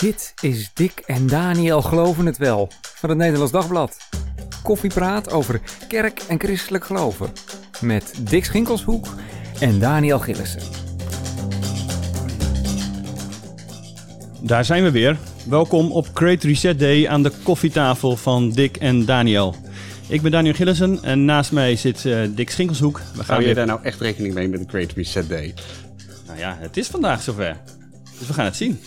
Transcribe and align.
Dit 0.00 0.34
is 0.40 0.70
Dick 0.74 1.02
en 1.06 1.26
Daniel 1.26 1.82
Geloven 1.82 2.26
het 2.26 2.38
Wel 2.38 2.68
van 2.82 3.08
het 3.08 3.18
Nederlands 3.18 3.52
Dagblad. 3.52 3.96
Koffiepraat 4.62 5.30
over 5.32 5.60
kerk 5.88 6.22
en 6.28 6.38
christelijk 6.40 6.84
geloven. 6.84 7.32
Met 7.80 8.14
Dick 8.20 8.44
Schinkelshoek 8.44 9.06
en 9.58 9.78
Daniel 9.78 10.18
Gillissen. 10.18 10.62
Daar 14.40 14.64
zijn 14.64 14.82
we 14.82 14.90
weer. 14.90 15.16
Welkom 15.48 15.92
op 15.92 16.08
Great 16.14 16.42
Reset 16.42 16.78
Day 16.78 17.08
aan 17.08 17.22
de 17.22 17.32
koffietafel 17.42 18.16
van 18.16 18.50
Dick 18.50 18.76
en 18.76 19.04
Daniel. 19.04 19.54
Ik 20.08 20.22
ben 20.22 20.30
Daniel 20.30 20.54
Gillissen 20.54 21.02
en 21.02 21.24
naast 21.24 21.52
mij 21.52 21.76
zit 21.76 22.04
uh, 22.04 22.28
Dick 22.30 22.50
Schinkelshoek. 22.50 22.98
We 22.98 23.16
gaan 23.16 23.24
Hou 23.26 23.40
je 23.40 23.46
weer... 23.46 23.54
daar 23.54 23.66
nou 23.66 23.80
echt 23.82 24.00
rekening 24.00 24.34
mee 24.34 24.48
met 24.48 24.60
de 24.60 24.68
Great 24.68 24.92
Reset 24.92 25.28
Day? 25.28 25.54
Nou 26.26 26.38
ja, 26.38 26.56
het 26.60 26.76
is 26.76 26.86
vandaag 26.86 27.22
zover. 27.22 27.56
Dus 28.18 28.28
we 28.28 28.34
gaan 28.34 28.44
het 28.44 28.56
zien. 28.56 28.80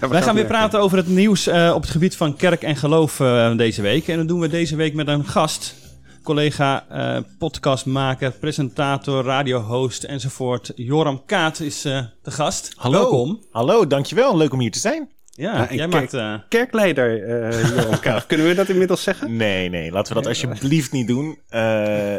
Wij 0.00 0.22
gaan 0.22 0.34
weer 0.34 0.46
praten 0.46 0.80
over 0.80 0.96
het 0.96 1.08
nieuws 1.08 1.48
uh, 1.48 1.72
op 1.74 1.82
het 1.82 1.90
gebied 1.90 2.16
van 2.16 2.36
kerk 2.36 2.62
en 2.62 2.76
geloof 2.76 3.20
uh, 3.20 3.56
deze 3.56 3.82
week. 3.82 4.08
En 4.08 4.16
dat 4.16 4.28
doen 4.28 4.40
we 4.40 4.48
deze 4.48 4.76
week 4.76 4.94
met 4.94 5.08
een 5.08 5.24
gast. 5.24 5.74
Collega, 6.22 6.86
uh, 6.92 7.18
podcastmaker, 7.38 8.30
presentator, 8.30 9.24
radiohost 9.24 10.04
enzovoort. 10.04 10.72
Joram 10.74 11.24
Kaat 11.26 11.60
is 11.60 11.82
de 11.82 12.10
gast. 12.22 12.72
Hallo. 12.76 12.98
Welkom. 12.98 13.42
Hallo, 13.50 13.86
dankjewel. 13.86 14.36
Leuk 14.36 14.52
om 14.52 14.60
hier 14.60 14.70
te 14.70 14.78
zijn. 14.78 15.08
Ja, 15.30 15.68
jij 15.70 15.88
maakt... 15.88 16.14
Uh... 16.14 16.34
Kerkleider, 16.48 17.28
uh, 17.52 17.76
Joram 17.76 18.00
Kaat. 18.00 18.26
Kunnen 18.26 18.46
we 18.46 18.54
dat 18.54 18.68
inmiddels 18.68 19.02
zeggen? 19.02 19.36
Nee, 19.36 19.68
nee. 19.68 19.90
Laten 19.90 20.14
we 20.14 20.22
dat 20.22 20.28
alsjeblieft 20.28 20.92
niet 20.92 21.06
doen. 21.06 21.38
Uh, 21.50 21.60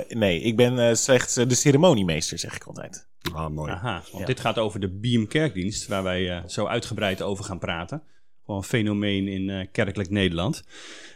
nee, 0.09 0.41
ik 0.41 0.55
ben 0.55 0.97
slechts 0.97 1.33
de 1.33 1.55
ceremoniemeester, 1.55 2.39
zeg 2.39 2.55
ik 2.55 2.63
altijd. 2.63 3.07
Ah, 3.33 3.49
mooi. 3.49 3.71
Aha, 3.71 4.03
want 4.11 4.27
dit 4.27 4.39
gaat 4.39 4.57
over 4.57 4.79
de 4.79 4.89
Beam 4.89 5.27
Kerkdienst, 5.27 5.87
waar 5.87 6.03
wij 6.03 6.37
uh, 6.37 6.45
zo 6.47 6.65
uitgebreid 6.65 7.21
over 7.21 7.43
gaan 7.43 7.59
praten. 7.59 8.03
Gewoon 8.45 8.59
een 8.59 8.67
fenomeen 8.67 9.27
in 9.27 9.47
uh, 9.47 9.65
kerkelijk 9.71 10.09
Nederland. 10.09 10.63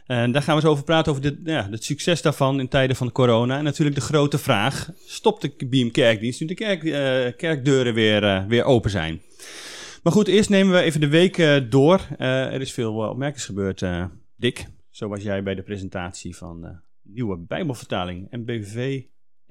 En 0.05 0.31
daar 0.31 0.41
gaan 0.41 0.55
we 0.55 0.61
eens 0.61 0.71
over 0.71 0.83
praten, 0.83 1.11
over 1.11 1.23
de, 1.23 1.41
ja, 1.43 1.67
het 1.69 1.83
succes 1.83 2.21
daarvan 2.21 2.59
in 2.59 2.67
tijden 2.67 2.95
van 2.95 3.11
corona. 3.11 3.57
En 3.57 3.63
natuurlijk 3.63 3.95
de 3.95 4.03
grote 4.03 4.37
vraag, 4.37 4.89
stopt 5.05 5.41
de 5.41 5.67
Beam 5.67 5.91
Kerkdienst 5.91 6.39
nu 6.39 6.47
de 6.47 6.53
kerk, 6.53 6.83
uh, 6.83 6.93
kerkdeuren 7.37 7.93
weer, 7.93 8.47
weer 8.47 8.63
open 8.63 8.91
zijn? 8.91 9.21
Maar 10.03 10.13
goed, 10.13 10.27
eerst 10.27 10.49
nemen 10.49 10.73
we 10.73 10.81
even 10.81 10.99
de 10.99 11.07
week 11.07 11.69
door. 11.71 12.07
er 12.17 12.61
is 12.61 12.73
veel 12.73 12.93
opmerkings 12.93 13.45
gebeurd, 13.45 13.85
Dick. 14.35 14.65
Zo 14.89 15.07
was 15.07 15.23
jij 15.23 15.43
bij 15.43 15.55
de 15.55 15.63
presentatie 15.63 16.35
van 16.35 16.81
nieuwe 17.01 17.37
Bijbelvertaling, 17.37 18.27
MBV 18.31 19.03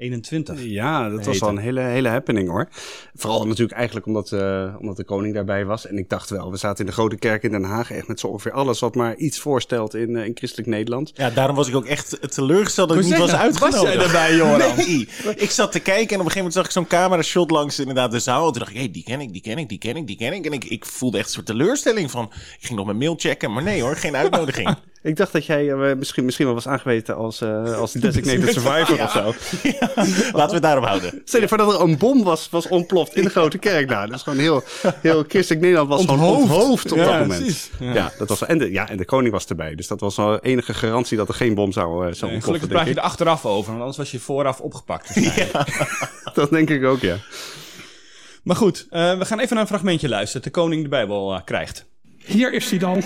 21. 0.02 0.62
Ja, 0.62 1.08
dat 1.08 1.24
was 1.24 1.38
wel 1.38 1.48
een 1.48 1.58
hele, 1.58 1.80
hele 1.80 2.08
happening 2.08 2.48
hoor. 2.48 2.68
Vooral 3.14 3.46
natuurlijk 3.46 3.78
eigenlijk 3.78 4.06
omdat, 4.06 4.30
uh, 4.30 4.74
omdat 4.78 4.96
de 4.96 5.04
koning 5.04 5.34
daarbij 5.34 5.64
was. 5.64 5.86
En 5.86 5.98
ik 5.98 6.08
dacht 6.08 6.30
wel, 6.30 6.50
we 6.50 6.56
zaten 6.56 6.80
in 6.80 6.86
de 6.86 6.92
grote 6.92 7.16
kerk 7.16 7.42
in 7.42 7.50
Den 7.50 7.64
Haag 7.64 7.90
echt 7.90 8.08
met 8.08 8.20
zo 8.20 8.26
ongeveer 8.26 8.52
alles 8.52 8.80
wat 8.80 8.94
maar 8.94 9.16
iets 9.16 9.38
voorstelt 9.38 9.94
in, 9.94 10.10
uh, 10.10 10.24
in 10.24 10.32
christelijk 10.34 10.68
Nederland. 10.68 11.12
Ja, 11.14 11.30
daarom 11.30 11.56
was 11.56 11.68
ik 11.68 11.74
ook 11.74 11.86
echt 11.86 12.32
teleurgesteld 12.34 12.88
dat 12.88 12.98
ik 12.98 13.04
niet 13.04 13.18
was 13.18 13.32
uitgenodigd. 13.34 13.96
Was 13.96 14.12
jij 14.12 14.36
Joran? 14.36 14.76
Nee. 14.76 15.08
ik 15.36 15.50
zat 15.50 15.72
te 15.72 15.80
kijken 15.80 16.14
en 16.14 16.20
op 16.20 16.26
een 16.26 16.32
gegeven 16.32 16.36
moment 16.36 16.54
zag 16.54 16.64
ik 16.64 16.70
zo'n 16.70 16.86
camera 16.86 17.22
shot 17.22 17.50
langs 17.50 17.78
inderdaad 17.78 18.10
de 18.10 18.20
zaal. 18.20 18.46
En 18.46 18.52
toen 18.52 18.58
dacht 18.58 18.70
ik, 18.70 18.76
hé, 18.76 18.82
hey, 18.82 18.92
die 18.92 19.04
ken 19.04 19.20
ik, 19.20 19.32
die 19.32 19.42
ken 19.42 19.58
ik, 19.58 19.68
die 19.68 19.78
ken 19.78 19.96
ik, 19.96 20.06
die 20.06 20.16
ken 20.16 20.32
ik. 20.32 20.46
En 20.46 20.52
ik, 20.52 20.64
ik 20.64 20.86
voelde 20.86 21.18
echt 21.18 21.26
een 21.26 21.32
soort 21.32 21.46
teleurstelling 21.46 22.10
van, 22.10 22.24
ik 22.32 22.66
ging 22.66 22.76
nog 22.76 22.86
mijn 22.86 22.98
mail 22.98 23.14
checken. 23.18 23.52
Maar 23.52 23.62
nee 23.62 23.82
hoor, 23.82 23.96
geen 23.96 24.16
uitnodiging. 24.16 24.76
Ik 25.02 25.16
dacht 25.16 25.32
dat 25.32 25.46
jij 25.46 25.64
uh, 25.64 25.94
misschien, 25.94 26.24
misschien 26.24 26.46
wel 26.46 26.54
was 26.54 26.66
aangewezen 26.66 27.16
als, 27.16 27.40
uh, 27.40 27.78
als 27.78 27.92
designated 28.06 28.52
survivor 28.52 28.96
ja. 28.96 29.04
of 29.04 29.10
zo. 29.10 29.34
Ja. 29.68 29.90
Laten 30.32 30.48
we 30.48 30.52
het 30.52 30.62
daarop 30.62 30.84
houden. 30.84 31.22
Stel 31.24 31.40
je 31.40 31.48
voor 31.48 31.56
dat 31.56 31.74
er 31.74 31.80
een 31.80 31.98
bom 31.98 32.22
was, 32.22 32.48
was 32.50 32.68
ontploft 32.68 33.16
in 33.16 33.22
de 33.22 33.30
grote 33.30 33.58
kerk. 33.58 33.88
Nou, 33.88 34.06
dat 34.06 34.16
is 34.16 34.22
gewoon 34.22 34.38
heel, 34.38 34.62
heel 35.00 35.24
christelijk 35.28 35.60
Nederland 35.60 35.88
was 35.88 36.00
onthoofd. 36.00 36.20
gewoon 36.20 36.40
onthoofd 36.40 36.92
op 36.92 36.98
dat 36.98 37.18
moment. 37.18 37.70
Ja. 37.78 38.12
dat 38.18 38.28
was, 38.28 38.44
en, 38.44 38.58
de, 38.58 38.70
ja, 38.70 38.88
en 38.88 38.96
de 38.96 39.04
koning 39.04 39.32
was 39.32 39.46
erbij. 39.46 39.74
Dus 39.74 39.86
dat 39.86 40.00
was 40.00 40.16
wel 40.16 40.38
enige 40.38 40.74
garantie 40.74 41.16
dat 41.16 41.28
er 41.28 41.34
geen 41.34 41.54
bom 41.54 41.72
zou, 41.72 41.88
uh, 41.88 41.98
zou 41.98 42.02
nee, 42.02 42.12
ontploffen. 42.12 42.42
Gelukkig 42.42 42.68
praat 42.68 42.86
je 42.86 42.94
er 42.94 43.00
achteraf 43.00 43.46
over, 43.46 43.68
want 43.70 43.80
anders 43.80 43.96
was 43.96 44.10
je 44.10 44.18
vooraf 44.18 44.60
opgepakt. 44.60 45.14
Dus 45.14 45.34
dat 46.34 46.50
denk 46.50 46.70
ik 46.70 46.84
ook, 46.84 47.00
ja. 47.00 47.16
Maar 48.42 48.56
goed, 48.56 48.86
we 48.90 49.18
gaan 49.20 49.38
even 49.38 49.52
naar 49.52 49.62
een 49.62 49.66
fragmentje 49.66 50.08
luisteren. 50.08 50.42
De 50.42 50.50
koning 50.50 50.82
de 50.82 50.88
Bijbel 50.88 51.40
krijgt. 51.44 51.84
Hier 52.24 52.52
is 52.52 52.70
hij 52.70 52.78
dan 52.78 53.02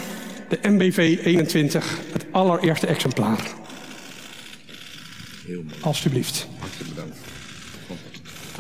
de 0.49 0.59
MBV 0.63 1.19
21, 1.25 1.99
het 2.13 2.27
allereerste 2.31 2.87
exemplaar. 2.87 3.55
Heel 5.47 5.63
mooi. 5.63 5.77
Alsjeblieft. 5.81 6.49
Hartelijk 6.59 6.95
bedankt. 6.95 7.19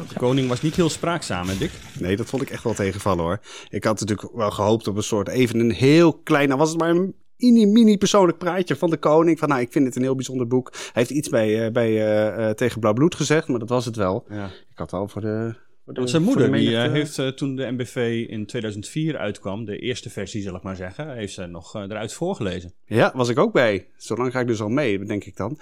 De 0.08 0.18
koning 0.18 0.48
was 0.48 0.62
niet 0.62 0.76
heel 0.76 0.88
spraakzaam, 0.88 1.48
hè 1.48 1.56
Dick? 1.58 1.70
Nee, 1.98 2.16
dat 2.16 2.26
vond 2.26 2.42
ik 2.42 2.50
echt 2.50 2.64
wel 2.64 2.74
tegenvallen 2.74 3.24
hoor. 3.24 3.40
Ik 3.68 3.84
had 3.84 4.00
natuurlijk 4.00 4.34
wel 4.34 4.50
gehoopt 4.50 4.88
op 4.88 4.96
een 4.96 5.02
soort 5.02 5.28
even 5.28 5.60
een 5.60 5.70
heel 5.70 6.14
klein, 6.14 6.48
nou 6.48 6.60
was 6.60 6.70
het 6.70 6.78
maar 6.78 6.90
een 6.90 7.14
mini, 7.36 7.66
mini 7.66 7.98
persoonlijk 7.98 8.38
praatje 8.38 8.76
van 8.76 8.90
de 8.90 8.96
koning. 8.96 9.38
Van 9.38 9.48
nou, 9.48 9.60
ik 9.60 9.72
vind 9.72 9.86
het 9.86 9.96
een 9.96 10.02
heel 10.02 10.14
bijzonder 10.14 10.46
boek. 10.46 10.70
Hij 10.72 10.90
heeft 10.92 11.10
iets 11.10 11.28
bij, 11.28 11.66
uh, 11.66 11.72
bij 11.72 11.90
uh, 11.90 12.38
uh, 12.38 12.50
tegen 12.50 12.80
Blauw 12.80 12.94
Bloed 12.94 13.14
gezegd, 13.14 13.48
maar 13.48 13.58
dat 13.58 13.68
was 13.68 13.84
het 13.84 13.96
wel. 13.96 14.24
Ja. 14.28 14.46
Ik 14.46 14.78
had 14.78 14.92
al 14.92 15.08
voor 15.08 15.20
de 15.20 15.54
want 15.94 16.10
zijn 16.10 16.22
moeder 16.22 16.52
die, 16.52 16.70
uh, 16.70 16.90
heeft 16.90 17.18
uh, 17.18 17.28
toen 17.28 17.56
de 17.56 17.70
MBV 17.70 18.26
in 18.28 18.46
2004 18.46 19.16
uitkwam, 19.16 19.64
de 19.64 19.78
eerste 19.78 20.10
versie 20.10 20.42
zal 20.42 20.54
ik 20.54 20.62
maar 20.62 20.76
zeggen, 20.76 21.14
heeft 21.14 21.32
ze 21.32 21.46
nog 21.46 21.76
uh, 21.76 21.82
eruit 21.82 22.12
voorgelezen. 22.12 22.72
Ja, 22.84 23.12
was 23.14 23.28
ik 23.28 23.38
ook 23.38 23.52
bij. 23.52 23.86
Zo 23.96 24.16
lang 24.16 24.32
ga 24.32 24.40
ik 24.40 24.46
dus 24.46 24.60
al 24.60 24.68
mee, 24.68 25.04
denk 25.04 25.24
ik 25.24 25.36
dan. 25.36 25.58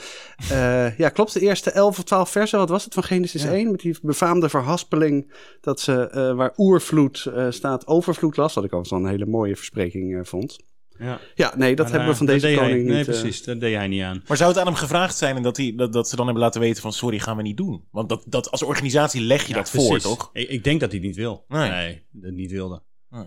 ja, 0.97 1.09
klopt. 1.09 1.33
De 1.33 1.41
eerste 1.41 1.71
11 1.71 1.99
of 1.99 2.05
12 2.05 2.31
versen, 2.31 2.59
wat 2.59 2.69
was 2.69 2.85
het 2.85 2.95
van 2.95 3.03
Genesis 3.03 3.43
ja. 3.43 3.53
1? 3.53 3.71
Met 3.71 3.81
die 3.81 3.97
befaamde 4.03 4.49
verhaspeling 4.49 5.33
dat 5.61 5.81
ze, 5.81 6.33
waar 6.37 6.53
oervloed 6.57 7.31
staat, 7.49 7.87
overvloed 7.87 8.37
las. 8.37 8.55
Wat 8.55 8.65
ik 8.65 8.73
al 8.73 8.85
zo'n 8.85 9.09
hele 9.09 9.27
mooie 9.27 9.57
verspreking 9.57 10.29
vond. 10.29 10.57
Ja, 10.99 11.21
ja 11.35 11.57
nee, 11.57 11.77
dat 11.77 11.87
maar, 11.87 11.95
hebben 11.95 12.13
we 12.13 12.17
van 12.17 12.27
deze 12.27 12.55
koning 12.55 12.79
niet. 12.79 12.93
Nee, 12.93 13.05
precies, 13.05 13.45
dat 13.45 13.61
deed 13.61 13.75
hij 13.75 13.89
niet 13.89 14.03
aan. 14.03 14.23
Maar 14.27 14.37
zou 14.37 14.51
het 14.51 14.59
aan 14.59 14.67
hem 14.67 14.75
gevraagd 14.75 15.17
zijn 15.17 15.37
en 15.37 15.43
dat, 15.43 15.57
hij, 15.57 15.73
dat, 15.77 15.93
dat 15.93 16.09
ze 16.09 16.17
dan 16.17 16.25
hebben 16.25 16.43
laten 16.43 16.61
weten 16.61 16.83
van 16.83 16.93
sorry, 16.93 17.19
gaan 17.19 17.37
we 17.37 17.43
niet 17.43 17.57
doen? 17.57 17.85
Want 17.91 18.09
dat, 18.09 18.25
dat 18.27 18.51
als 18.51 18.63
organisatie 18.63 19.21
leg 19.21 19.43
je 19.43 19.49
ja, 19.49 19.55
dat 19.55 19.71
precies. 19.71 19.89
voor, 19.89 19.99
toch? 19.99 20.31
Ik, 20.33 20.49
ik, 20.49 20.65
denk 20.65 20.81
dat 20.81 20.91
hij 20.91 20.99
het 20.99 21.09
niet 21.09 21.17
wil. 21.17 21.45
Nee, 21.49 21.71
nee 21.71 22.03
dat 22.11 22.33
niet 22.33 22.51
wilde. 22.51 22.83
Nee. 23.11 23.27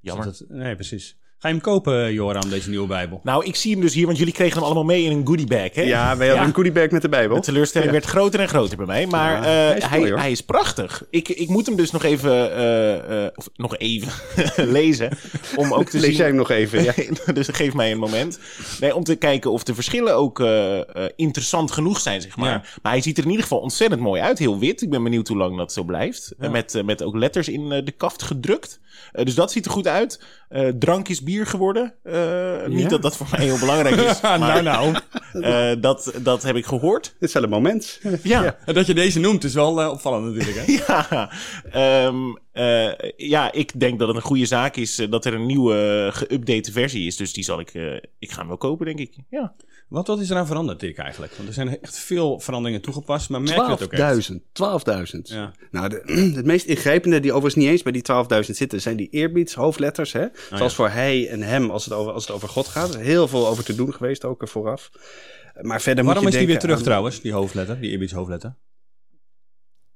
Jammer. 0.00 0.26
Dus 0.26 0.38
dat, 0.38 0.48
nee, 0.48 0.74
precies. 0.74 1.18
Ga 1.42 1.48
je 1.48 1.54
hem 1.54 1.62
kopen, 1.62 2.12
Joram, 2.12 2.50
deze 2.50 2.68
nieuwe 2.68 2.86
Bijbel? 2.86 3.20
Nou, 3.22 3.44
ik 3.44 3.56
zie 3.56 3.72
hem 3.72 3.80
dus 3.80 3.94
hier, 3.94 4.06
want 4.06 4.18
jullie 4.18 4.32
kregen 4.32 4.54
hem 4.54 4.64
allemaal 4.64 4.84
mee 4.84 5.02
in 5.02 5.12
een 5.12 5.26
goodiebag. 5.26 5.74
Hè? 5.74 5.82
Ja, 5.82 6.16
wij 6.16 6.28
hadden 6.28 6.46
een 6.46 6.54
goodiebag 6.54 6.90
met 6.90 7.02
de 7.02 7.08
Bijbel. 7.08 7.36
De 7.36 7.42
teleurstelling 7.42 7.90
werd 7.90 8.04
groter 8.04 8.40
en 8.40 8.48
groter 8.48 8.76
bij 8.76 8.86
mij. 8.86 9.06
Maar 9.06 9.38
uh, 9.38 9.44
hij, 9.44 9.76
is 9.76 9.84
hij, 9.84 10.00
hij, 10.00 10.30
is 10.30 10.40
prachtig. 10.40 11.04
Ik, 11.10 11.28
ik 11.28 11.48
moet 11.48 11.66
hem 11.66 11.76
dus 11.76 11.90
nog 11.90 12.02
even, 12.02 12.58
uh, 12.58 13.22
uh, 13.22 13.26
of 13.34 13.48
nog 13.56 13.76
even 13.76 14.12
lezen. 14.78 15.18
Om 15.56 15.72
ook 15.72 15.88
te 15.88 15.96
Lees 15.96 16.06
zien... 16.06 16.16
jij 16.16 16.26
hem 16.26 16.36
nog 16.36 16.50
even, 16.50 16.82
ja. 16.82 16.94
dus 17.32 17.48
geef 17.48 17.74
mij 17.74 17.92
een 17.92 17.98
moment. 17.98 18.38
Nee, 18.80 18.94
om 18.94 19.04
te 19.04 19.16
kijken 19.16 19.50
of 19.50 19.62
de 19.62 19.74
verschillen 19.74 20.16
ook 20.16 20.40
interessant 21.16 21.70
genoeg 21.70 22.00
zijn, 22.00 22.20
zeg 22.20 22.36
maar. 22.36 22.50
Ja. 22.50 22.64
Maar 22.82 22.92
hij 22.92 23.02
ziet 23.02 23.18
er 23.18 23.24
in 23.24 23.30
ieder 23.30 23.44
geval 23.44 23.60
ontzettend 23.60 24.00
mooi 24.00 24.20
uit. 24.20 24.38
Heel 24.38 24.58
wit. 24.58 24.82
Ik 24.82 24.90
ben 24.90 25.02
benieuwd 25.02 25.28
hoe 25.28 25.36
lang 25.36 25.56
dat 25.56 25.72
zo 25.72 25.82
blijft. 25.82 26.34
Ja. 26.38 26.48
Met, 26.50 26.82
met 26.84 27.02
ook 27.02 27.16
letters 27.16 27.48
in 27.48 27.68
de 27.68 27.92
kaft 27.96 28.22
gedrukt. 28.22 28.80
dus 29.12 29.34
dat 29.34 29.52
ziet 29.52 29.64
er 29.64 29.70
goed 29.70 29.86
uit. 29.86 30.20
Drank 30.78 31.08
is 31.08 31.22
bier 31.22 31.46
geworden. 31.46 31.94
Uh, 32.04 32.66
niet 32.66 32.90
dat 32.90 33.02
dat 33.02 33.16
voor 33.16 33.26
mij 33.30 33.44
heel 33.44 33.58
belangrijk 33.58 33.96
is. 33.96 34.20
maar, 34.38 34.38
nou, 34.38 34.62
nou. 34.62 34.94
Uh, 35.32 35.82
dat, 35.82 36.12
dat 36.22 36.42
heb 36.42 36.56
ik 36.56 36.66
gehoord. 36.66 37.14
Dit 37.18 37.28
is 37.28 37.34
wel 37.34 37.42
een 37.42 37.48
moment. 37.48 38.00
ja. 38.22 38.56
ja. 38.66 38.72
Dat 38.72 38.86
je 38.86 38.94
deze 38.94 39.20
noemt 39.20 39.44
is 39.44 39.54
wel 39.54 39.82
uh, 39.82 39.90
opvallend 39.90 40.34
natuurlijk. 40.34 40.66
Hè? 40.66 40.72
ja. 40.86 42.06
Um, 42.06 42.38
ja, 43.16 43.52
ik 43.52 43.80
denk 43.80 43.98
dat 43.98 44.08
het 44.08 44.16
een 44.16 44.22
goede 44.22 44.46
zaak 44.46 44.76
is 44.76 45.06
dat 45.10 45.24
er 45.24 45.34
een 45.34 45.46
nieuwe 45.46 46.10
geüpdate 46.14 46.72
versie 46.72 47.06
is. 47.06 47.16
Dus 47.16 47.32
die 47.32 47.44
zal 47.44 47.60
ik, 47.60 47.72
ik 48.18 48.30
ga 48.30 48.38
hem 48.38 48.48
wel 48.48 48.56
kopen, 48.56 48.86
denk 48.86 48.98
ik. 48.98 49.14
Ja. 49.30 49.54
Wat, 49.92 50.06
wat 50.06 50.20
is 50.20 50.30
er 50.30 50.36
aan 50.36 50.46
veranderd, 50.46 50.80
Dick, 50.80 50.98
eigenlijk? 50.98 51.32
Want 51.34 51.48
er 51.48 51.54
zijn 51.54 51.80
echt 51.80 51.98
veel 51.98 52.40
veranderingen 52.40 52.82
toegepast, 52.82 53.28
maar 53.28 53.42
merk 53.42 53.56
je 53.56 53.70
het 53.70 53.82
ook 53.82 53.92
echt? 53.92 54.30
12.000. 54.30 54.36
12.000. 55.14 55.20
Ja. 55.22 55.52
Nou, 55.70 55.88
de, 55.88 56.02
het 56.36 56.44
meest 56.44 56.66
ingrijpende, 56.66 57.20
die 57.20 57.32
overigens 57.32 57.64
niet 57.64 57.72
eens 57.72 57.82
bij 57.82 57.92
die 57.92 58.02
12.000 58.44 58.50
zitten, 58.50 58.80
zijn 58.80 58.96
die 58.96 59.08
eerbiedshoofdletters. 59.10 60.12
Hè? 60.12 60.24
Oh, 60.24 60.30
Zoals 60.48 60.72
ja. 60.72 60.76
voor 60.76 60.88
hij 60.88 61.28
en 61.28 61.42
hem, 61.42 61.70
als 61.70 61.84
het, 61.84 61.94
over, 61.94 62.12
als 62.12 62.26
het 62.26 62.36
over 62.36 62.48
God 62.48 62.66
gaat. 62.66 62.96
Heel 62.96 63.28
veel 63.28 63.46
over 63.48 63.64
te 63.64 63.74
doen 63.74 63.94
geweest, 63.94 64.24
ook 64.24 64.48
vooraf. 64.48 64.90
Maar 65.60 65.80
verder 65.80 66.04
Waarom 66.04 66.22
moet 66.22 66.32
je 66.32 66.38
is 66.38 66.44
die 66.44 66.52
weer 66.52 66.62
terug 66.62 66.76
aan... 66.76 66.82
trouwens, 66.82 67.20
die 67.20 67.32
hoofdletter, 67.32 67.80
die 67.80 67.90
eerbiedshoofdletter? 67.90 68.54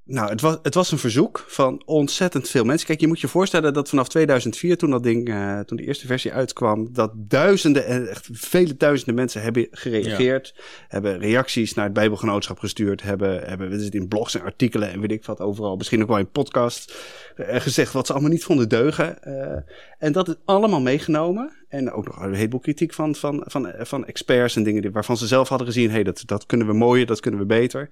Nou, 0.08 0.30
het 0.30 0.40
was, 0.40 0.58
het 0.62 0.74
was 0.74 0.92
een 0.92 0.98
verzoek 0.98 1.44
van 1.48 1.82
ontzettend 1.84 2.48
veel 2.48 2.64
mensen. 2.64 2.86
Kijk, 2.86 3.00
je 3.00 3.06
moet 3.06 3.20
je 3.20 3.28
voorstellen 3.28 3.74
dat 3.74 3.88
vanaf 3.88 4.08
2004, 4.08 4.76
toen 4.76 4.90
dat 4.90 5.02
ding, 5.02 5.28
uh, 5.28 5.60
toen 5.60 5.76
de 5.76 5.86
eerste 5.86 6.06
versie 6.06 6.32
uitkwam, 6.32 6.92
dat 6.92 7.12
duizenden 7.14 7.86
en 7.86 8.08
echt 8.08 8.28
vele 8.32 8.76
duizenden 8.76 9.14
mensen 9.14 9.42
hebben 9.42 9.66
gereageerd, 9.70 10.52
ja. 10.56 10.62
hebben 10.88 11.18
reacties 11.18 11.74
naar 11.74 11.84
het 11.84 11.94
Bijbelgenootschap 11.94 12.58
gestuurd, 12.58 13.02
hebben, 13.02 13.48
hebben 13.48 13.70
we 13.70 13.88
in 13.90 14.08
blogs 14.08 14.34
en 14.34 14.42
artikelen 14.42 14.90
en 14.90 15.00
weet 15.00 15.12
ik 15.12 15.24
wat 15.24 15.40
overal, 15.40 15.76
misschien 15.76 16.02
ook 16.02 16.08
wel 16.08 16.18
in 16.18 16.30
podcast, 16.30 16.94
uh, 17.36 17.46
gezegd 17.60 17.92
wat 17.92 18.06
ze 18.06 18.12
allemaal 18.12 18.30
niet 18.30 18.44
vonden 18.44 18.68
deugen. 18.68 19.18
Uh, 19.24 19.56
en 19.98 20.12
dat 20.12 20.28
is 20.28 20.34
allemaal 20.44 20.80
meegenomen. 20.80 21.52
En 21.68 21.92
ook 21.92 22.06
nog 22.06 22.22
een 22.22 22.34
heleboel 22.34 22.60
kritiek 22.60 22.94
van, 22.94 23.14
van, 23.14 23.42
van, 23.46 23.72
van 23.78 24.06
experts 24.06 24.56
en 24.56 24.62
dingen 24.62 24.82
die, 24.82 24.90
waarvan 24.90 25.16
ze 25.16 25.26
zelf 25.26 25.48
hadden 25.48 25.66
gezien, 25.66 25.86
hé, 25.86 25.94
hey, 25.94 26.02
dat, 26.02 26.22
dat 26.26 26.46
kunnen 26.46 26.66
we 26.66 26.72
mooier, 26.72 27.06
dat 27.06 27.20
kunnen 27.20 27.40
we 27.40 27.46
beter. 27.46 27.88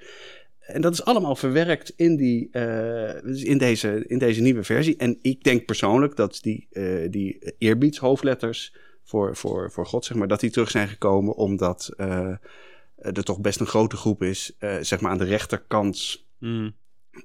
En 0.66 0.80
dat 0.80 0.92
is 0.92 1.04
allemaal 1.04 1.36
verwerkt 1.36 1.92
in, 1.96 2.16
die, 2.16 2.48
eh, 2.50 3.22
dus 3.22 3.42
in, 3.42 3.58
deze, 3.58 4.04
in 4.06 4.18
deze 4.18 4.40
nieuwe 4.40 4.64
versie. 4.64 4.96
En 4.96 5.18
ik 5.22 5.44
denk 5.44 5.64
persoonlijk 5.64 6.16
dat 6.16 6.38
die, 6.42 6.66
uh, 6.70 7.10
die 7.10 7.54
eerbiedshoofdletters 7.58 8.74
voor, 9.02 9.36
voor, 9.36 9.70
voor 9.70 9.86
God, 9.86 10.04
zeg 10.04 10.16
maar, 10.16 10.28
dat 10.28 10.40
die 10.40 10.50
terug 10.50 10.70
zijn 10.70 10.88
gekomen 10.88 11.34
omdat 11.34 11.90
uh, 11.96 12.34
er 12.96 13.24
toch 13.24 13.40
best 13.40 13.60
een 13.60 13.66
grote 13.66 13.96
groep 13.96 14.22
is, 14.22 14.56
zeg 14.80 15.00
maar 15.00 15.10
aan 15.10 15.18
de 15.18 15.24
rechterkant 15.24 16.24
mm. 16.38 16.74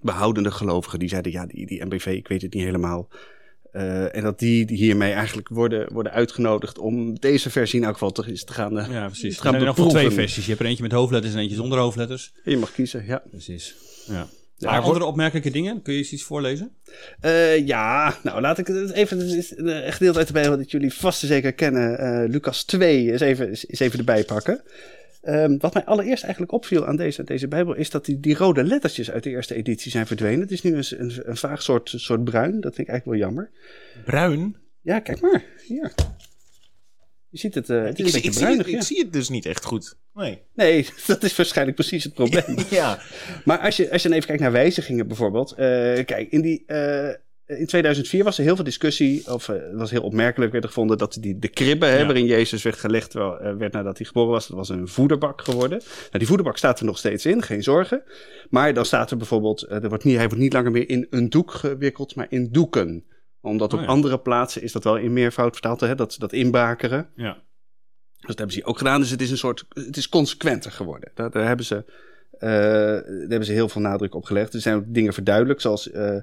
behoudende 0.01 0.51
gelovigen. 0.51 1.00
Die 1.00 1.09
zeiden, 1.09 1.31
ja, 1.31 1.45
die, 1.45 1.65
die 1.65 1.86
MBV, 1.86 2.06
ik 2.06 2.27
weet 2.27 2.41
het 2.41 2.53
niet 2.53 2.63
helemaal. 2.63 3.09
Uh, 3.74 4.16
en 4.16 4.24
dat 4.24 4.39
die, 4.39 4.66
hiermee 4.68 5.12
eigenlijk 5.12 5.50
worden, 5.50 5.94
worden 5.94 6.12
uitgenodigd 6.12 6.77
om 6.77 7.19
deze 7.19 7.50
versie 7.50 7.80
in 7.80 7.86
elk 7.86 7.94
geval 7.94 8.12
te, 8.12 8.44
te 8.44 8.54
gaan. 8.54 8.77
Uh, 8.77 8.88
ja, 8.92 9.06
precies. 9.06 9.36
Te 9.36 9.42
gaan 9.42 9.54
er 9.54 9.62
zijn 9.62 9.75
nog 9.75 9.89
twee 9.89 10.12
versies. 10.12 10.44
Je 10.44 10.50
hebt 10.50 10.62
er 10.62 10.68
eentje 10.68 10.83
met 10.83 10.92
hoofdletters 10.92 11.33
en 11.33 11.39
eentje 11.39 11.56
zonder 11.56 11.80
hoofdletters. 11.80 12.33
Je 12.44 12.57
mag 12.57 12.71
kiezen, 12.71 13.06
ja. 13.06 13.24
Precies. 13.30 13.75
Ja. 14.07 14.27
Ja, 14.57 14.71
maar 14.71 14.81
andere 14.81 15.06
opmerkelijke 15.06 15.51
dingen? 15.51 15.81
Kun 15.81 15.94
je 15.94 16.00
eens 16.00 16.12
iets 16.12 16.24
voorlezen? 16.24 16.71
Uh, 17.21 17.68
ja, 17.68 18.18
nou 18.24 18.42
laat 18.42 18.57
ik 18.57 18.68
het 18.68 18.92
even. 18.92 19.19
Een 19.19 19.94
gedeelte 19.94 20.18
uit 20.18 20.27
de 20.27 20.33
Bijbel 20.33 20.57
dat 20.57 20.72
jullie 20.72 20.94
vast 20.94 21.22
en 21.22 21.27
zeker 21.27 21.54
kennen. 21.54 22.30
Lucas 22.30 22.63
2 22.63 23.06
is 23.06 23.22
even, 23.22 23.51
is 23.51 23.80
even 23.80 24.00
erbij 24.00 24.24
pakken. 24.24 24.62
Um, 25.21 25.60
wat 25.60 25.74
mij 25.74 25.86
allereerst 25.86 26.24
eigenlijk 26.24 26.54
opviel 26.54 26.88
aan 26.88 26.95
deze, 26.95 27.24
deze 27.24 27.48
Bijbel 27.48 27.75
is 27.75 27.89
dat 27.89 28.06
die, 28.06 28.19
die 28.19 28.36
rode 28.36 28.63
lettertjes 28.63 29.12
uit 29.12 29.24
de 29.24 29.30
eerste 29.30 29.56
editie 29.56 29.92
zijn 29.92 30.07
verdwenen. 30.07 30.39
Het 30.39 30.51
is 30.51 30.62
nu 30.62 30.75
een, 30.75 30.86
een, 30.89 31.21
een 31.24 31.38
vaag 31.38 31.62
soort, 31.62 31.94
soort 31.95 32.24
bruin. 32.24 32.51
Dat 32.51 32.75
vind 32.75 32.88
ik 32.88 32.94
eigenlijk 32.94 33.06
wel 33.06 33.27
jammer. 33.27 33.51
Bruin? 34.06 34.56
Ja, 34.81 35.00
kijk 35.00 35.21
maar. 35.21 35.44
Hier. 35.68 35.94
Je 37.30 37.38
ziet 37.38 37.56
het. 37.56 37.69
Uh, 37.69 37.83
het 37.83 38.00
is 38.00 38.07
ik, 38.07 38.16
een 38.16 38.21
beetje 38.21 38.39
bruinig, 38.39 38.66
zie 38.66 38.75
het, 38.75 38.83
ik 38.83 38.88
zie 38.88 39.04
het 39.04 39.13
dus 39.13 39.30
niet 39.30 39.45
echt 39.45 39.66
goed. 39.66 39.98
Nee. 40.13 40.42
Nee, 40.54 40.88
dat 41.07 41.24
is 41.24 41.36
waarschijnlijk 41.36 41.77
precies 41.77 42.04
het 42.04 42.13
probleem. 42.13 42.57
ja. 42.69 43.00
Maar 43.45 43.60
als 43.60 43.77
je, 43.77 43.92
als 43.92 44.01
je 44.01 44.07
dan 44.07 44.18
even 44.18 44.27
kijkt 44.27 44.44
naar 44.44 44.51
wijzigingen 44.51 45.07
bijvoorbeeld. 45.07 45.51
Uh, 45.51 45.57
kijk, 46.06 46.31
in 46.31 46.42
die. 46.42 46.63
Uh, 46.68 47.10
in 47.57 47.66
2004 47.66 48.24
was 48.24 48.38
er 48.38 48.44
heel 48.44 48.56
veel 48.56 48.63
discussie, 48.63 49.34
of 49.34 49.48
uh, 49.48 49.56
het 49.56 49.75
was 49.75 49.92
heel 49.92 50.04
opmerkelijk 50.04 50.51
werd 50.51 50.63
er 50.63 50.69
gevonden 50.69 50.98
dat 50.98 51.18
die, 51.19 51.40
de 51.40 51.48
kribbe 51.48 51.86
hè, 51.86 52.06
waarin 52.06 52.25
Jezus 52.25 52.63
werd 52.63 52.78
gelegd 52.78 53.13
wel, 53.13 53.46
uh, 53.46 53.56
werd 53.56 53.74
nadat 53.74 53.98
hij 53.98 54.06
geboren 54.06 54.31
was, 54.31 54.48
dat 54.48 54.57
was 54.57 54.69
een 54.69 54.88
voederbak 54.88 55.42
geworden. 55.42 55.78
Nou, 55.78 56.10
die 56.12 56.28
voederbak 56.28 56.57
staat 56.57 56.80
er 56.80 56.86
nog 56.86 56.98
steeds 56.98 57.25
in, 57.25 57.42
geen 57.42 57.63
zorgen. 57.63 58.04
Maar 58.50 58.74
dan 58.74 58.86
staat 58.86 59.12
er 59.12 59.18
bijvoorbeeld, 59.18 59.66
uh, 59.69 59.84
er 59.84 59.90
wordt 59.90 60.04
niet, 60.04 60.16
hij 60.16 60.28
wordt 60.28 60.44
niet 60.44 60.54
langer 60.54 60.72
meer 60.72 60.90
in 60.90 61.07
een 61.10 61.30
doek 61.30 61.51
gewikkeld, 61.51 62.16
maar 62.16 62.28
in 62.30 62.51
doeken. 62.51 63.06
Omdat 63.42 63.74
op 63.74 63.80
oh, 63.80 63.86
ja. 63.86 63.92
andere 63.92 64.19
plaatsen 64.19 64.62
is 64.62 64.72
dat 64.72 64.84
wel 64.84 64.98
in 64.98 65.13
meervoud 65.13 65.51
vertaald, 65.51 65.80
hè, 65.80 65.96
dat, 65.96 66.16
dat 66.19 66.34
inbakeren. 66.34 67.10
Ja. 67.16 67.34
Dus 67.34 68.28
dat 68.28 68.38
hebben 68.38 68.56
ze 68.56 68.66
ook 68.66 68.78
gedaan. 68.78 69.00
Dus 69.00 69.10
het 69.10 69.22
is 69.22 69.31
een 69.31 69.38
soort, 69.38 69.66
het 69.69 69.98
is 69.98 70.10
consequenter 70.10 70.72
geworden. 70.72 71.12
Daar, 71.13 71.31
daar 71.31 71.48
hebben 71.48 71.66
ze 71.66 71.86
uh, 72.39 72.50
daar 72.50 73.03
hebben 73.06 73.45
ze 73.45 73.51
heel 73.51 73.69
veel 73.69 73.81
nadruk 73.81 74.15
op 74.15 74.25
gelegd. 74.25 74.53
Er 74.53 74.62
zijn 74.62 74.75
ook 74.75 74.83
dingen 74.88 75.13
verduidelijkt, 75.13 75.62
zoals 75.62 75.91
uh, 75.91 76.15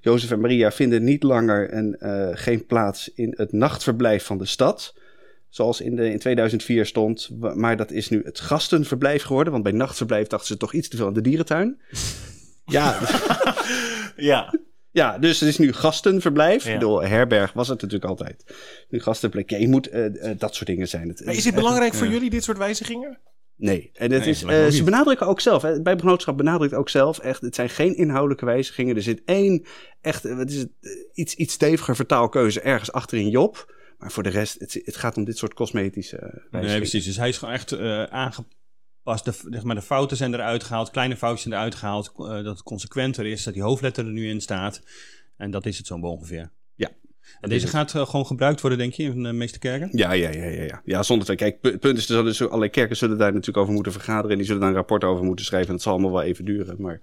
Jozef 0.00 0.30
en 0.30 0.40
Maria 0.40 0.72
vinden 0.72 1.04
niet 1.04 1.22
langer 1.22 1.74
een, 1.74 1.96
uh, 2.00 2.28
geen 2.32 2.66
plaats 2.66 3.12
in 3.14 3.34
het 3.36 3.52
nachtverblijf 3.52 4.24
van 4.24 4.38
de 4.38 4.46
stad. 4.46 4.94
Zoals 5.48 5.80
in, 5.80 5.96
de, 5.96 6.10
in 6.10 6.18
2004 6.18 6.86
stond, 6.86 7.30
maar 7.54 7.76
dat 7.76 7.90
is 7.90 8.08
nu 8.08 8.22
het 8.24 8.40
gastenverblijf 8.40 9.22
geworden. 9.22 9.52
Want 9.52 9.64
bij 9.64 9.72
nachtverblijf 9.72 10.26
dachten 10.26 10.48
ze 10.48 10.56
toch 10.56 10.72
iets 10.72 10.88
te 10.88 10.96
veel 10.96 11.06
aan 11.06 11.12
de 11.12 11.20
dierentuin. 11.20 11.80
ja. 12.64 12.98
ja. 14.16 14.54
Ja, 14.90 15.18
dus 15.18 15.40
het 15.40 15.48
is 15.48 15.58
nu 15.58 15.72
gastenverblijf. 15.72 16.66
Ja. 16.66 16.78
Door 16.78 17.04
herberg 17.04 17.52
was 17.52 17.68
het 17.68 17.82
natuurlijk 17.82 18.10
altijd. 18.10 18.44
Nu 18.88 19.00
gastenplek. 19.00 19.50
Ja, 19.50 19.56
je 19.56 19.68
moet 19.68 19.90
dat 20.38 20.54
soort 20.54 20.66
dingen 20.66 20.88
zijn. 20.88 21.08
Het, 21.08 21.24
maar 21.24 21.34
is 21.34 21.44
het 21.44 21.54
belangrijk 21.54 21.94
voor 21.94 22.06
jullie, 22.06 22.30
dit 22.30 22.44
soort 22.44 22.58
wijzigingen? 22.58 23.18
Nee, 23.64 23.90
en 23.94 24.12
het 24.12 24.20
nee, 24.20 24.30
is, 24.30 24.42
uh, 24.42 24.66
ze 24.66 24.84
benadrukken 24.84 25.26
ook 25.26 25.40
zelf, 25.40 25.62
hè, 25.62 25.82
bij 25.82 25.96
Benootschap 25.96 26.36
benadrukt 26.36 26.74
ook 26.74 26.88
zelf 26.88 27.18
echt, 27.18 27.40
het 27.40 27.54
zijn 27.54 27.70
geen 27.70 27.96
inhoudelijke 27.96 28.44
wijzigingen. 28.44 28.96
Er 28.96 29.02
zit 29.02 29.22
één, 29.24 29.64
echt, 30.00 30.22
wat 30.22 30.50
is 30.50 30.56
het, 30.56 30.70
iets, 31.14 31.34
iets 31.34 31.54
steviger 31.54 31.96
vertaalkeuze 31.96 32.60
ergens 32.60 32.92
achterin 32.92 33.28
Job. 33.28 33.74
Maar 33.98 34.12
voor 34.12 34.22
de 34.22 34.28
rest, 34.28 34.60
het, 34.60 34.80
het 34.84 34.96
gaat 34.96 35.16
om 35.16 35.24
dit 35.24 35.38
soort 35.38 35.54
cosmetische 35.54 36.16
wijzigingen. 36.20 36.66
Nee, 36.66 36.76
precies. 36.76 37.04
Dus 37.04 37.16
hij 37.16 37.28
is 37.28 37.38
gewoon 37.38 37.54
echt 37.54 37.72
uh, 37.72 38.02
aangepast. 38.02 39.24
De, 39.24 39.32
zeg 39.50 39.62
maar, 39.62 39.74
de 39.74 39.82
fouten 39.82 40.16
zijn 40.16 40.34
eruit 40.34 40.64
gehaald, 40.64 40.90
kleine 40.90 41.16
foutjes 41.16 41.42
zijn 41.42 41.54
eruit 41.54 41.74
gehaald. 41.74 42.12
Uh, 42.16 42.26
dat 42.26 42.44
het 42.44 42.62
consequenter 42.62 43.26
is, 43.26 43.42
dat 43.42 43.54
die 43.54 43.62
hoofdletter 43.62 44.04
er 44.04 44.12
nu 44.12 44.28
in 44.28 44.40
staat. 44.40 44.80
En 45.36 45.50
dat 45.50 45.66
is 45.66 45.78
het 45.78 45.86
zo'n 45.86 46.04
ongeveer. 46.04 46.50
En 47.40 47.48
deze 47.48 47.66
gaat 47.66 47.94
uh, 47.94 48.06
gewoon 48.06 48.26
gebruikt 48.26 48.60
worden, 48.60 48.78
denk 48.78 48.92
je, 48.92 49.02
in 49.02 49.22
de 49.22 49.32
meeste 49.32 49.58
kerken? 49.58 49.88
Ja, 49.92 50.12
ja, 50.12 50.30
ja, 50.30 50.44
ja. 50.44 50.62
Ja, 50.62 50.82
ja 50.84 51.02
zonder 51.02 51.26
te 51.26 51.34
Kijk, 51.34 51.58
het 51.60 51.80
punt 51.80 51.98
is, 51.98 52.08
er 52.08 52.24
dus 52.24 52.42
allerlei 52.42 52.70
kerken 52.70 52.96
zullen 52.96 53.18
daar 53.18 53.30
natuurlijk 53.30 53.58
over 53.58 53.72
moeten 53.72 53.92
vergaderen. 53.92 54.30
En 54.30 54.36
die 54.36 54.46
zullen 54.46 54.60
daar 54.60 54.70
een 54.70 54.76
rapport 54.76 55.04
over 55.04 55.24
moeten 55.24 55.44
schrijven. 55.44 55.68
En 55.68 55.74
dat 55.74 55.82
zal 55.82 55.92
allemaal 55.92 56.12
wel 56.12 56.22
even 56.22 56.44
duren. 56.44 56.76
Maar 56.78 57.00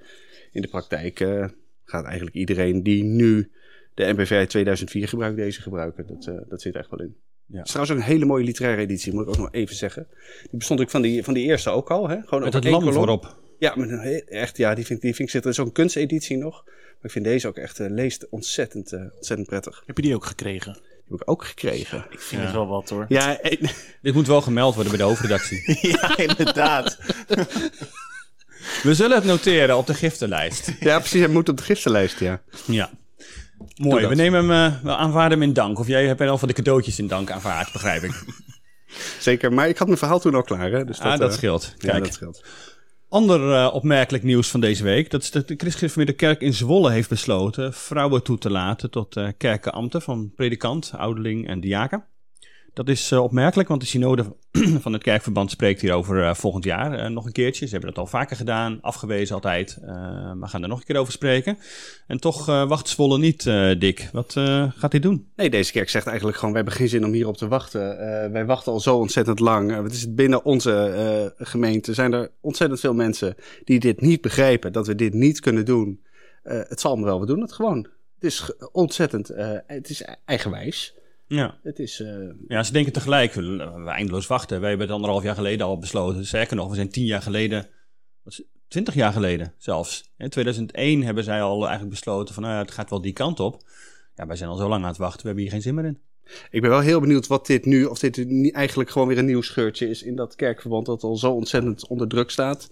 in 0.52 0.62
de 0.62 0.68
praktijk 0.68 1.20
uh, 1.20 1.46
gaat 1.84 2.06
eigenlijk 2.06 2.36
iedereen 2.36 2.84
die 2.84 3.04
nu 3.04 3.52
de 3.94 4.14
MPV 4.14 4.32
uit 4.32 4.50
2004 4.50 5.08
gebruikt, 5.08 5.38
deze 5.38 5.62
gebruiken. 5.62 6.08
Dat, 6.08 6.28
uh, 6.28 6.36
dat 6.50 6.62
zit 6.62 6.76
echt 6.76 6.90
wel 6.90 7.00
in. 7.00 7.16
Ja. 7.46 7.58
Het 7.58 7.66
is 7.66 7.72
trouwens 7.72 7.98
ook 7.98 8.04
een 8.04 8.14
hele 8.14 8.26
mooie 8.26 8.44
literaire 8.44 8.82
editie, 8.82 9.14
moet 9.14 9.24
ik 9.24 9.30
ook 9.30 9.38
nog 9.38 9.52
even 9.52 9.76
zeggen. 9.76 10.08
Die 10.42 10.58
bestond 10.58 10.80
ik 10.80 10.90
van 10.90 11.02
die, 11.02 11.24
van 11.24 11.34
die 11.34 11.46
eerste 11.46 11.70
ook 11.70 11.92
al. 11.92 12.10
Hè? 12.10 12.22
Gewoon 12.22 12.44
Met 12.44 12.54
het 12.54 12.64
lam 12.64 12.94
voorop. 12.94 13.40
Ja, 13.60 13.76
maar 13.76 13.90
echt, 13.90 14.58
ja, 14.58 14.76
die 14.76 14.86
vind, 14.86 15.02
die 15.02 15.16
vind 15.16 15.28
ik 15.28 15.34
zitten. 15.34 15.52
Er 15.52 15.58
is 15.58 15.62
ook 15.62 15.68
een 15.68 15.84
kunsteditie 15.84 16.38
nog. 16.38 16.64
Maar 17.02 17.10
ik 17.10 17.12
vind 17.12 17.26
deze 17.26 17.48
ook 17.48 17.58
echt, 17.58 17.80
uh, 17.80 17.90
leest 17.90 18.30
ontzettend, 18.30 18.92
uh, 18.92 19.02
ontzettend 19.16 19.48
prettig. 19.48 19.84
Heb 19.86 19.96
je 19.96 20.02
die 20.02 20.16
ook 20.16 20.26
gekregen? 20.26 20.74
Die 20.74 21.20
heb 21.20 21.22
ik 21.22 21.30
ook 21.30 21.46
gekregen. 21.46 22.06
ik 22.10 22.20
vind 22.20 22.42
ja. 22.42 22.48
het 22.48 22.56
wel 22.56 22.68
wat 22.68 22.90
hoor. 22.90 23.06
Ja, 23.08 23.40
Dit 24.02 24.14
moet 24.14 24.28
wel 24.28 24.42
gemeld 24.42 24.74
worden 24.74 24.92
bij 24.92 25.02
de 25.02 25.08
hoofdredactie. 25.08 25.80
ja, 25.92 26.18
inderdaad. 26.18 26.98
We 28.84 28.94
zullen 28.94 29.16
het 29.16 29.26
noteren 29.26 29.78
op 29.78 29.88
de 29.88 29.94
giftenlijst. 29.94 30.72
ja, 30.80 31.00
precies. 31.00 31.22
Het 31.22 31.32
moet 31.32 31.50
op 31.50 31.58
de 31.58 31.64
giftenlijst, 31.64 32.20
ja. 32.20 32.42
Ja. 32.66 32.90
Mooi, 33.76 34.08
we 34.08 34.16
nemen 34.16 34.50
hem, 34.50 34.74
uh, 34.74 34.84
we 34.84 34.96
aanvaarden 34.96 35.40
hem 35.40 35.48
in 35.48 35.54
dank. 35.54 35.80
Of 35.80 35.88
jij 35.88 36.06
hebt 36.06 36.22
al 36.22 36.38
van 36.38 36.48
de 36.48 36.54
cadeautjes 36.54 37.00
in 37.00 37.08
dank 37.08 37.32
aanvaard, 37.32 37.72
begrijp 37.72 38.04
ik. 38.04 38.24
Zeker, 39.20 39.54
maar 39.54 39.70
ik 39.70 39.78
had 39.78 39.88
mijn 39.88 40.00
verhaal 40.00 40.20
toen 40.20 40.36
al 40.36 40.42
klaar. 40.42 40.72
Hè? 40.72 40.86
Dus 40.86 40.98
dat, 40.98 41.08
ah, 41.08 41.20
dat 41.20 41.34
scheelt. 41.34 41.76
Kijk. 41.78 41.94
Ja, 41.94 42.00
dat 42.00 42.14
scheelt. 42.14 42.44
Ander 43.12 43.42
uh, 43.42 43.74
opmerkelijk 43.74 44.24
nieuws 44.24 44.50
van 44.50 44.60
deze 44.60 44.84
week. 44.84 45.10
Dat 45.10 45.22
is 45.22 45.32
dat 45.32 45.48
de 45.48 45.54
Christelijke 45.58 46.14
Kerk 46.14 46.42
in 46.42 46.54
Zwolle 46.54 46.92
heeft 46.92 47.10
besloten 47.10 47.74
vrouwen 47.74 48.24
toe 48.24 48.38
te 48.38 48.50
laten 48.50 48.92
tot 48.92 49.18
uh, 49.18 49.28
kerkenambten 49.38 50.02
van 50.02 50.32
predikant, 50.36 50.92
ouderling 50.96 51.48
en 51.48 51.60
diaken. 51.60 52.06
Dat 52.74 52.90
is 52.90 53.12
uh, 53.12 53.24
opmerkelijk, 53.24 53.70
want 53.70 53.82
de 53.82 53.88
synode 53.88 54.36
van 54.84 54.94
het 54.94 55.04
kerkverband 55.04 55.52
spreekt 55.52 55.82
hierover 55.82 56.18
uh, 56.18 56.34
volgend 56.34 56.64
jaar 56.64 57.00
uh, 57.00 57.08
nog 57.08 57.26
een 57.26 57.32
keertje. 57.32 57.66
Ze 57.66 57.72
hebben 57.72 57.90
dat 57.90 58.00
al 58.00 58.10
vaker 58.10 58.36
gedaan, 58.36 58.78
afgewezen 58.82 59.36
altijd, 59.36 59.78
maar 60.36 60.50
gaan 60.50 60.62
er 60.62 60.68
nog 60.68 60.80
een 60.80 60.86
keer 60.86 60.98
over 60.98 61.14
spreken. 61.14 61.58
En 62.08 62.20
toch 62.20 62.46
wacht 62.46 62.90
Zwolle 62.90 63.18
niet, 63.18 63.44
Dick. 63.80 64.10
Wat 64.12 64.34
gaat 64.76 64.92
hij 64.92 65.00
doen? 65.00 65.28
Nee, 65.36 65.50
deze 65.50 65.72
kerk 65.72 65.90
zegt 65.90 66.08
eigenlijk 66.08 66.38
gewoon, 66.38 66.54
wij 66.54 66.62
hebben 66.64 66.80
geen 66.80 66.90
zin 66.90 67.06
om 67.06 67.12
hierop 67.12 67.38
te 67.38 67.48
wachten. 67.48 67.82
wij 68.32 68.46
wachten 68.46 68.72
al 68.72 68.80
zo 68.80 68.98
ontzettend 68.98 69.40
lang. 69.40 69.84
het 69.84 69.94
is 69.94 70.14
binnen 70.14 70.46
onze 70.46 71.34
gemeente 71.38 71.94
zijn 71.94 72.14
er 72.14 72.32
ontzettend 72.42 72.80
veel 72.80 72.94
mensen 72.94 73.36
die 73.64 73.80
dit 73.80 74.02
niet 74.02 74.22
begrijpen, 74.22 74.74
dat 74.74 74.88
we 74.88 74.96
dit 74.96 75.14
niet 75.14 75.40
kunnen 75.40 75.66
doen. 75.66 76.02
het 76.44 76.80
zal 76.80 76.96
me 76.96 77.06
wel, 77.06 77.20
we 77.20 77.26
doen 77.26 77.42
het 77.42 77.52
gewoon. 77.52 77.88
Het 78.16 78.24
is 78.24 78.52
ontzettend, 78.72 79.28
het 79.68 79.90
is 79.90 80.04
eigenwijs. 80.26 80.96
Ja. 81.36 81.60
Het 81.64 81.80
is, 81.80 82.00
uh... 82.00 82.30
ja, 82.48 82.64
ze 82.64 82.72
denken 82.72 82.94
tegelijk, 82.94 83.34
we, 83.34 83.42
we 83.84 83.90
eindeloos 83.90 84.28
wachten. 84.28 84.60
Wij 84.60 84.70
hebben 84.70 84.88
het 84.88 84.96
anderhalf 84.96 85.24
jaar 85.24 85.36
geleden 85.36 85.66
al 85.66 85.78
besloten. 85.78 86.26
Sterker 86.26 86.56
nog, 86.56 86.70
we 86.70 86.76
zijn 86.76 86.90
tien 86.90 87.06
jaar 87.06 87.22
geleden, 87.22 87.68
twintig 88.68 88.94
jaar 88.94 89.14
geleden 89.14 89.54
zelfs. 89.58 90.12
In 90.18 90.30
2001 90.30 91.04
hebben 91.04 91.24
zij 91.24 91.42
al 91.42 91.62
eigenlijk 91.62 91.90
besloten 91.90 92.34
van, 92.34 92.44
nou 92.44 92.56
ja, 92.56 92.62
het 92.62 92.72
gaat 92.72 92.90
wel 92.90 93.02
die 93.02 93.14
kant 93.14 93.40
op. 93.40 93.62
Ja, 94.16 94.28
wij 94.28 94.36
zijn 94.36 94.50
al 94.50 94.56
zo 94.56 94.68
lang 94.68 94.82
aan 94.84 94.90
het 94.90 94.98
wachten, 94.98 95.22
we 95.22 95.28
hebben 95.28 95.44
hier 95.44 95.54
geen 95.54 95.62
zin 95.62 95.76
meer 95.76 95.86
in. 95.86 96.00
Ik 96.50 96.62
ben 96.62 96.70
wel 96.70 96.80
heel 96.80 97.00
benieuwd 97.00 97.28
wat 97.28 97.46
dit 97.46 97.66
nu, 97.66 97.86
of 97.86 98.00
dit 98.00 98.26
niet 98.28 98.54
eigenlijk 98.54 98.90
gewoon 98.90 99.08
weer 99.08 99.18
een 99.18 99.26
nieuw 99.26 99.42
scheurtje 99.42 99.90
is 99.90 100.04
in 100.04 100.16
dat 100.16 100.36
kerkverband 100.36 100.86
dat 100.86 101.04
al 101.04 101.18
zo 101.18 101.32
ontzettend 101.32 101.88
onder 101.88 102.08
druk 102.08 102.30
staat. 102.30 102.68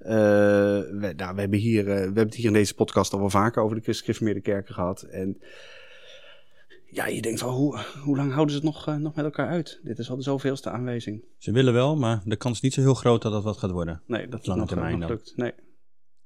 Uh, 0.00 0.08
we, 0.08 1.12
nou, 1.16 1.34
we, 1.34 1.40
hebben 1.40 1.58
hier, 1.58 1.80
uh, 1.80 1.94
we 1.94 2.00
hebben 2.00 2.24
het 2.24 2.34
hier 2.34 2.46
in 2.46 2.52
deze 2.52 2.74
podcast 2.74 3.12
al 3.12 3.18
wel 3.18 3.30
vaker 3.30 3.62
over 3.62 3.76
de 3.76 3.82
christelijke 3.82 4.40
kerken 4.40 4.74
gehad. 4.74 5.02
En 5.02 5.40
ja, 6.92 7.06
je 7.06 7.22
denkt 7.22 7.40
van 7.40 7.50
hoe, 7.50 7.78
hoe 8.04 8.16
lang 8.16 8.32
houden 8.32 8.54
ze 8.54 8.60
het 8.60 8.74
nog, 8.74 8.88
uh, 8.88 8.94
nog 8.94 9.14
met 9.14 9.24
elkaar 9.24 9.48
uit? 9.48 9.80
Dit 9.82 9.98
is 9.98 10.10
al 10.10 10.16
de 10.16 10.22
zoveelste 10.22 10.70
aanwijzing. 10.70 11.24
Ze 11.38 11.52
willen 11.52 11.72
wel, 11.72 11.96
maar 11.96 12.22
de 12.24 12.36
kans 12.36 12.54
is 12.54 12.60
niet 12.60 12.74
zo 12.74 12.80
heel 12.80 12.94
groot 12.94 13.22
dat 13.22 13.32
dat 13.32 13.42
wat 13.42 13.56
gaat 13.56 13.70
worden. 13.70 14.02
Nee, 14.06 14.28
dat 14.28 14.40
is 14.40 14.46
lange 14.46 14.66
termijn 14.66 14.98
nog 14.98 15.08
lukt. 15.08 15.32
Nee. 15.36 15.52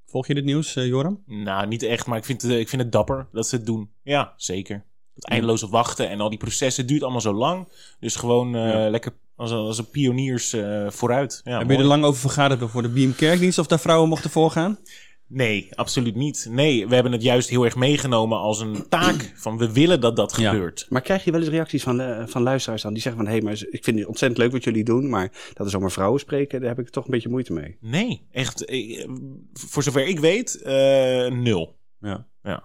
Volg 0.07 0.27
je 0.27 0.35
dit 0.35 0.45
nieuws, 0.45 0.77
uh, 0.77 0.87
Joram? 0.87 1.23
Nou, 1.27 1.67
niet 1.67 1.83
echt, 1.83 2.07
maar 2.07 2.19
ik 2.19 2.25
vind, 2.25 2.45
ik 2.45 2.69
vind 2.69 2.83
het 2.83 2.93
dapper 2.93 3.27
dat 3.33 3.47
ze 3.47 3.57
het 3.57 3.67
doen. 3.67 3.91
Ja, 4.03 4.35
zeker. 4.37 4.85
Dat 5.15 5.25
eindeloze 5.25 5.69
wachten 5.69 6.09
en 6.09 6.21
al 6.21 6.29
die 6.29 6.39
processen 6.39 6.87
duurt 6.87 7.03
allemaal 7.03 7.21
zo 7.21 7.33
lang. 7.33 7.69
Dus 8.01 8.17
gewoon 8.17 8.57
uh, 8.57 8.69
ja. 8.69 8.91
lekker 8.91 9.13
als, 9.37 9.51
als 9.51 9.79
een 9.79 9.91
pioniers 9.91 10.57
vooruit. 10.89 11.41
Ja, 11.45 11.59
Heb 11.59 11.71
je 11.71 11.77
er 11.77 11.85
lang 11.85 12.05
over 12.05 12.21
vergaderd 12.21 12.71
voor 12.71 12.83
de 12.83 12.89
BM 12.89 13.13
Kerkdienst 13.13 13.59
of 13.59 13.67
daar 13.67 13.81
vrouwen 13.81 14.09
mochten 14.09 14.31
voorgaan? 14.31 14.79
Nee, 15.27 15.69
absoluut 15.75 16.15
niet. 16.15 16.47
Nee, 16.51 16.87
we 16.89 16.95
hebben 16.95 17.13
het 17.13 17.23
juist 17.23 17.49
heel 17.49 17.65
erg 17.65 17.77
meegenomen 17.77 18.39
als 18.39 18.61
een 18.61 18.89
taak. 18.89 19.33
Van 19.37 19.59
we 19.59 19.73
willen 19.73 20.01
dat 20.01 20.17
dat 20.17 20.37
Ja. 20.37 20.51
gebeurt. 20.51 20.87
Maar 20.89 21.01
krijg 21.01 21.25
je 21.25 21.31
wel 21.31 21.41
eens 21.41 21.49
reacties 21.49 21.83
van, 21.83 22.01
eh, 22.01 22.27
van 22.27 22.43
luisteraars 22.43 22.83
dan? 22.83 22.93
Die 22.93 23.03
zeggen 23.03 23.23
van, 23.23 23.31
hé, 23.33 23.37
hey, 23.39 23.47
maar 23.47 23.63
ik 23.71 23.85
vind 23.85 23.99
het 23.99 24.07
ontzettend 24.09 24.41
leuk 24.43 24.53
wat 24.53 24.65
jullie 24.65 24.85
doen. 24.85 25.09
Maar 25.09 25.33
dat 25.55 25.67
er 25.67 25.73
zomaar 25.73 25.91
vrouwen 25.93 26.21
spreken, 26.21 26.61
daar 26.61 26.69
heb 26.69 26.79
ik 26.87 26.89
toch 26.91 27.05
een 27.05 27.11
beetje 27.11 27.29
moeite 27.29 27.53
mee. 27.53 27.77
Nee, 27.81 28.27
echt. 28.31 28.65
eh, 28.65 29.09
Voor 29.53 29.83
zover 29.83 30.07
ik 30.07 30.19
weet, 30.21 30.63
eh, 30.63 31.27
nul. 31.31 31.77
Ja. 32.01 32.27
Ja. 32.43 32.63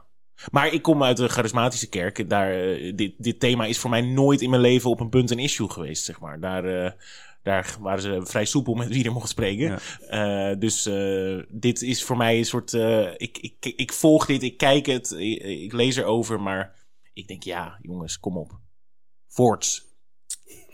Maar 0.51 0.73
ik 0.73 0.81
kom 0.81 1.03
uit 1.03 1.19
een 1.19 1.29
charismatische 1.29 1.89
kerk. 1.89 2.29
Daar, 2.29 2.51
dit, 2.95 3.13
dit 3.17 3.39
thema 3.39 3.65
is 3.65 3.77
voor 3.79 3.89
mij 3.89 4.01
nooit 4.01 4.41
in 4.41 4.49
mijn 4.49 4.61
leven 4.61 4.89
op 4.89 4.99
een 4.99 5.09
punt 5.09 5.31
een 5.31 5.39
issue 5.39 5.69
geweest, 5.69 6.03
zeg 6.05 6.19
maar. 6.19 6.39
Daar, 6.39 6.65
eh, 6.85 6.91
daar 7.43 7.77
waren 7.79 8.01
ze 8.01 8.19
vrij 8.23 8.45
soepel 8.45 8.73
met 8.73 8.87
wie 8.87 9.05
er 9.05 9.11
mocht 9.11 9.29
spreken. 9.29 9.79
Eh, 10.07 10.59
dus 10.59 10.85
eh, 10.85 11.39
dit 11.49 11.81
is 11.81 12.03
voor 12.03 12.17
mij 12.17 12.37
een 12.37 12.45
soort... 12.45 12.73
eh, 12.73 13.11
ik, 13.17 13.37
ik, 13.37 13.65
ik 13.75 13.93
volg 13.93 14.25
dit, 14.25 14.43
ik 14.43 14.57
kijk 14.57 14.85
het, 14.85 15.11
ik, 15.11 15.41
ik 15.43 15.73
lees 15.73 15.95
erover, 15.95 16.41
maar 16.41 16.87
ik 17.13 17.27
denk, 17.27 17.43
ja, 17.43 17.79
jongens, 17.81 18.19
kom 18.19 18.37
op. 18.37 18.59
Voorts. 19.27 19.87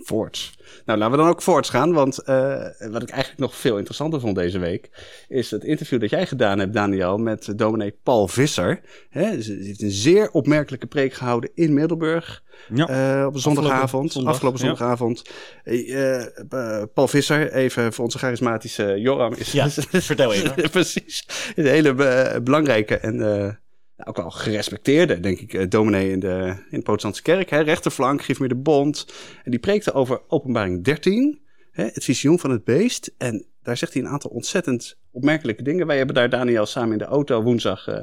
Voorts. 0.06 0.58
Nou, 0.86 1.00
laten 1.00 1.18
we 1.18 1.24
dan 1.24 1.32
ook 1.32 1.42
voorts 1.42 1.70
gaan. 1.70 1.94
Want 1.94 2.18
eh, 2.24 2.68
wat 2.80 3.02
ik 3.02 3.10
eigenlijk 3.10 3.38
nog 3.38 3.56
veel 3.56 3.78
interessanter 3.78 4.20
vond 4.20 4.36
deze 4.36 4.60
week... 4.60 4.90
is 5.28 5.52
het 5.52 5.64
interview 5.64 6.00
dat 6.00 6.10
jij 6.10 6.28
gedaan 6.28 6.60
hebt, 6.60 6.74
Daniel... 6.74 7.18
met 7.18 7.54
dominee 7.56 7.98
Paul 8.04 8.28
Visser. 8.28 8.82
Hè, 9.10 9.42
ze 9.42 9.54
heeft 9.54 9.82
een 9.82 9.92
zeer 9.92 10.32
opmerkelijke 10.32 10.88
preek 10.88 11.14
gehouden 11.14 11.50
in 11.54 11.74
Middelburg... 11.74 12.44
Ja. 12.74 12.88
eh, 13.20 13.26
op 13.26 13.34
een 13.34 13.40
zondagavond. 13.40 14.12
zondag, 14.12 14.34
afgelopen 14.34 14.60
ja. 14.60 14.66
zondagavond. 14.66 15.22
Eh, 15.64 16.84
Paul 16.94 17.08
Visser, 17.08 17.54
even 17.54 17.94
voor 17.94 18.04
onze 18.04 18.18
charismatische 18.18 19.00
Joram... 19.00 19.34
Is, 19.34 19.52
Ja, 19.52 19.70
vertel 19.92 20.34
even. 20.34 20.70
Precies. 20.72 21.28
Een 21.56 21.66
hele 21.66 21.94
belangrijke 22.44 22.98
en 22.98 23.60
nou, 23.98 24.10
ook 24.10 24.18
wel 24.18 24.32
gerespecteerde, 24.32 25.20
denk 25.20 25.40
ik, 25.40 25.54
eh, 25.54 25.70
dominee 25.70 26.12
in 26.12 26.20
de, 26.20 26.56
in 26.70 26.78
de 26.78 26.84
protestantse 26.84 27.22
kerk. 27.22 27.50
Hè, 27.50 27.60
rechterflank, 27.60 28.22
geef 28.22 28.40
me 28.40 28.48
de 28.48 28.56
bond. 28.56 29.14
En 29.44 29.52
die 29.52 29.60
preekte 29.60 29.94
over 29.94 30.22
openbaring 30.28 30.84
13, 30.84 31.42
hè, 31.72 31.84
het 31.84 32.04
visioen 32.04 32.40
van 32.40 32.50
het 32.50 32.64
beest. 32.64 33.14
En 33.18 33.46
daar 33.66 33.78
zegt 33.78 33.94
hij 33.94 34.02
een 34.02 34.08
aantal 34.08 34.32
ontzettend 34.32 34.98
opmerkelijke 35.12 35.64
dingen. 35.64 35.88
Wij 35.88 35.98
hebben 35.98 36.16
daar 36.16 36.30
Daniel 36.30 36.66
samen 36.66 36.92
in 36.92 36.98
de 36.98 37.04
auto 37.04 37.42
woensdag 37.42 37.88
eh, 37.88 38.02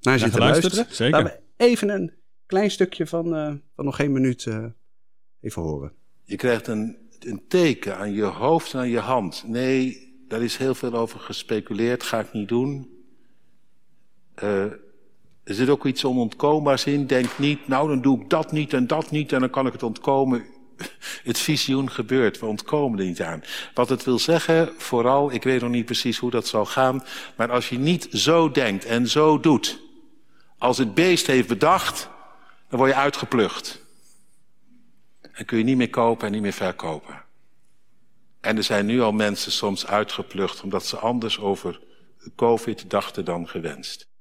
naar 0.00 0.18
zitten 0.18 0.40
luisteren. 0.40 0.86
zeker. 0.88 1.12
Laten 1.12 1.40
we 1.56 1.64
even 1.64 1.88
een 1.88 2.12
klein 2.46 2.70
stukje 2.70 3.06
van, 3.06 3.34
eh, 3.34 3.52
van 3.74 3.84
nog 3.84 3.96
geen 3.96 4.12
minuut 4.12 4.46
eh, 4.46 4.64
even 5.40 5.62
horen. 5.62 5.92
Je 6.24 6.36
krijgt 6.36 6.66
een, 6.66 6.96
een 7.20 7.44
teken 7.48 7.96
aan 7.96 8.12
je 8.12 8.22
hoofd 8.22 8.72
en 8.72 8.78
aan 8.78 8.88
je 8.88 8.98
hand. 8.98 9.44
Nee, 9.46 10.12
daar 10.28 10.42
is 10.42 10.56
heel 10.56 10.74
veel 10.74 10.92
over 10.92 11.20
gespeculeerd, 11.20 12.02
ga 12.02 12.20
ik 12.20 12.32
niet 12.32 12.48
doen. 12.48 12.92
Er 15.44 15.54
zit 15.54 15.68
ook 15.68 15.86
iets 15.86 16.04
onontkoombaars 16.04 16.84
in. 16.84 17.06
Denk 17.06 17.38
niet, 17.38 17.68
nou 17.68 17.88
dan 17.88 18.02
doe 18.02 18.20
ik 18.20 18.30
dat 18.30 18.52
niet 18.52 18.72
en 18.72 18.86
dat 18.86 19.10
niet 19.10 19.32
en 19.32 19.40
dan 19.40 19.50
kan 19.50 19.66
ik 19.66 19.72
het 19.72 19.82
ontkomen. 19.82 20.44
Het 21.24 21.38
visioen 21.38 21.90
gebeurt, 21.90 22.40
we 22.40 22.46
ontkomen 22.46 22.98
er 22.98 23.04
niet 23.04 23.22
aan. 23.22 23.44
Wat 23.74 23.88
het 23.88 24.04
wil 24.04 24.18
zeggen, 24.18 24.72
vooral, 24.76 25.32
ik 25.32 25.42
weet 25.42 25.60
nog 25.60 25.70
niet 25.70 25.84
precies 25.84 26.18
hoe 26.18 26.30
dat 26.30 26.46
zal 26.46 26.64
gaan, 26.64 27.04
maar 27.36 27.50
als 27.50 27.68
je 27.68 27.78
niet 27.78 28.08
zo 28.10 28.50
denkt 28.50 28.84
en 28.84 29.08
zo 29.08 29.40
doet, 29.40 29.80
als 30.58 30.78
het 30.78 30.94
beest 30.94 31.26
heeft 31.26 31.48
bedacht, 31.48 32.08
dan 32.68 32.78
word 32.78 32.90
je 32.90 32.96
uitgeplucht. 32.96 33.80
En 35.32 35.44
kun 35.44 35.58
je 35.58 35.64
niet 35.64 35.76
meer 35.76 35.90
kopen 35.90 36.26
en 36.26 36.32
niet 36.32 36.42
meer 36.42 36.52
verkopen. 36.52 37.22
En 38.40 38.56
er 38.56 38.62
zijn 38.62 38.86
nu 38.86 39.00
al 39.00 39.12
mensen 39.12 39.52
soms 39.52 39.86
uitgeplucht 39.86 40.62
omdat 40.62 40.86
ze 40.86 40.96
anders 40.96 41.38
over 41.38 41.80
COVID 42.36 42.90
dachten 42.90 43.24
dan 43.24 43.48
gewenst. 43.48 44.12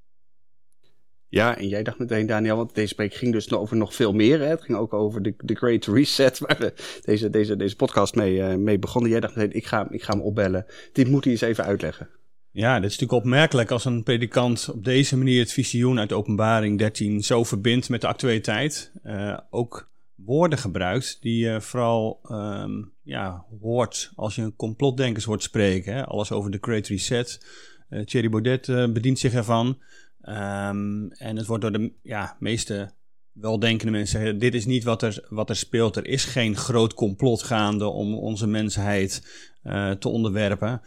Ja, 1.34 1.58
en 1.58 1.68
jij 1.68 1.84
dacht 1.84 2.00
meteen, 2.00 2.26
Daniel, 2.26 2.56
want 2.56 2.76
deze 2.76 2.96
preek 2.96 3.14
ging 3.14 3.32
dus 3.32 3.52
over 3.52 3.78
nog 3.78 3.96
veel 3.96 4.14
meer. 4.14 4.40
Hè? 4.40 4.48
Het 4.48 4.62
ging 4.62 4.78
ook 4.78 4.94
over 4.94 5.22
de, 5.22 5.34
Great 5.46 5.86
Reset, 5.86 6.40
waar 6.40 6.58
we 6.60 6.74
deze, 7.06 7.30
deze, 7.30 7.56
deze 7.56 7.76
podcast 7.76 8.16
mee, 8.16 8.42
eh, 8.42 8.56
mee 8.56 8.80
begonnen. 8.80 9.12
Jij 9.12 9.20
dacht 9.20 9.36
meteen, 9.36 9.56
ik 9.56 9.66
ga, 9.66 9.88
ik 9.90 10.04
ga 10.04 10.14
hem 10.14 10.22
opbellen. 10.22 10.66
Dit 10.92 11.08
moet 11.08 11.24
hij 11.24 11.34
eens 11.34 11.42
even 11.42 11.64
uitleggen. 11.64 12.10
Ja, 12.52 12.80
dit 12.80 12.90
is 12.90 13.00
natuurlijk 13.00 13.26
opmerkelijk 13.26 13.72
als 13.72 13.86
een 13.86 14.04
predikant 14.04 14.70
op 14.74 14.84
deze 14.84 15.18
manier 15.18 15.40
het 15.40 15.52
visioen 15.52 16.00
uit 16.00 16.14
openbaring 16.14 16.78
13 16.78 17.24
zo 17.24 17.44
verbindt 17.44 17.90
met 17.90 18.02
de 18.02 18.08
actualiteit. 18.08 18.92
Eh, 19.04 19.38
ook 19.50 19.92
woorden 20.16 20.58
gebruikt 20.58 21.18
die 21.22 21.46
je 21.46 21.62
vooral 21.62 22.20
ehm, 22.24 22.72
ja, 23.04 23.46
hoort 23.62 24.12
als 24.16 24.36
je 24.36 24.42
een 24.42 24.56
complotdenkers 24.56 25.26
hoort 25.26 25.44
spreken. 25.44 25.94
Hè? 25.94 26.06
Alles 26.06 26.32
over 26.32 26.52
de 26.52 26.58
Great 26.62 26.88
Reset. 26.88 27.46
Eh 27.90 28.02
Thierry 28.02 28.30
Baudet 28.30 28.70
eh, 28.70 28.92
bedient 28.92 29.20
zich 29.20 29.34
ervan. 29.34 29.78
Ehm, 30.24 31.08
en 31.08 31.38
het 31.38 31.46
wordt 31.46 31.62
door 31.62 31.72
de 31.72 31.94
ja, 32.02 32.36
meeste 32.40 32.94
weldenkende 33.32 33.92
mensen 33.92 34.40
dit 34.40 34.54
is 34.54 34.66
niet 34.66 34.84
wat 34.84 35.02
er, 35.02 35.26
wat 35.30 35.50
er 35.50 35.56
speelt. 35.56 35.96
Er 35.96 36.06
is 36.06 36.26
geen 36.26 36.56
groot 36.56 36.94
complot 36.94 37.44
gaande 37.44 37.86
om 37.86 38.14
onze 38.14 38.48
mensheid 38.48 39.28
eh, 39.62 39.92
te 39.92 40.10
onderwerpen. 40.10 40.82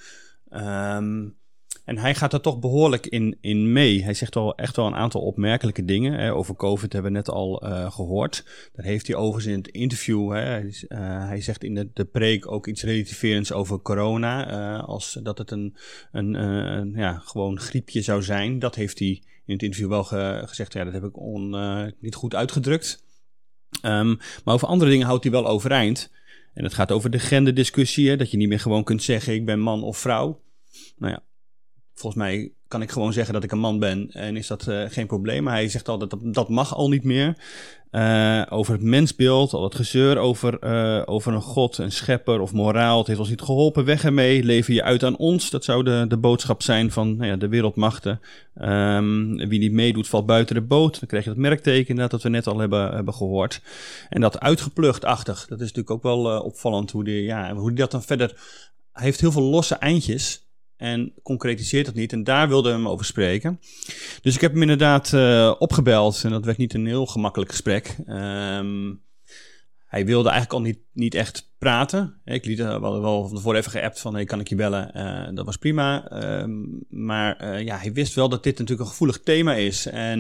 Ehm, 0.49 1.29
en 1.85 1.99
hij 1.99 2.15
gaat 2.15 2.33
er 2.33 2.41
toch 2.41 2.59
behoorlijk 2.59 3.07
in, 3.07 3.39
in 3.41 3.73
mee. 3.73 4.03
Hij 4.05 4.15
zegt 4.15 4.37
al 4.37 4.55
echt 4.57 4.77
wel 4.77 4.87
een 4.87 4.95
aantal 4.95 5.21
opmerkelijke 5.21 5.85
dingen. 5.85 6.13
Hè. 6.13 6.35
Over 6.35 6.57
COVID 6.57 6.93
hebben 6.93 7.13
we 7.13 7.17
net 7.17 7.29
al 7.31 7.63
eh, 7.63 7.93
gehoord. 7.93 8.45
Daar 8.73 8.85
heeft 8.87 9.07
hij 9.07 9.17
overigens 9.17 9.47
in 9.53 9.59
het 9.59 9.69
interview. 9.69 10.33
Hè, 10.33 10.59
eh, 10.59 10.69
hij 11.29 11.41
zegt 11.41 11.65
in 11.65 11.75
de, 11.75 11.91
de 11.93 12.05
preek 12.05 12.51
ook 12.51 12.67
iets 12.67 12.83
relativerends 12.83 13.53
over 13.53 13.81
corona. 13.83 14.51
eh, 14.51 14.85
als 14.89 15.19
dat 15.23 15.39
het 15.39 15.51
een, 15.51 15.77
een, 16.13 16.93
ja, 16.97 17.19
gewoon 17.25 17.61
griepje 17.61 18.01
zou 18.03 18.23
zijn. 18.23 18.59
Dat 18.59 18.75
heeft 18.75 18.99
hij 18.99 19.23
in 19.47 19.53
het 19.53 19.63
interview 19.63 19.89
wel 19.89 20.05
ge- 20.05 20.43
gezegd. 20.47 20.73
Ja, 20.73 20.85
dat 20.85 20.93
heb 20.93 21.05
ik 21.05 21.19
on, 21.19 21.57
niet 22.01 22.15
goed 22.15 22.35
uitgedrukt. 22.35 23.05
Ehm, 23.83 24.15
maar 24.45 24.55
over 24.55 24.69
andere 24.69 24.91
dingen 24.91 25.07
houdt 25.07 25.23
hij 25.23 25.33
wel 25.33 25.47
overeind. 25.47 26.11
En 26.55 26.65
het 26.65 26.75
gaat 26.75 26.93
over 26.93 27.11
de 27.11 27.19
genderdiscussie. 27.19 28.09
Hè, 28.09 28.17
dat 28.17 28.31
je 28.31 28.37
niet 28.37 28.49
meer 28.49 28.61
gewoon 28.61 28.85
kunt 28.85 29.03
zeggen: 29.03 29.35
ik 29.35 29.45
ben 29.47 29.61
man 29.61 29.83
of 29.83 29.99
vrouw. 29.99 30.41
Nou 30.97 31.13
ja, 31.13 31.23
volgens 31.97 32.23
mij 32.23 32.51
kan 32.69 32.83
ik 32.83 32.91
gewoon 32.91 33.13
zeggen 33.13 33.35
dat 33.35 33.45
ik 33.45 33.53
een 33.53 33.59
man 33.59 33.79
ben 33.79 34.11
en 34.13 34.37
is 34.37 34.47
dat 34.47 34.67
eh, 34.67 34.83
geen 34.89 35.07
probleem. 35.07 35.43
Maar 35.43 35.55
hij 35.55 35.69
zegt 35.69 35.89
al 35.89 35.99
dat 35.99 36.11
dat, 36.11 36.21
dat 36.23 36.49
mag 36.49 36.75
al 36.75 36.89
niet 36.89 37.05
meer. 37.05 37.37
Eh, 37.91 38.43
over 38.49 38.73
het 38.73 38.83
mensbeeld, 38.83 39.53
al 39.53 39.63
het 39.63 39.75
gezeur 39.75 40.19
over, 40.19 40.59
eh, 40.59 41.03
over 41.05 41.33
een 41.33 41.43
god, 41.43 41.79
een 41.79 41.93
schepper 41.93 42.41
of 42.41 42.53
moraal. 42.53 42.99
Het 42.99 43.07
heeft 43.07 43.19
ons 43.19 43.29
niet 43.29 43.43
geholpen, 43.43 43.85
weg 43.85 44.05
ermee. 44.05 44.45
Lever 44.45 44.75
je 44.75 44.83
uit 44.83 45.05
aan 45.05 45.17
ons. 45.17 45.51
Dat 45.51 45.65
zou 45.65 45.83
de, 45.83 46.05
de 46.09 46.17
boodschap 46.17 46.63
zijn 46.63 46.91
van 46.91 47.17
nou 47.17 47.31
ja, 47.31 47.37
de 47.37 47.49
wereldmachten. 47.49 48.21
Ehm, 48.55 49.37
wie 49.49 49.59
niet 49.59 49.73
meedoet 49.73 50.09
valt 50.09 50.27
buiten 50.27 50.55
de 50.55 50.63
boot. 50.63 50.99
Dan 50.99 51.09
krijg 51.09 51.25
je 51.25 51.31
dat 51.31 51.39
merkteken 51.39 51.89
inderdaad 51.89 52.11
dat 52.11 52.23
we 52.23 52.29
net 52.29 52.47
al 52.47 52.59
hebben, 52.59 52.95
hebben 52.95 53.15
gehoord. 53.15 53.61
En 54.09 54.21
dat 54.21 54.41
uitgepluchtachtig, 54.41 55.47
dat 55.49 55.61
is 55.61 55.73
natuurlijk 55.73 55.91
ook 55.91 56.03
wel 56.03 56.41
opvallend 56.41 56.91
hoe 56.91 57.05
die, 57.05 57.23
ja, 57.23 57.55
hoe 57.55 57.69
die 57.69 57.79
dat 57.79 57.91
dan 57.91 58.03
verder... 58.03 58.35
Hij 58.93 59.05
heeft 59.05 59.21
heel 59.21 59.33
veel 59.33 59.43
losse 59.43 59.75
eindjes 59.75 60.46
en 60.77 61.13
concretiseert 61.23 61.87
dat 61.87 61.95
niet. 61.95 62.13
En 62.13 62.25
daar 62.25 62.49
wilde 62.49 62.71
hem 62.71 62.89
over 62.89 63.05
spreken. 63.05 63.61
Dus 64.23 64.35
ik 64.35 64.41
heb 64.41 64.53
hem 64.53 64.63
inderdaad 64.63 65.13
eh, 65.13 65.55
opgebeld. 65.59 66.25
En 66.25 66.31
dat 66.31 66.45
werd 66.45 66.59
niet 66.59 66.75
een 66.75 66.87
heel 66.87 67.07
gemakkelijk 67.07 67.51
gesprek. 67.51 67.97
Ehm, 68.07 68.95
hij 69.87 70.07
wilde 70.07 70.29
eigenlijk 70.29 70.59
al 70.59 70.67
niet, 70.67 70.79
niet 70.93 71.15
echt 71.15 71.55
praten. 71.59 72.21
Ik 72.25 72.45
liet 72.45 72.59
uh, 72.59 72.81
wel, 72.81 73.01
wel 73.01 73.27
van 73.27 73.37
tevoren 73.37 73.59
even 73.59 73.71
geappt 73.71 74.01
van... 74.01 74.15
Hey, 74.15 74.25
kan 74.25 74.41
ik 74.41 74.49
je 74.49 74.55
bellen? 74.55 74.93
Eh, 74.93 75.35
dat 75.35 75.45
was 75.45 75.57
prima. 75.57 76.09
Ehm, 76.09 76.53
maar 76.89 77.37
eh, 77.37 77.65
ja, 77.65 77.79
hij 77.79 77.93
wist 77.93 78.15
wel 78.15 78.29
dat 78.29 78.43
dit 78.43 78.59
natuurlijk 78.59 78.81
een 78.81 78.93
gevoelig 78.93 79.21
thema 79.21 79.55
is. 79.55 79.87
En 79.87 80.19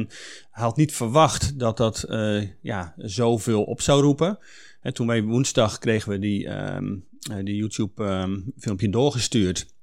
hij 0.51 0.65
had 0.65 0.77
niet 0.77 0.95
verwacht 0.95 1.59
dat 1.59 1.77
dat 1.77 2.03
eh, 2.03 2.43
ja, 2.63 2.95
zoveel 2.97 3.63
op 3.63 3.81
zou 3.81 4.03
roepen. 4.03 4.39
En 4.81 4.95
toen 4.95 5.07
wij 5.07 5.23
woensdag 5.23 5.79
kregen 5.79 6.11
we 6.11 6.19
die, 6.19 6.49
ehm, 6.49 6.97
eh, 7.31 7.45
die 7.45 7.57
YouTube-filmpje 7.57 8.89
doorgestuurd... 8.89 9.75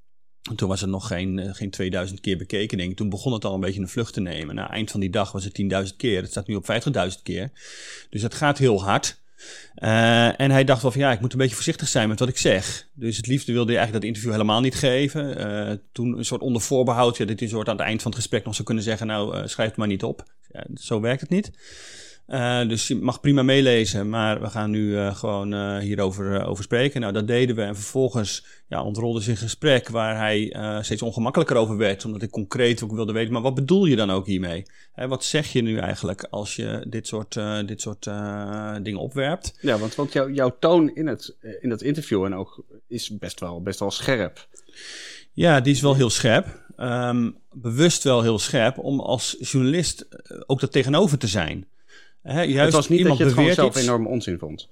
En 0.50 0.56
toen 0.56 0.70
was 0.70 0.82
het 0.82 0.90
nog 0.90 1.08
geen, 1.08 1.40
eh, 1.40 1.54
geen 1.54 1.70
2000 1.70 2.20
keer 2.20 2.38
bekeken. 2.38 2.96
Toen 2.96 3.10
begon 3.10 3.34
het 3.34 3.46
al 3.46 3.54
een 3.54 3.60
beetje 3.60 3.82
een 3.82 3.88
vlucht 3.88 4.14
te 4.14 4.22
nemen. 4.22 4.56
Na 4.56 4.70
eind 4.70 4.92
van 4.92 5.00
die 5.00 5.10
dag 5.10 5.32
was 5.32 5.44
het 5.44 5.54
10.000 5.54 5.96
keer. 5.98 6.22
Het 6.22 6.32
staat 6.32 6.48
nu 6.48 6.56
op 6.56 6.66
50.000 6.66 7.24
keer. 7.24 7.52
Dus 8.10 8.22
het 8.22 8.34
gaat 8.34 8.58
heel 8.58 8.84
hard. 8.84 9.22
Uh, 9.76 10.40
en 10.40 10.52
hij 10.52 10.64
dacht 10.64 10.82
wel 10.82 10.92
van 10.92 11.02
ja, 11.02 11.12
ik 11.12 11.20
moet 11.20 11.32
een 11.32 11.38
beetje 11.38 11.56
voorzichtig 11.56 11.88
zijn 11.88 12.10
met 12.10 12.20
wat 12.20 12.28
ik 12.28 12.38
zeg. 12.38 12.88
Dus 12.94 13.18
het 13.18 13.28
liefste 13.28 13.52
wilde 13.52 13.72
hij 13.72 13.78
eigenlijk 13.78 14.06
dat 14.06 14.16
interview 14.16 14.32
helemaal 14.32 14.62
niet 14.62 14.76
geven. 14.76 15.48
Uh, 15.48 15.78
toen 15.92 16.18
een 16.18 16.26
soort 16.26 16.42
onder 16.42 16.62
voorbehoud, 16.62 17.18
ja, 17.18 17.26
dat 17.26 17.40
hij 17.40 17.48
een 17.48 17.54
soort 17.54 17.70
aan 17.70 17.78
het 17.78 17.86
eind 17.86 18.02
van 18.02 18.12
het 18.12 18.20
gesprek 18.20 18.46
nog 18.46 18.54
zou 18.54 18.66
kunnen 18.66 18.84
zeggen: 18.84 19.08
Nou, 19.08 19.48
schrijf 19.48 19.70
het 19.70 19.78
maar 19.78 19.88
niet 19.88 20.04
op. 20.04 20.24
Ja, 20.52 20.66
zo 20.76 21.00
werkt 21.00 21.22
het 21.22 21.30
niet. 21.30 21.52
Uh, 22.28 22.68
dus 22.68 22.88
je 22.88 22.96
mag 22.96 23.20
prima 23.20 23.44
meelezen, 23.44 24.10
maar 24.10 24.42
we 24.42 24.50
gaan 24.50 24.70
nu 24.70 24.88
uh, 24.90 25.16
gewoon 25.16 25.54
uh, 25.54 25.78
hierover 25.78 26.46
over 26.46 26.64
spreken. 26.64 27.02
Nou, 27.02 27.14
dat 27.14 27.28
deden 27.28 27.56
we 27.56 27.62
en 27.62 27.76
vervolgens 27.76 28.46
ja, 28.68 28.84
ontrolde 28.84 29.22
zich 29.22 29.34
een 29.34 29.48
gesprek 29.48 29.90
waar 29.90 30.18
hij 30.18 30.56
steeds 30.82 31.02
ongemakkelijker 31.02 31.56
over 31.56 31.78
werd, 31.78 32.06
omdat 32.06 32.22
ik 32.22 32.30
concreet 32.30 32.84
ook 32.84 32.92
wilde 32.92 33.14
weten, 33.14 33.34
maar 33.34 33.42
wat 33.42 33.56
bedoel 33.56 33.86
je 33.86 33.96
dan 33.96 34.12
ook 34.12 34.26
hiermee? 34.26 34.66
Hè, 34.94 35.08
wat 35.08 35.24
zeg 35.24 35.52
je 35.52 35.62
nu 35.62 35.78
eigenlijk 35.78 36.28
als 36.30 36.56
je 36.56 36.86
dit 36.90 37.08
soort, 37.08 37.40
dit 37.66 37.82
soort 37.82 38.04
dingen 38.84 39.00
opwerpt? 39.00 39.58
Ja, 39.62 39.78
want, 39.78 39.96
want 39.96 40.14
jou, 40.14 40.34
jouw 40.34 40.56
toon 40.60 40.96
in, 40.96 41.08
het, 41.08 41.36
in 41.62 41.70
dat 41.70 41.82
interview 41.82 42.24
en 42.24 42.36
ook 42.36 42.64
is 42.88 43.18
best 43.18 43.40
wel, 43.40 43.62
best 43.62 43.80
wel 43.80 43.92
scherp. 43.92 44.48
Ja, 45.34 45.62
die 45.62 45.74
is 45.74 45.82
wel 45.82 45.96
heel 45.96 46.10
scherp. 46.10 46.62
Um, 46.78 47.38
bewust 47.52 48.04
wel 48.04 48.22
heel 48.22 48.40
scherp 48.40 48.78
om 48.78 49.00
als 49.00 49.36
journalist 49.40 50.08
ook 50.46 50.60
dat 50.60 50.72
tegenover 50.72 51.18
te 51.18 51.28
zijn. 51.28 51.68
Hè, 52.24 52.42
juist 52.42 52.60
het 52.60 52.74
was 52.74 52.90
niet 52.90 53.00
iemand 53.00 53.20
dat 53.20 53.28
je 53.28 53.34
het 53.34 53.42
gewoon 53.42 53.56
zelf 53.56 53.76
iets. 53.76 53.84
enorm 53.84 54.08
onzin 54.08 54.38
vond. 54.38 54.68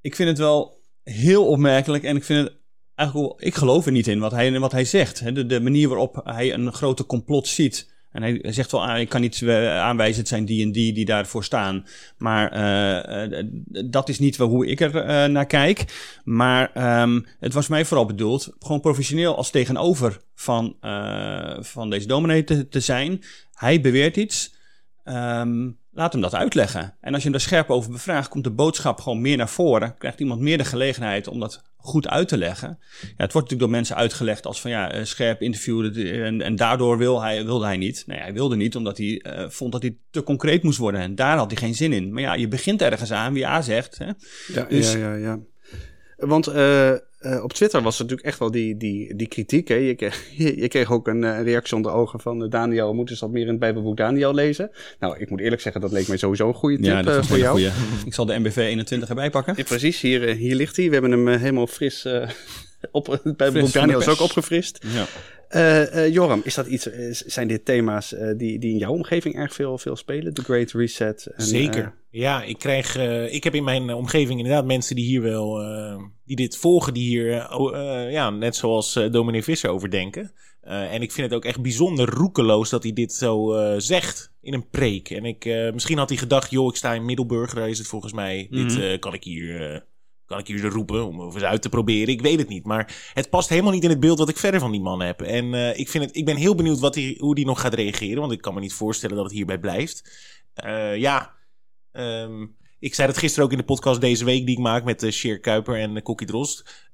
Ik 0.00 0.14
vind 0.14 0.28
het 0.28 0.38
wel 0.38 0.82
heel 1.02 1.46
opmerkelijk 1.46 2.04
en 2.04 2.16
ik 2.16 2.24
vind 2.24 2.48
het 2.48 2.56
eigenlijk 2.94 3.28
wel, 3.28 3.46
ik 3.48 3.54
geloof 3.54 3.86
er 3.86 3.92
niet 3.92 4.06
in 4.06 4.18
wat 4.18 4.32
hij, 4.32 4.58
wat 4.58 4.72
hij 4.72 4.84
zegt. 4.84 5.34
De, 5.34 5.46
de 5.46 5.60
manier 5.60 5.88
waarop 5.88 6.20
hij 6.24 6.54
een 6.54 6.72
grote 6.72 7.06
complot 7.06 7.48
ziet. 7.48 7.94
En 8.12 8.22
hij 8.22 8.40
zegt 8.42 8.72
wel, 8.72 8.86
ah, 8.86 9.00
ik 9.00 9.08
kan 9.08 9.20
niet 9.20 9.42
eh, 9.42 9.78
aanwijzen, 9.78 10.18
het 10.18 10.28
zijn 10.28 10.44
die 10.44 10.64
en 10.64 10.72
die 10.72 10.92
die 10.92 11.04
daarvoor 11.04 11.44
staan. 11.44 11.86
Maar 12.16 12.56
uh, 13.28 13.42
dat 13.84 14.08
is 14.08 14.18
niet 14.18 14.36
hoe 14.36 14.66
ik 14.66 14.80
er 14.80 14.94
uh, 14.94 15.24
naar 15.24 15.46
kijk. 15.46 15.84
Maar 16.24 17.00
um, 17.02 17.26
het 17.40 17.52
was 17.52 17.68
mij 17.68 17.84
vooral 17.84 18.06
bedoeld, 18.06 18.56
gewoon 18.58 18.80
professioneel 18.80 19.36
als 19.36 19.50
tegenover 19.50 20.20
van, 20.34 20.76
van 21.60 21.90
deze 21.90 22.06
dominee 22.06 22.44
te, 22.44 22.68
te 22.68 22.80
zijn. 22.80 23.22
Hij 23.52 23.80
beweert 23.80 24.16
iets. 24.16 24.55
Um, 25.08 25.78
laat 25.90 26.12
hem 26.12 26.20
dat 26.20 26.34
uitleggen. 26.34 26.96
En 27.00 27.12
als 27.12 27.22
je 27.22 27.28
hem 27.28 27.32
daar 27.32 27.46
scherp 27.46 27.70
over 27.70 27.90
bevraagt, 27.90 28.28
komt 28.28 28.44
de 28.44 28.50
boodschap 28.50 29.00
gewoon 29.00 29.20
meer 29.20 29.36
naar 29.36 29.48
voren. 29.48 29.94
Krijgt 29.98 30.20
iemand 30.20 30.40
meer 30.40 30.58
de 30.58 30.64
gelegenheid 30.64 31.28
om 31.28 31.40
dat 31.40 31.62
goed 31.76 32.08
uit 32.08 32.28
te 32.28 32.36
leggen. 32.36 32.68
Ja, 33.00 33.06
het 33.06 33.32
wordt 33.32 33.34
natuurlijk 33.34 33.60
door 33.60 33.70
mensen 33.70 33.96
uitgelegd 33.96 34.46
als 34.46 34.60
van 34.60 34.70
ja, 34.70 34.92
eh, 34.92 35.04
scherp 35.04 35.42
interviewen 35.42 35.94
en, 36.24 36.40
en 36.40 36.56
daardoor 36.56 36.98
wil 36.98 37.22
hij, 37.22 37.44
wilde 37.44 37.64
hij 37.64 37.76
niet. 37.76 38.04
Nee, 38.06 38.18
hij 38.18 38.32
wilde 38.32 38.56
niet 38.56 38.76
omdat 38.76 38.98
hij 38.98 39.24
uh, 39.26 39.48
vond 39.48 39.72
dat 39.72 39.82
hij 39.82 39.96
te 40.10 40.22
concreet 40.22 40.62
moest 40.62 40.78
worden. 40.78 41.00
En 41.00 41.14
daar 41.14 41.36
had 41.36 41.50
hij 41.50 41.60
geen 41.60 41.74
zin 41.74 41.92
in. 41.92 42.12
Maar 42.12 42.22
ja, 42.22 42.34
je 42.34 42.48
begint 42.48 42.82
ergens 42.82 43.12
aan 43.12 43.32
wie 43.32 43.46
A 43.46 43.62
zegt. 43.62 43.98
Hè? 43.98 44.10
Ja, 44.52 44.66
dus, 44.68 44.92
ja, 44.92 44.98
ja, 44.98 45.14
ja. 45.14 45.38
Want 46.16 46.48
uh, 46.48 46.90
uh, 47.20 47.42
op 47.42 47.52
Twitter 47.52 47.82
was 47.82 47.96
er 47.96 48.02
natuurlijk 48.02 48.28
echt 48.28 48.38
wel 48.38 48.50
die, 48.50 48.76
die, 48.76 49.16
die 49.16 49.26
kritiek. 49.26 49.68
Hè? 49.68 49.74
Je, 49.74 49.94
kreeg, 49.94 50.30
je, 50.62 50.68
kreeg 50.68 50.92
ook 50.92 51.08
een 51.08 51.22
uh, 51.22 51.42
reactie 51.42 51.76
onder 51.76 51.92
ogen 51.92 52.20
van 52.20 52.48
Daniel. 52.48 52.94
Moeten 52.94 53.16
ze 53.16 53.24
dat 53.24 53.32
meer 53.32 53.42
in 53.42 53.48
het 53.48 53.58
Bijbelboek 53.58 53.96
Daniel 53.96 54.34
lezen? 54.34 54.70
Nou, 55.00 55.18
ik 55.18 55.30
moet 55.30 55.40
eerlijk 55.40 55.62
zeggen, 55.62 55.80
dat 55.80 55.92
leek 55.92 56.08
mij 56.08 56.16
sowieso 56.16 56.48
een 56.48 56.54
goede 56.54 56.76
tip 56.76 57.04
ja, 57.04 57.22
voor 57.22 57.38
jou. 57.38 57.50
Goeie. 57.50 57.70
ik 58.06 58.14
zal 58.14 58.26
de 58.26 58.38
MBV 58.38 58.56
21 58.56 59.08
erbij 59.08 59.30
pakken. 59.30 59.54
Ja, 59.56 59.64
precies, 59.64 60.00
hier, 60.00 60.34
hier 60.34 60.54
ligt 60.54 60.76
hij. 60.76 60.86
We 60.86 60.92
hebben 60.92 61.10
hem 61.10 61.28
helemaal 61.28 61.66
fris 61.66 62.06
op 62.90 63.06
het 63.06 63.36
Bijbelboek 63.36 63.72
Daniel 63.72 64.00
is 64.00 64.08
ook 64.08 64.20
opgefrist. 64.20 64.78
Ja. 64.86 65.06
Uh, 65.50 65.94
uh, 65.94 66.12
Joram, 66.12 66.40
is 66.44 66.54
dat 66.54 66.66
iets, 66.66 66.84
zijn 67.10 67.48
dit 67.48 67.64
thema's 67.64 68.12
uh, 68.12 68.32
die, 68.36 68.58
die 68.58 68.70
in 68.72 68.78
jouw 68.78 68.92
omgeving 68.92 69.34
erg 69.34 69.54
veel, 69.54 69.78
veel 69.78 69.96
spelen? 69.96 70.34
The 70.34 70.42
Great 70.42 70.72
Reset? 70.72 71.26
En, 71.26 71.44
Zeker. 71.44 71.94
ja, 72.10 72.42
ik 72.42 72.58
krijg, 72.58 72.96
ik 73.30 73.44
heb 73.44 73.54
in 73.54 73.64
mijn 73.64 73.94
omgeving 73.94 74.38
inderdaad 74.38 74.64
mensen 74.64 74.96
die 74.96 75.04
hier 75.04 75.22
wel, 75.22 75.60
die 76.24 76.36
dit 76.36 76.56
volgen, 76.56 76.94
die 76.94 77.08
hier, 77.08 77.26
ja, 78.10 78.30
net 78.30 78.56
zoals 78.56 78.92
Dominee 79.10 79.42
Visser 79.42 79.70
over 79.70 79.90
denken. 79.90 80.32
en 80.62 81.02
ik 81.02 81.12
vind 81.12 81.26
het 81.26 81.36
ook 81.36 81.44
echt 81.44 81.62
bijzonder 81.62 82.08
roekeloos 82.08 82.70
dat 82.70 82.82
hij 82.82 82.92
dit 82.92 83.12
zo 83.12 83.54
zegt 83.78 84.32
in 84.40 84.54
een 84.54 84.68
preek. 84.68 85.10
En 85.10 85.24
ik, 85.24 85.44
misschien 85.72 85.98
had 85.98 86.08
hij 86.08 86.18
gedacht, 86.18 86.50
joh, 86.50 86.68
ik 86.68 86.76
sta 86.76 86.94
in 86.94 87.04
Middelburg, 87.04 87.54
daar 87.54 87.68
is 87.68 87.78
het 87.78 87.86
volgens 87.86 88.12
mij, 88.12 88.46
mm 88.50 88.58
-hmm. 88.58 88.68
dit 88.68 88.98
kan 88.98 89.14
ik 89.14 89.24
hier 89.24 89.84
kan 90.26 90.38
ik 90.38 90.46
jullie 90.46 90.68
roepen 90.68 91.06
om 91.06 91.20
eens 91.20 91.42
uit 91.42 91.62
te 91.62 91.68
proberen? 91.68 92.14
Ik 92.14 92.22
weet 92.22 92.38
het 92.38 92.48
niet. 92.48 92.64
Maar 92.64 93.10
het 93.14 93.30
past 93.30 93.48
helemaal 93.48 93.72
niet 93.72 93.84
in 93.84 93.90
het 93.90 94.00
beeld 94.00 94.18
wat 94.18 94.28
ik 94.28 94.36
verder 94.36 94.60
van 94.60 94.70
die 94.70 94.80
man 94.80 95.00
heb. 95.00 95.22
En 95.22 95.44
uh, 95.44 95.78
ik, 95.78 95.88
vind 95.88 96.04
het, 96.04 96.16
ik 96.16 96.24
ben 96.24 96.36
heel 96.36 96.54
benieuwd 96.54 96.78
wat 96.78 96.94
die, 96.94 97.16
hoe 97.18 97.34
die 97.34 97.46
nog 97.46 97.60
gaat 97.60 97.74
reageren. 97.74 98.20
Want 98.20 98.32
ik 98.32 98.40
kan 98.40 98.54
me 98.54 98.60
niet 98.60 98.72
voorstellen 98.72 99.16
dat 99.16 99.24
het 99.24 99.34
hierbij 99.34 99.58
blijft. 99.58 100.10
Uh, 100.64 100.96
ja, 100.96 101.34
um, 101.92 102.56
ik 102.78 102.94
zei 102.94 103.08
dat 103.08 103.18
gisteren 103.18 103.44
ook 103.44 103.52
in 103.52 103.58
de 103.58 103.64
podcast 103.64 104.00
deze 104.00 104.24
week 104.24 104.46
die 104.46 104.56
ik 104.56 104.62
maak 104.62 104.84
met 104.84 105.02
uh, 105.02 105.10
Sheer 105.10 105.40
Kuiper 105.40 105.80
en 105.80 106.02
Kokkie 106.02 106.26
Drost. 106.26 106.88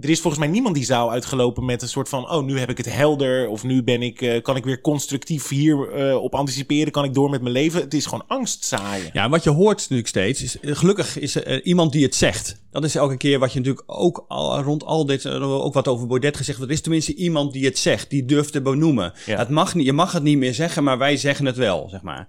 Er 0.00 0.10
is 0.10 0.20
volgens 0.20 0.42
mij 0.42 0.52
niemand 0.52 0.74
die 0.74 0.84
zou 0.84 1.10
uitgelopen 1.10 1.64
met 1.64 1.82
een 1.82 1.88
soort 1.88 2.08
van: 2.08 2.30
oh, 2.30 2.44
nu 2.44 2.58
heb 2.58 2.70
ik 2.70 2.76
het 2.76 2.92
helder. 2.92 3.48
Of 3.48 3.62
nu 3.62 3.82
ben 3.82 4.02
ik, 4.02 4.20
uh, 4.20 4.42
kan 4.42 4.56
ik 4.56 4.64
weer 4.64 4.80
constructief 4.80 5.48
hierop 5.48 5.94
uh, 5.96 6.22
op 6.22 6.34
anticiperen. 6.34 6.92
Kan 6.92 7.04
ik 7.04 7.14
door 7.14 7.30
met 7.30 7.40
mijn 7.40 7.52
leven. 7.52 7.80
Het 7.80 7.94
is 7.94 8.04
gewoon 8.04 8.24
angst 8.26 8.64
zaaien. 8.64 9.10
Ja, 9.12 9.28
wat 9.28 9.44
je 9.44 9.50
hoort 9.50 9.78
natuurlijk 9.78 10.08
steeds. 10.08 10.42
Is, 10.42 10.56
gelukkig 10.62 11.18
is 11.18 11.34
er 11.34 11.48
uh, 11.48 11.66
iemand 11.66 11.92
die 11.92 12.04
het 12.04 12.14
zegt. 12.14 12.60
Dat 12.70 12.84
is 12.84 12.94
elke 12.94 13.16
keer 13.16 13.38
wat 13.38 13.52
je 13.52 13.58
natuurlijk 13.58 13.84
ook 13.86 14.24
al, 14.28 14.60
rond 14.60 14.84
al 14.84 15.06
dit. 15.06 15.26
ook 15.26 15.74
wat 15.74 15.88
over 15.88 16.06
Baudet 16.06 16.36
gezegd 16.36 16.58
wordt. 16.58 16.72
Er 16.72 16.78
is 16.78 16.84
tenminste 16.84 17.14
iemand 17.14 17.52
die 17.52 17.64
het 17.64 17.78
zegt. 17.78 18.10
Die 18.10 18.24
durft 18.24 18.52
te 18.52 18.60
benoemen. 18.60 19.12
Ja. 19.26 19.38
Het 19.38 19.48
mag 19.48 19.74
niet, 19.74 19.86
je 19.86 19.92
mag 19.92 20.12
het 20.12 20.22
niet 20.22 20.38
meer 20.38 20.54
zeggen, 20.54 20.84
maar 20.84 20.98
wij 20.98 21.16
zeggen 21.16 21.46
het 21.46 21.56
wel, 21.56 21.88
zeg 21.88 22.02
maar. 22.02 22.28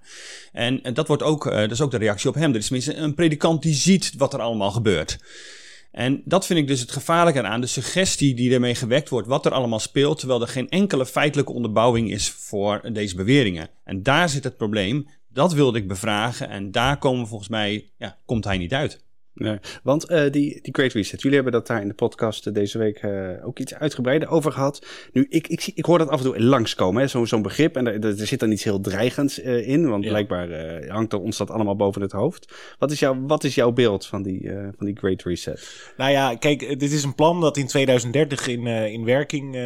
En, 0.52 0.82
en 0.82 0.94
dat 0.94 1.08
wordt 1.08 1.22
ook, 1.22 1.44
dat 1.44 1.70
is 1.70 1.80
ook 1.80 1.90
de 1.90 1.98
reactie 1.98 2.28
op 2.28 2.34
hem. 2.34 2.50
Er 2.50 2.56
is 2.56 2.66
tenminste 2.66 2.94
een 2.94 3.14
predikant 3.14 3.62
die 3.62 3.74
ziet 3.74 4.12
wat 4.16 4.34
er 4.34 4.40
allemaal 4.40 4.70
gebeurt. 4.70 5.18
En 5.92 6.22
dat 6.24 6.46
vind 6.46 6.58
ik 6.58 6.66
dus 6.66 6.80
het 6.80 6.90
gevaarlijke 6.90 7.42
aan. 7.42 7.60
De 7.60 7.66
suggestie 7.66 8.34
die 8.34 8.54
ermee 8.54 8.74
gewekt 8.74 9.08
wordt, 9.08 9.28
wat 9.28 9.46
er 9.46 9.52
allemaal 9.52 9.78
speelt, 9.78 10.18
terwijl 10.18 10.40
er 10.40 10.48
geen 10.48 10.68
enkele 10.68 11.06
feitelijke 11.06 11.52
onderbouwing 11.52 12.10
is 12.10 12.30
voor 12.30 12.92
deze 12.92 13.16
beweringen. 13.16 13.68
En 13.84 14.02
daar 14.02 14.28
zit 14.28 14.44
het 14.44 14.56
probleem. 14.56 15.08
Dat 15.28 15.52
wilde 15.52 15.78
ik 15.78 15.88
bevragen 15.88 16.48
en 16.48 16.70
daar 16.70 16.98
komen 16.98 17.26
volgens 17.26 17.48
mij, 17.48 17.90
ja, 17.96 18.18
komt 18.24 18.44
hij 18.44 18.58
niet 18.58 18.74
uit. 18.74 19.04
Nee, 19.34 19.58
want 19.82 20.10
uh, 20.10 20.30
die, 20.30 20.58
die 20.62 20.74
Great 20.74 20.92
Reset, 20.92 21.20
jullie 21.22 21.36
hebben 21.36 21.52
dat 21.52 21.66
daar 21.66 21.80
in 21.80 21.88
de 21.88 21.94
podcast 21.94 22.46
uh, 22.46 22.54
deze 22.54 22.78
week 22.78 23.02
uh, 23.02 23.46
ook 23.46 23.58
iets 23.58 23.74
uitgebreider 23.74 24.28
over 24.28 24.52
gehad. 24.52 24.86
Nu, 25.12 25.26
ik, 25.28 25.48
ik, 25.48 25.70
ik 25.74 25.84
hoor 25.84 25.98
dat 25.98 26.08
af 26.08 26.18
en 26.18 26.24
toe 26.24 26.42
langskomen, 26.42 27.10
zo'n 27.10 27.26
zo'n 27.26 27.42
begrip. 27.42 27.76
En 27.76 27.86
er, 27.86 28.20
er 28.20 28.26
zit 28.26 28.40
dan 28.40 28.50
iets 28.50 28.64
heel 28.64 28.80
dreigends 28.80 29.38
in, 29.38 29.88
want 29.88 30.04
ja. 30.04 30.10
blijkbaar 30.10 30.48
hangt 30.88 31.12
er 31.12 31.20
ons 31.20 31.36
dat 31.36 31.50
allemaal 31.50 31.76
boven 31.76 32.02
het 32.02 32.12
hoofd. 32.12 32.54
Wat 32.78 32.90
is, 32.90 32.98
jouw, 32.98 33.20
wat 33.26 33.44
is 33.44 33.54
jouw 33.54 33.72
beeld 33.72 34.06
van 34.06 34.22
die, 34.22 34.50
van 34.76 34.86
die 34.86 34.96
Great 34.96 35.22
Reset? 35.22 35.92
Nou 35.96 36.10
ja, 36.10 36.34
kijk, 36.34 36.78
dit 36.78 36.92
is 36.92 37.04
een 37.04 37.14
plan 37.14 37.40
dat 37.40 37.56
in 37.56 37.66
2030 37.66 38.46
in, 38.46 38.66
in 38.66 39.04
werking 39.04 39.56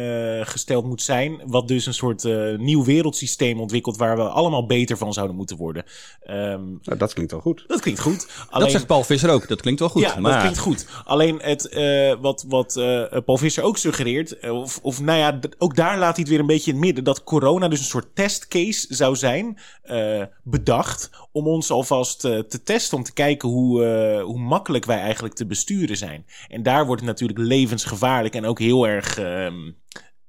gesteld 0.43 0.85
moet 0.85 1.01
zijn. 1.01 1.41
Wat 1.45 1.67
dus 1.67 1.85
een 1.85 1.93
soort 1.93 2.23
nieuw 2.57 2.83
wereldsysteem 2.83 3.59
ontwikkelt 3.59 3.97
waar 3.97 4.17
we 4.17 4.23
allemaal 4.23 4.65
beter 4.65 4.97
van 4.97 5.13
zouden 5.13 5.35
moeten 5.35 5.57
worden. 5.57 5.83
Um, 6.29 6.79
nou, 6.83 6.97
dat 6.97 7.13
klinkt 7.13 7.31
wel 7.31 7.41
goed. 7.41 7.63
Dat 7.67 7.81
klinkt 7.81 7.99
goed. 7.99 8.27
Alleen... 8.49 8.63
Dat 8.63 8.71
zegt 8.71 8.87
Paul 8.87 9.03
Visser 9.03 9.29
ook 9.29 9.47
dat 9.57 9.65
klinkt 9.65 9.79
wel 9.79 9.89
goed. 9.89 10.01
Ja, 10.01 10.19
maar... 10.19 10.31
dat 10.31 10.41
klinkt 10.41 10.57
goed. 10.57 10.87
Alleen 11.03 11.39
het, 11.41 11.69
uh, 11.71 12.13
wat, 12.21 12.45
wat 12.47 12.75
uh, 12.75 13.03
Paul 13.25 13.37
Visser 13.37 13.63
ook 13.63 13.77
suggereert, 13.77 14.43
uh, 14.43 14.51
of, 14.51 14.79
of 14.81 15.01
nou 15.01 15.19
ja, 15.19 15.39
ook 15.57 15.75
daar 15.75 15.97
laat 15.97 16.15
hij 16.15 16.19
het 16.19 16.27
weer 16.27 16.39
een 16.39 16.45
beetje 16.45 16.71
in 16.71 16.77
het 16.77 16.85
midden, 16.85 17.03
dat 17.03 17.23
corona 17.23 17.67
dus 17.67 17.79
een 17.79 17.85
soort 17.85 18.15
testcase 18.15 18.85
zou 18.89 19.15
zijn, 19.15 19.59
bedacht, 20.43 21.09
om 21.31 21.47
ons 21.47 21.71
alvast 21.71 22.19
te 22.19 22.61
testen, 22.63 22.97
om 22.97 23.03
te 23.03 23.13
kijken 23.13 23.49
hoe, 23.49 23.83
hoe 24.25 24.39
makkelijk 24.39 24.85
wij 24.85 24.99
eigenlijk 24.99 25.33
te 25.35 25.45
besturen 25.45 25.97
zijn. 25.97 26.25
En 26.47 26.63
daar 26.63 26.85
wordt 26.85 27.01
het 27.01 27.09
natuurlijk 27.09 27.39
levensgevaarlijk 27.39 28.35
en 28.35 28.45
ook 28.45 28.59
heel 28.59 28.87
erg... 28.87 29.17
Ehm, 29.17 29.71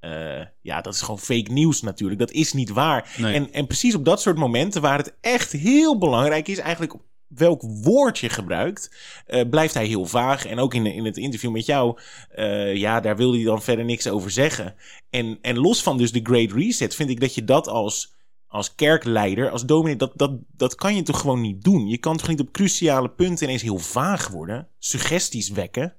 uh, 0.01 0.45
ja, 0.61 0.81
dat 0.81 0.93
is 0.93 1.01
gewoon 1.01 1.19
fake 1.19 1.51
nieuws 1.51 1.81
natuurlijk. 1.81 2.19
Dat 2.19 2.31
is 2.31 2.53
niet 2.53 2.69
waar. 2.69 3.15
Nee. 3.17 3.33
En, 3.33 3.53
en 3.53 3.67
precies 3.67 3.95
op 3.95 4.05
dat 4.05 4.21
soort 4.21 4.37
momenten 4.37 4.81
waar 4.81 4.97
het 4.97 5.13
echt 5.21 5.51
heel 5.51 5.97
belangrijk 5.97 6.47
is, 6.47 6.57
eigenlijk 6.57 6.93
welk 7.29 7.61
woord 7.61 8.17
je 8.17 8.29
gebruikt, 8.29 8.95
uh, 9.27 9.49
blijft 9.49 9.73
hij 9.73 9.85
heel 9.85 10.05
vaag. 10.05 10.45
En 10.45 10.59
ook 10.59 10.73
in, 10.73 10.85
in 10.85 11.05
het 11.05 11.17
interview 11.17 11.51
met 11.51 11.65
jou, 11.65 11.99
uh, 12.35 12.75
ja, 12.75 12.99
daar 12.99 13.17
wil 13.17 13.33
hij 13.33 13.43
dan 13.43 13.61
verder 13.61 13.85
niks 13.85 14.07
over 14.07 14.31
zeggen. 14.31 14.75
En, 15.09 15.37
en 15.41 15.57
los 15.57 15.83
van 15.83 15.97
dus 15.97 16.11
de 16.11 16.19
Great 16.23 16.51
Reset, 16.51 16.95
vind 16.95 17.09
ik 17.09 17.19
dat 17.19 17.35
je 17.35 17.43
dat 17.43 17.67
als, 17.67 18.13
als 18.47 18.75
kerkleider, 18.75 19.49
als 19.49 19.65
dominee, 19.65 19.95
dat, 19.95 20.11
dat, 20.15 20.31
dat 20.51 20.75
kan 20.75 20.95
je 20.95 21.03
toch 21.03 21.19
gewoon 21.19 21.41
niet 21.41 21.63
doen. 21.63 21.87
Je 21.87 21.97
kan 21.97 22.17
toch 22.17 22.27
niet 22.27 22.39
op 22.39 22.51
cruciale 22.51 23.09
punten 23.09 23.45
ineens 23.45 23.61
heel 23.61 23.77
vaag 23.77 24.27
worden, 24.27 24.67
suggesties 24.79 25.49
wekken. 25.49 25.93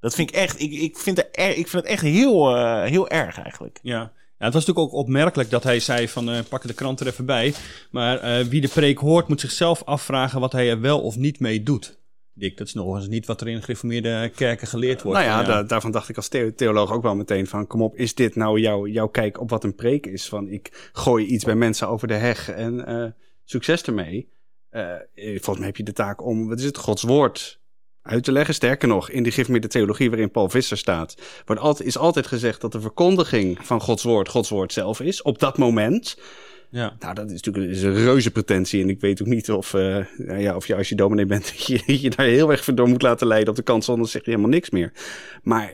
Dat 0.00 0.14
vind 0.14 0.28
ik 0.28 0.36
echt, 0.36 0.60
ik, 0.60 0.72
ik, 0.72 0.98
vind, 0.98 1.16
het, 1.16 1.28
ik 1.32 1.68
vind 1.68 1.82
het 1.82 1.84
echt 1.84 2.02
heel, 2.02 2.56
uh, 2.56 2.82
heel 2.82 3.08
erg 3.08 3.42
eigenlijk. 3.42 3.78
Ja. 3.82 4.12
Ja, 4.42 4.48
het 4.48 4.56
was 4.56 4.66
natuurlijk 4.66 4.94
ook 4.94 5.00
opmerkelijk 5.00 5.50
dat 5.50 5.62
hij 5.62 5.80
zei 5.80 6.08
van 6.08 6.30
uh, 6.30 6.38
pak 6.48 6.66
de 6.66 6.74
krant 6.74 7.00
er 7.00 7.06
even 7.06 7.26
bij. 7.26 7.54
Maar 7.90 8.40
uh, 8.40 8.46
wie 8.46 8.60
de 8.60 8.68
preek 8.68 8.98
hoort 8.98 9.28
moet 9.28 9.40
zichzelf 9.40 9.84
afvragen 9.84 10.40
wat 10.40 10.52
hij 10.52 10.70
er 10.70 10.80
wel 10.80 11.00
of 11.00 11.16
niet 11.16 11.40
mee 11.40 11.62
doet. 11.62 12.00
Dick, 12.34 12.56
dat 12.56 12.66
is 12.66 12.74
nog 12.74 12.96
eens 12.96 13.08
niet 13.08 13.26
wat 13.26 13.40
er 13.40 13.48
in 13.48 13.62
gereformeerde 13.62 14.32
kerken 14.34 14.66
geleerd 14.66 15.02
wordt. 15.02 15.18
Nou 15.18 15.30
ja, 15.30 15.40
ja. 15.40 15.46
Da 15.46 15.62
daarvan 15.62 15.90
dacht 15.90 16.08
ik 16.08 16.16
als 16.16 16.28
theoloog 16.28 16.92
ook 16.92 17.02
wel 17.02 17.14
meteen 17.14 17.46
van... 17.46 17.66
kom 17.66 17.82
op, 17.82 17.96
is 17.96 18.14
dit 18.14 18.36
nou 18.36 18.60
jouw, 18.60 18.86
jouw 18.86 19.08
kijk 19.08 19.40
op 19.40 19.50
wat 19.50 19.64
een 19.64 19.74
preek 19.74 20.06
is? 20.06 20.28
Van 20.28 20.48
ik 20.48 20.90
gooi 20.92 21.26
iets 21.26 21.44
bij 21.44 21.54
mensen 21.54 21.88
over 21.88 22.08
de 22.08 22.14
heg 22.14 22.50
en 22.50 22.90
uh, 22.90 23.06
succes 23.44 23.82
ermee. 23.82 24.28
volgens 25.14 25.58
mij 25.58 25.66
heb 25.66 25.76
je 25.76 25.82
de 25.82 25.92
taak 25.92 26.26
om, 26.26 26.48
wat 26.48 26.58
is 26.58 26.64
het, 26.64 26.76
Gods 26.76 27.02
woord 27.02 27.61
uit 28.02 28.24
te 28.24 28.32
leggen. 28.32 28.54
Sterker 28.54 28.88
nog, 28.88 29.10
in 29.10 29.22
die 29.22 29.60
de 29.60 29.68
theologie 29.68 30.08
waarin 30.08 30.30
Paul 30.30 30.48
Visser 30.48 30.76
staat, 30.76 31.16
wordt 31.44 31.60
altijd, 31.60 31.88
is 31.88 31.98
altijd 31.98 32.26
gezegd 32.26 32.60
dat 32.60 32.72
de 32.72 32.80
verkondiging 32.80 33.58
van 33.66 33.80
Gods 33.80 34.02
woord 34.02 34.28
Gods 34.28 34.50
woord 34.50 34.72
zelf 34.72 35.00
is. 35.00 35.22
Op 35.22 35.38
dat 35.38 35.58
moment. 35.58 36.16
Ja. 36.70 36.96
Nou, 36.98 37.14
dat 37.14 37.30
is 37.30 37.42
natuurlijk 37.42 37.74
is 37.74 37.82
een 37.82 37.94
reuze 37.94 38.30
pretentie. 38.30 38.82
En 38.82 38.88
ik 38.88 39.00
weet 39.00 39.20
ook 39.20 39.28
niet 39.28 39.50
of, 39.50 39.72
uh, 39.72 40.06
nou 40.16 40.38
ja, 40.38 40.56
of 40.56 40.66
je 40.66 40.76
als 40.76 40.88
je 40.88 40.94
dominee 40.94 41.26
bent, 41.26 41.48
je, 41.66 42.00
je 42.00 42.10
daar 42.10 42.26
heel 42.26 42.50
erg 42.50 42.64
door 42.64 42.88
moet 42.88 43.02
laten 43.02 43.26
leiden 43.26 43.48
op 43.48 43.56
de 43.56 43.62
kant, 43.62 43.88
anders 43.88 44.10
zeg 44.10 44.24
je 44.24 44.30
helemaal 44.30 44.50
niks 44.50 44.70
meer. 44.70 44.92
Maar 45.42 45.72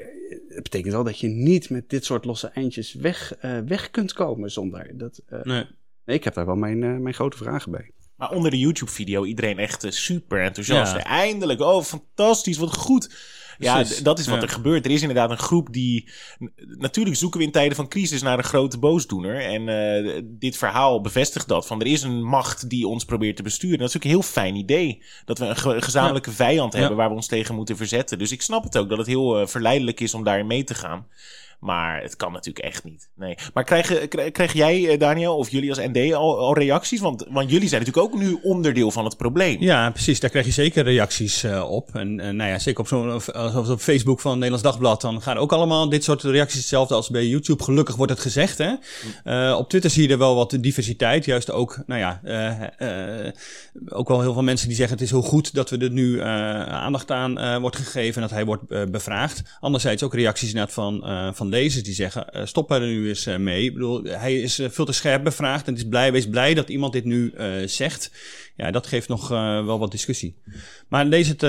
het 0.48 0.62
betekent 0.62 0.92
wel 0.92 1.04
dat 1.04 1.18
je 1.18 1.28
niet 1.28 1.70
met 1.70 1.90
dit 1.90 2.04
soort 2.04 2.24
losse 2.24 2.46
eindjes 2.46 2.94
weg, 2.94 3.34
uh, 3.44 3.58
weg 3.66 3.90
kunt 3.90 4.12
komen 4.12 4.50
zonder. 4.50 4.90
Dat, 4.94 5.22
uh, 5.32 5.42
Nee. 5.42 5.64
nee, 6.04 6.16
ik 6.16 6.24
heb 6.24 6.34
daar 6.34 6.46
wel 6.46 6.56
mijn, 6.56 7.02
mijn 7.02 7.14
grote 7.14 7.36
vragen 7.36 7.70
bij. 7.70 7.90
Maar 8.18 8.30
onder 8.30 8.50
de 8.50 8.58
YouTube-video 8.58 9.24
iedereen 9.24 9.58
echt 9.58 9.84
uh, 9.84 9.90
super 9.90 10.42
enthousiast. 10.42 10.92
Ja. 10.92 11.04
Eindelijk, 11.04 11.60
oh 11.60 11.82
fantastisch, 11.82 12.56
wat 12.56 12.76
goed. 12.76 13.36
Ja, 13.58 13.84
dat 14.02 14.18
is 14.18 14.26
wat 14.26 14.36
Ja. 14.36 14.42
er 14.42 14.48
gebeurt. 14.48 14.84
Er 14.84 14.90
is 14.90 15.00
inderdaad 15.00 15.30
een 15.30 15.38
groep 15.38 15.72
die... 15.72 16.08
Natuurlijk 16.78 17.16
zoeken 17.16 17.38
we 17.38 17.46
in 17.46 17.52
tijden 17.52 17.76
van 17.76 17.88
crisis 17.88 18.22
naar 18.22 18.38
een 18.38 18.44
grote 18.44 18.78
boosdoener. 18.78 19.40
En 19.40 19.68
uh, 19.68 20.22
dit 20.24 20.56
verhaal 20.56 21.00
bevestigt 21.00 21.48
dat. 21.48 21.66
Van 21.66 21.80
er 21.80 21.86
is 21.86 22.02
een 22.02 22.22
macht 22.22 22.70
die 22.70 22.86
ons 22.86 23.04
probeert 23.04 23.36
te 23.36 23.42
besturen. 23.42 23.78
Dat 23.78 23.88
is 23.88 23.96
ook 23.96 24.04
een 24.04 24.10
heel 24.10 24.22
fijn 24.22 24.54
idee. 24.54 25.02
Dat 25.24 25.38
we 25.38 25.44
een 25.44 25.56
ge 25.56 25.82
gezamenlijke 25.82 26.30
ja. 26.30 26.36
vijand 26.36 26.72
hebben 26.72 26.96
waar 26.96 27.08
we 27.08 27.14
ons 27.14 27.26
tegen 27.26 27.54
moeten 27.54 27.76
verzetten. 27.76 28.18
Dus 28.18 28.32
ik 28.32 28.42
snap 28.42 28.64
het 28.64 28.78
ook 28.78 28.88
dat 28.88 28.98
het 28.98 29.06
heel 29.06 29.40
uh, 29.40 29.46
verleidelijk 29.46 30.00
is 30.00 30.14
om 30.14 30.24
daarin 30.24 30.46
mee 30.46 30.64
te 30.64 30.74
gaan. 30.74 31.06
Maar 31.58 32.02
het 32.02 32.16
kan 32.16 32.32
natuurlijk 32.32 32.64
echt 32.64 32.84
niet. 32.84 33.10
Nee. 33.14 33.36
Maar 33.54 33.64
krijg, 33.64 34.08
krijg, 34.08 34.52
jij, 34.52 34.88
eh, 34.88 34.98
Daniel, 34.98 35.36
of 35.36 35.50
jullie 35.50 35.68
als 35.68 35.78
ND 35.78 36.14
al, 36.14 36.54
reacties? 36.54 37.00
Want, 37.00 37.26
want 37.28 37.50
jullie 37.50 37.68
zijn 37.68 37.80
natuurlijk 37.84 38.14
ook 38.14 38.20
nu 38.20 38.38
onderdeel 38.42 38.90
van 38.90 39.04
het 39.04 39.16
probleem. 39.16 39.60
Ja, 39.60 39.90
precies. 39.90 40.20
Daar 40.20 40.30
krijg 40.30 40.46
je 40.46 40.52
zeker 40.52 40.84
reacties 40.84 41.44
uh, 41.44 41.70
op. 41.70 41.94
En 41.94 42.18
uh, 42.18 42.28
nou 42.28 42.50
ja, 42.50 42.58
zeker 42.58 42.80
op 42.80 42.86
zo'n 42.86 43.14
op 43.70 43.80
Facebook 43.80 44.20
van 44.20 44.32
Nederlands 44.34 44.64
Dagblad. 44.64 45.00
Dan 45.00 45.22
gaan 45.22 45.36
ook 45.36 45.52
allemaal 45.52 45.88
dit 45.88 46.04
soort 46.04 46.22
reacties 46.22 46.58
hetzelfde 46.58 46.94
als 46.94 47.08
bij 47.08 47.26
YouTube. 47.26 47.64
Gelukkig 47.64 47.96
wordt 47.96 48.12
het 48.12 48.20
gezegd. 48.20 48.58
Hè? 48.58 49.52
Op 49.52 49.68
Twitter 49.68 49.90
zie 49.90 50.02
je 50.02 50.12
er 50.12 50.18
wel 50.18 50.34
wat 50.34 50.56
diversiteit. 50.60 51.24
Juist 51.24 51.50
ook, 51.50 51.82
nou 51.86 52.00
ja, 52.00 52.20
ook 53.88 54.08
wel 54.08 54.20
heel 54.20 54.32
veel 54.32 54.42
mensen 54.42 54.68
die 54.68 54.76
zeggen 54.76 54.96
het 54.96 55.04
is 55.04 55.10
heel 55.10 55.22
goed 55.22 55.54
dat 55.54 55.70
we 55.70 55.78
er 55.78 55.90
nu 55.90 56.20
aandacht 56.20 57.10
aan 57.10 57.60
wordt 57.60 57.76
gegeven. 57.76 58.14
En 58.14 58.28
dat 58.28 58.30
hij 58.30 58.44
wordt 58.44 58.90
bevraagd. 58.90 59.42
Anderzijds 59.60 60.02
ook 60.02 60.14
reacties 60.14 60.48
inderdaad 60.48 60.74
van, 60.74 61.02
van 61.34 61.47
lezers 61.48 61.84
die 61.84 61.94
zeggen: 61.94 62.26
uh, 62.32 62.46
stop 62.46 62.70
er 62.70 62.80
nu 62.80 63.08
eens 63.08 63.26
uh, 63.26 63.36
mee. 63.36 63.64
Ik 63.64 63.72
bedoel, 63.72 64.02
hij 64.02 64.40
is 64.40 64.60
uh, 64.60 64.68
veel 64.68 64.84
te 64.84 64.92
scherp 64.92 65.24
bevraagd 65.24 65.66
en 65.66 65.74
is 65.74 65.88
blij, 65.88 66.12
wees 66.12 66.28
blij 66.28 66.54
dat 66.54 66.68
iemand 66.68 66.92
dit 66.92 67.04
nu 67.04 67.32
zegt. 67.64 68.10
Ja, 68.56 68.70
dat 68.70 68.86
geeft 68.86 69.08
nog 69.08 69.28
wel 69.28 69.78
wat 69.78 69.90
discussie. 69.90 70.36
Maar 70.88 71.04
lees 71.04 71.28
het 71.28 71.42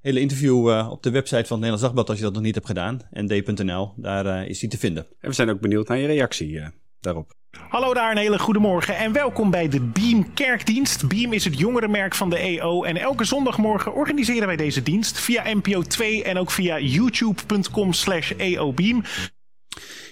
hele 0.00 0.20
interview 0.20 0.88
op 0.90 1.02
de 1.02 1.10
website 1.10 1.44
van 1.44 1.60
het 1.60 1.66
Nederlands 1.66 1.82
Dagblad 1.82 2.08
als 2.08 2.18
je 2.18 2.24
dat 2.24 2.32
nog 2.32 2.42
niet 2.42 2.54
hebt 2.54 2.66
gedaan. 2.66 3.00
nd.nl, 3.10 3.92
daar 3.96 4.46
is 4.46 4.58
die 4.58 4.68
te 4.68 4.78
vinden. 4.78 5.06
En 5.20 5.28
we 5.28 5.34
zijn 5.34 5.50
ook 5.50 5.60
benieuwd 5.60 5.88
naar 5.88 5.98
je 5.98 6.06
reactie 6.06 6.60
daarop. 7.00 7.34
Hallo 7.60 7.94
daar, 7.94 8.10
een 8.10 8.16
hele 8.16 8.38
goede 8.38 8.58
morgen 8.58 8.96
en 8.96 9.12
welkom 9.12 9.50
bij 9.50 9.68
de 9.68 9.80
Beam 9.80 10.34
Kerkdienst. 10.34 11.08
Beam 11.08 11.32
is 11.32 11.44
het 11.44 11.58
jongerenmerk 11.58 12.14
van 12.14 12.30
de 12.30 12.38
EO 12.38 12.82
en 12.82 12.96
elke 12.96 13.24
zondagmorgen 13.24 13.94
organiseren 13.94 14.46
wij 14.46 14.56
deze 14.56 14.82
dienst 14.82 15.20
via 15.20 15.42
NPO 15.54 15.82
2 15.82 16.24
en 16.24 16.38
ook 16.38 16.50
via 16.50 16.78
youtube.com 16.78 17.92
slash 17.92 18.32
eobeam. 18.36 19.02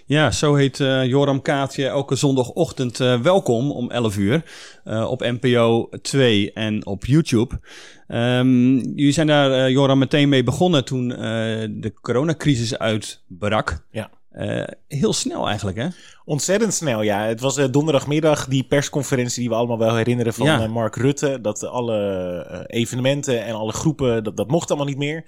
Ja, 0.07 0.31
zo 0.31 0.55
heet 0.55 0.79
uh, 0.79 1.07
Joram 1.07 1.43
Kaatje 1.43 1.87
elke 1.87 2.17
zondagochtend 2.17 3.01
uh, 3.01 3.21
welkom 3.21 3.71
om 3.71 3.91
11 3.91 4.17
uur 4.17 4.45
uh, 4.85 5.11
op 5.11 5.21
NPO 5.21 5.89
2 6.03 6.53
en 6.53 6.87
op 6.87 7.07
YouTube. 7.07 7.61
Um, 8.09 8.77
jullie 8.77 9.13
zijn 9.13 9.27
daar, 9.27 9.71
Joram, 9.71 9.99
meteen 9.99 10.29
mee 10.29 10.43
begonnen 10.43 10.85
toen 10.85 11.09
de 11.09 11.93
coronacrisis 12.01 12.79
uitbrak. 12.79 13.87
Ja. 13.91 14.11
Uh, 14.39 14.65
heel 14.89 15.13
snel 15.13 15.47
eigenlijk, 15.47 15.77
hè? 15.77 15.87
Ontzettend 16.25 16.75
snel, 16.75 17.03
ja. 17.03 17.25
Het 17.25 17.41
was 17.41 17.59
uh, 17.59 17.65
donderdagmiddag 17.71 18.47
die 18.47 18.65
persconferentie 18.65 19.41
die 19.41 19.49
we 19.49 19.55
allemaal 19.55 19.79
wel 19.79 19.97
herinneren 19.97 20.35
van 20.35 20.47
ja. 20.47 20.63
uh, 20.63 20.69
Mark 20.69 20.97
Rutte. 20.97 21.41
Dat 21.41 21.65
alle 21.65 22.65
evenementen 22.67 23.45
en 23.45 23.55
alle 23.55 23.73
groepen, 23.73 24.25
dat, 24.25 24.37
dat 24.37 24.49
mocht 24.49 24.69
allemaal 24.69 24.89
niet 24.89 24.99
meer. 24.99 25.25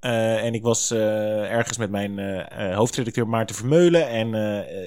Uh, 0.00 0.44
en 0.44 0.54
ik 0.54 0.62
was 0.62 0.92
uh, 0.92 1.52
ergens 1.52 1.78
met 1.78 1.90
mijn 1.90 2.18
uh, 2.18 2.76
hoofdredacteur 2.76 3.28
Maarten 3.28 3.56
Vermeulen. 3.56 4.08
En 4.08 4.34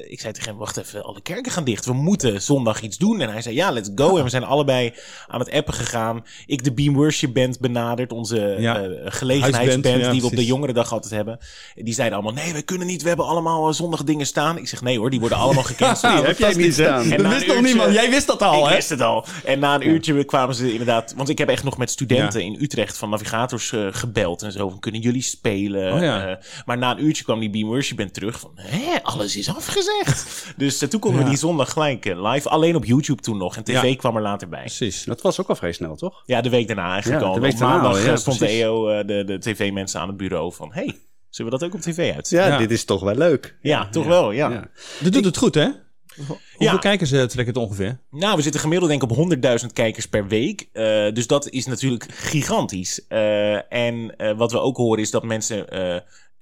ik 0.09 0.19
zei 0.19 0.33
tegen 0.33 0.49
hem: 0.49 0.57
Wacht 0.57 0.77
even, 0.77 1.03
alle 1.03 1.21
kerken 1.21 1.51
gaan 1.51 1.63
dicht. 1.63 1.85
We 1.85 1.93
moeten 1.93 2.41
zondag 2.41 2.81
iets 2.81 2.97
doen. 2.97 3.21
En 3.21 3.29
hij 3.29 3.41
zei: 3.41 3.55
Ja, 3.55 3.71
let's 3.71 3.89
go. 3.95 4.17
En 4.17 4.23
we 4.23 4.29
zijn 4.29 4.43
allebei 4.43 4.93
aan 5.27 5.39
het 5.39 5.51
appen 5.51 5.73
gegaan. 5.73 6.25
Ik 6.45 6.63
de 6.63 6.73
Beam 6.73 6.93
Worship 6.93 7.33
Band 7.33 7.59
benaderd. 7.59 8.11
Onze 8.11 8.55
ja. 8.59 8.87
gelegenheidsband 9.05 10.01
ja, 10.01 10.11
die 10.11 10.21
we 10.21 10.27
op 10.27 10.35
de 10.35 10.45
jongerendag 10.45 10.91
altijd 10.91 11.13
hebben. 11.13 11.39
Die 11.75 11.93
zeiden 11.93 12.17
allemaal: 12.19 12.43
Nee, 12.43 12.53
we 12.53 12.61
kunnen 12.61 12.87
niet. 12.87 13.01
We 13.01 13.07
hebben 13.07 13.25
allemaal 13.25 13.73
zondag 13.73 14.03
dingen 14.03 14.25
staan. 14.25 14.57
Ik 14.57 14.67
zeg: 14.67 14.81
Nee 14.81 14.97
hoor, 14.97 15.09
die 15.09 15.19
worden 15.19 15.37
allemaal 15.37 15.63
gecanceld. 15.63 16.13
die 16.17 16.25
heb 16.25 16.37
jij 16.37 16.53
niet 16.53 16.73
staan. 16.73 17.11
En 17.11 17.23
dat 17.23 17.31
wist 17.31 17.47
nog 17.47 17.61
niemand. 17.61 17.93
Jij 17.93 18.09
wist 18.09 18.27
dat 18.27 18.41
al, 18.41 18.63
ik 18.63 18.69
hè? 18.69 18.75
wist 18.75 18.89
het 18.89 19.01
al. 19.01 19.25
En 19.45 19.59
na 19.59 19.75
een 19.75 19.87
uurtje 19.87 20.23
kwamen 20.23 20.55
ze 20.55 20.71
inderdaad. 20.71 21.13
Want 21.15 21.29
ik 21.29 21.37
heb 21.37 21.49
echt 21.49 21.63
nog 21.63 21.77
met 21.77 21.89
studenten 21.89 22.43
in 22.43 22.57
Utrecht 22.59 22.97
van 22.97 23.09
navigators 23.09 23.73
gebeld 23.91 24.41
en 24.41 24.51
zo. 24.51 24.69
Kunnen 24.79 25.02
jullie 25.03 25.21
spelen? 25.21 25.93
Oh, 25.93 26.01
ja. 26.01 26.29
uh, 26.29 26.35
maar 26.65 26.77
na 26.77 26.91
een 26.91 27.03
uurtje 27.05 27.23
kwam 27.23 27.39
die 27.39 27.49
Beam 27.49 27.67
Worship 27.67 27.97
Band 27.97 28.13
terug 28.13 28.39
van, 28.39 28.51
hé, 28.55 29.03
alles 29.03 29.35
is 29.37 29.55
afgezegd. 29.55 30.45
dus 30.57 30.83
uh, 30.83 30.89
toen 30.89 30.99
konden 30.99 31.19
Ja. 31.19 31.25
we 31.25 31.31
die 31.31 31.39
zondag 31.39 31.71
gelijk 31.71 32.05
uh, 32.05 32.31
live, 32.31 32.49
alleen 32.49 32.75
op 32.75 32.85
YouTube 32.85 33.21
toen 33.21 33.37
nog. 33.37 33.55
En 33.57 33.63
tv 33.63 33.83
Ja. 33.83 33.95
kwam 33.95 34.15
er 34.15 34.21
later 34.21 34.49
bij. 34.49 34.59
Precies. 34.59 35.03
Dat 35.03 35.21
was 35.21 35.39
ook 35.39 35.47
al 35.49 35.55
vrij 35.55 35.71
snel, 35.71 35.95
toch? 35.95 36.23
Ja, 36.25 36.41
de 36.41 36.49
week 36.49 36.67
daarna 36.67 36.91
eigenlijk 36.91 37.21
Ja, 37.21 37.27
al. 37.27 37.33
de 37.33 37.39
week 37.41 37.51
op 37.53 37.57
daarna 37.59 37.75
maandag 37.75 38.01
al, 38.01 38.05
ja, 38.05 38.15
stond 38.15 38.39
de. 38.39 38.47
EO, 38.47 38.89
uh, 38.99 39.07
de, 39.07 39.23
de 39.25 39.39
tv-mensen 39.39 39.99
aan 39.99 40.07
het 40.07 40.17
bureau 40.17 40.53
van, 40.53 40.73
hey, 40.73 40.95
zullen 41.29 41.51
we 41.51 41.57
dat 41.57 41.67
ook 41.67 41.73
op 41.75 41.81
tv 41.81 42.13
uit? 42.15 42.29
Ja, 42.29 42.47
Ja. 42.47 42.57
dit 42.57 42.71
is 42.71 42.85
toch 42.85 43.01
wel 43.01 43.15
leuk. 43.15 43.57
Ja, 43.61 43.89
toch 43.89 44.05
wel, 44.05 44.31
ja. 44.31 44.49
Ja. 44.49 44.67
Dat 44.99 45.13
doet 45.13 45.25
het 45.25 45.37
goed, 45.37 45.55
hè? 45.55 45.67
Hoeveel 46.15 46.37
Ja. 46.57 46.77
kijkers 46.77 47.11
eh, 47.11 47.23
trekt 47.23 47.47
het 47.47 47.57
ongeveer? 47.57 47.99
Nou, 48.11 48.35
we 48.35 48.41
zitten 48.41 48.61
gemiddeld 48.61 48.89
denk 48.89 49.03
ik 49.03 49.09
op 49.09 49.17
100.000 49.61 49.73
kijkers 49.73 50.05
per 50.07 50.27
week. 50.27 50.69
Eh, 50.71 50.83
dus 51.13 51.27
dat 51.27 51.49
is 51.49 51.65
natuurlijk 51.65 52.05
gigantisch. 52.09 53.07
Eh, 53.07 53.73
en 53.73 54.15
wat 54.37 54.51
we 54.51 54.59
ook 54.59 54.77
horen 54.77 55.01
is 55.01 55.11
dat 55.11 55.23
mensen 55.23 55.65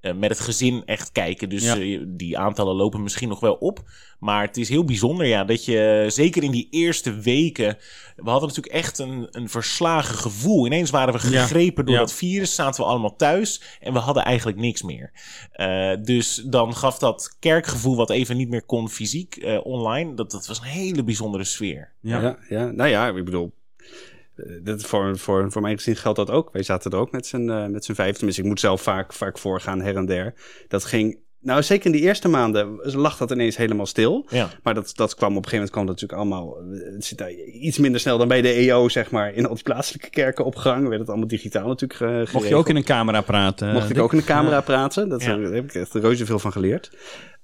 met 0.02 0.30
het 0.30 0.40
gezin 0.40 0.82
echt 0.86 1.12
kijken. 1.12 1.48
Dus 1.48 1.64
Ja. 1.64 1.78
eh, 1.78 2.00
die 2.06 2.38
aantallen 2.38 2.74
lopen 2.74 3.02
misschien 3.02 3.28
nog 3.28 3.40
wel 3.40 3.54
op. 3.54 3.82
Maar 4.18 4.46
het 4.46 4.56
is 4.56 4.68
heel 4.68 4.84
bijzonder, 4.84 5.26
ja, 5.26 5.44
dat 5.44 5.64
je 5.64 6.04
zeker 6.08 6.42
in 6.42 6.50
die 6.50 6.68
eerste 6.70 7.14
weken... 7.14 7.76
We 8.16 8.30
hadden 8.30 8.48
natuurlijk 8.48 8.74
echt 8.74 8.98
een, 8.98 9.26
een 9.30 9.48
verslagen 9.48 10.14
gevoel. 10.14 10.66
Ineens 10.66 10.90
waren 10.90 11.14
we 11.20 11.30
Ja. 11.30 11.42
gegrepen 11.42 11.84
door 11.84 11.94
Ja. 11.94 12.00
dat 12.00 12.12
virus, 12.12 12.54
zaten 12.54 12.82
we 12.84 12.90
allemaal 12.90 13.16
thuis 13.16 13.62
en 13.80 13.92
we 13.92 13.98
hadden 13.98 14.24
eigenlijk 14.24 14.58
niks 14.58 14.82
meer. 14.82 15.10
Eh, 15.52 15.92
dus 16.02 16.34
dan 16.46 16.76
gaf 16.76 16.98
dat 16.98 17.36
kerkgevoel 17.40 17.96
wat 17.96 18.10
even 18.10 18.36
niet 18.36 18.48
meer 18.48 18.62
kon 18.64 18.88
fysiek 18.88 19.36
eh, 19.36 19.58
online, 19.66 20.14
dat, 20.14 20.30
dat 20.30 20.46
was 20.46 20.58
een 20.58 20.64
hele 20.64 21.02
bijzondere 21.04 21.44
sfeer. 21.44 21.92
Ja. 22.00 22.20
Ja, 22.20 22.38
ja. 22.48 22.70
Nou 22.70 22.88
ja, 22.90 23.08
ik 23.08 23.24
bedoel, 23.24 23.44
eh, 23.44 23.50
dat 24.62 24.82
voor, 24.82 25.18
voor, 25.18 25.52
voor 25.52 25.62
mijn 25.62 25.76
gezin 25.76 25.96
geldt 25.96 26.18
dat 26.18 26.30
ook. 26.30 26.52
Wij 26.52 26.62
zaten 26.62 26.90
er 26.90 26.98
ook 26.98 27.12
met 27.12 27.26
z'n 27.26 27.48
eh, 27.48 27.66
met 27.66 27.88
vijf. 27.92 28.14
Tenminste, 28.16 28.42
ik 28.42 28.48
moet 28.48 28.60
zelf 28.60 28.82
vaak, 28.82 29.12
vaak 29.12 29.38
voorgaan, 29.38 29.80
her 29.80 29.96
en 29.96 30.06
der. 30.06 30.34
Dat 30.68 30.84
ging, 30.84 31.18
nou 31.40 31.62
zeker 31.62 31.86
in 31.86 31.92
die 31.92 32.00
eerste 32.00 32.28
maanden 32.28 32.78
lag 32.82 33.16
dat 33.16 33.30
ineens 33.30 33.56
helemaal 33.56 33.86
stil. 33.86 34.26
Ja. 34.28 34.48
Maar 34.62 34.74
dat, 34.74 34.92
dat 34.94 35.14
kwam 35.14 35.36
op 35.36 35.44
een 35.44 35.50
gegeven 35.50 35.56
moment 35.56 35.70
kwam 35.70 35.86
dat 35.86 36.00
natuurlijk 36.00 36.20
allemaal, 36.20 36.58
eh, 36.58 36.94
het 36.94 37.04
zit 37.04 37.18
daar 37.18 37.30
iets 37.30 37.78
minder 37.78 38.00
snel 38.00 38.18
dan 38.18 38.28
bij 38.28 38.42
de 38.42 38.52
EO, 38.52 38.88
zeg 38.88 39.10
maar, 39.10 39.34
in 39.34 39.46
al 39.46 39.54
die 39.54 39.62
plaatselijke 39.62 40.10
kerken 40.10 40.44
op 40.44 40.56
gang. 40.56 40.88
Werd 40.88 41.00
het 41.00 41.08
allemaal 41.08 41.28
digitaal 41.28 41.68
natuurlijk 41.68 42.00
eh, 42.00 42.08
Mocht 42.08 42.20
je 42.20 42.26
geregeld. 42.26 42.60
ook 42.60 42.68
in 42.68 42.76
een 42.76 42.84
camera 42.84 43.20
praten? 43.20 43.72
Mocht 43.72 43.90
ik 43.90 43.98
ook 43.98 44.12
in 44.12 44.18
de 44.18 44.24
camera 44.24 44.60
praten. 44.60 45.08
Dat, 45.08 45.22
Ja. 45.22 45.36
Daar 45.36 45.52
heb 45.52 45.64
ik 45.64 45.74
echt 45.74 45.94
reuze 45.94 46.26
veel 46.26 46.38
van 46.38 46.52
geleerd. 46.52 46.90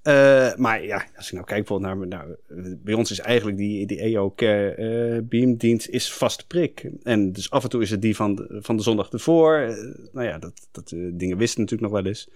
Eh, 0.09 0.55
maar 0.57 0.85
ja, 0.85 1.05
als 1.17 1.27
ik 1.27 1.33
nou 1.33 1.45
kijk 1.45 1.67
bijvoorbeeld 1.67 2.09
naar... 2.09 2.09
Nou, 2.09 2.37
bij 2.83 2.95
ons 2.95 3.11
is 3.11 3.19
eigenlijk 3.19 3.57
die, 3.57 3.87
die 3.87 4.01
EO 4.01 4.31
Care 4.31 4.71
eh, 4.71 5.23
Beamdienst 5.23 5.89
is 5.89 6.13
vast 6.13 6.47
prik. 6.47 6.91
En 7.03 7.33
dus 7.33 7.51
af 7.51 7.63
en 7.63 7.69
toe 7.69 7.83
is 7.83 7.91
het 7.91 8.03
die 8.03 8.17
van 8.17 8.35
de, 8.35 8.59
van 8.61 8.77
de 8.77 8.83
zondag 8.83 9.11
ervoor. 9.11 9.57
Eh, 9.57 9.77
nou 10.13 10.27
ja, 10.27 10.39
dat, 10.39 10.69
dat 10.73 10.89
dingen 11.13 11.37
wisten 11.37 11.61
natuurlijk 11.61 11.93
nog 11.93 12.03
wel 12.03 12.11
eens. 12.11 12.29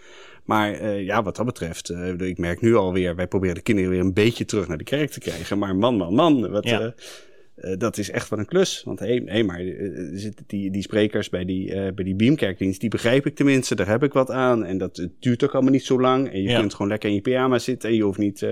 Maar 0.45 0.89
ja, 0.89 1.23
wat 1.23 1.37
dat 1.37 1.47
betreft, 1.47 1.91
ik 2.19 2.39
merk 2.39 2.61
nu 2.61 2.75
alweer... 2.75 3.17
Wij 3.17 3.27
proberen 3.27 3.55
de 3.55 3.63
kinderen 3.63 3.91
weer 3.91 4.01
een 4.01 4.13
beetje 4.13 4.45
terug 4.45 4.69
naar 4.69 4.79
de 4.79 4.85
kerk 4.85 5.11
te 5.11 5.21
krijgen. 5.21 5.59
Maar 5.59 5.77
man, 5.77 5.97
man, 5.97 6.15
man, 6.15 6.51
wat... 6.51 6.65
Ja. 6.65 6.95
Eh, 7.55 7.79
dat 7.79 7.99
is 7.99 8.11
echt 8.11 8.29
wel 8.29 8.39
een 8.39 8.47
klus. 8.47 8.83
Want 8.85 8.99
hé, 8.99 9.07
hey, 9.07 9.23
hey, 9.27 9.43
maar 9.43 9.61
zitten 10.13 10.45
die, 10.47 10.71
die 10.71 10.83
sprekers 10.83 11.29
bij 11.29 11.45
die, 11.45 11.73
eh, 11.75 11.93
bij 11.95 12.05
die 12.05 12.15
Beamkerkdienst, 12.15 12.81
die 12.81 12.91
begrijp 12.91 13.27
ik 13.27 13.35
tenminste, 13.37 13.75
daar 13.75 13.89
heb 13.89 14.03
ik 14.03 14.13
wat 14.13 14.31
aan. 14.31 14.65
En 14.65 14.79
dat 14.79 14.97
het 14.97 15.11
duurt 15.21 15.45
ook 15.45 15.53
allemaal 15.53 15.73
niet 15.73 15.85
zo 15.85 16.01
lang. 16.01 16.33
En 16.33 16.43
je 16.43 16.49
Ja. 16.49 16.59
kunt 16.59 16.73
gewoon 16.73 16.89
lekker 16.89 17.09
in 17.09 17.15
je 17.15 17.21
pyjama 17.21 17.59
zitten 17.59 17.89
en 17.89 17.95
je 17.97 18.03
hoeft 18.03 18.19
niet 18.19 18.47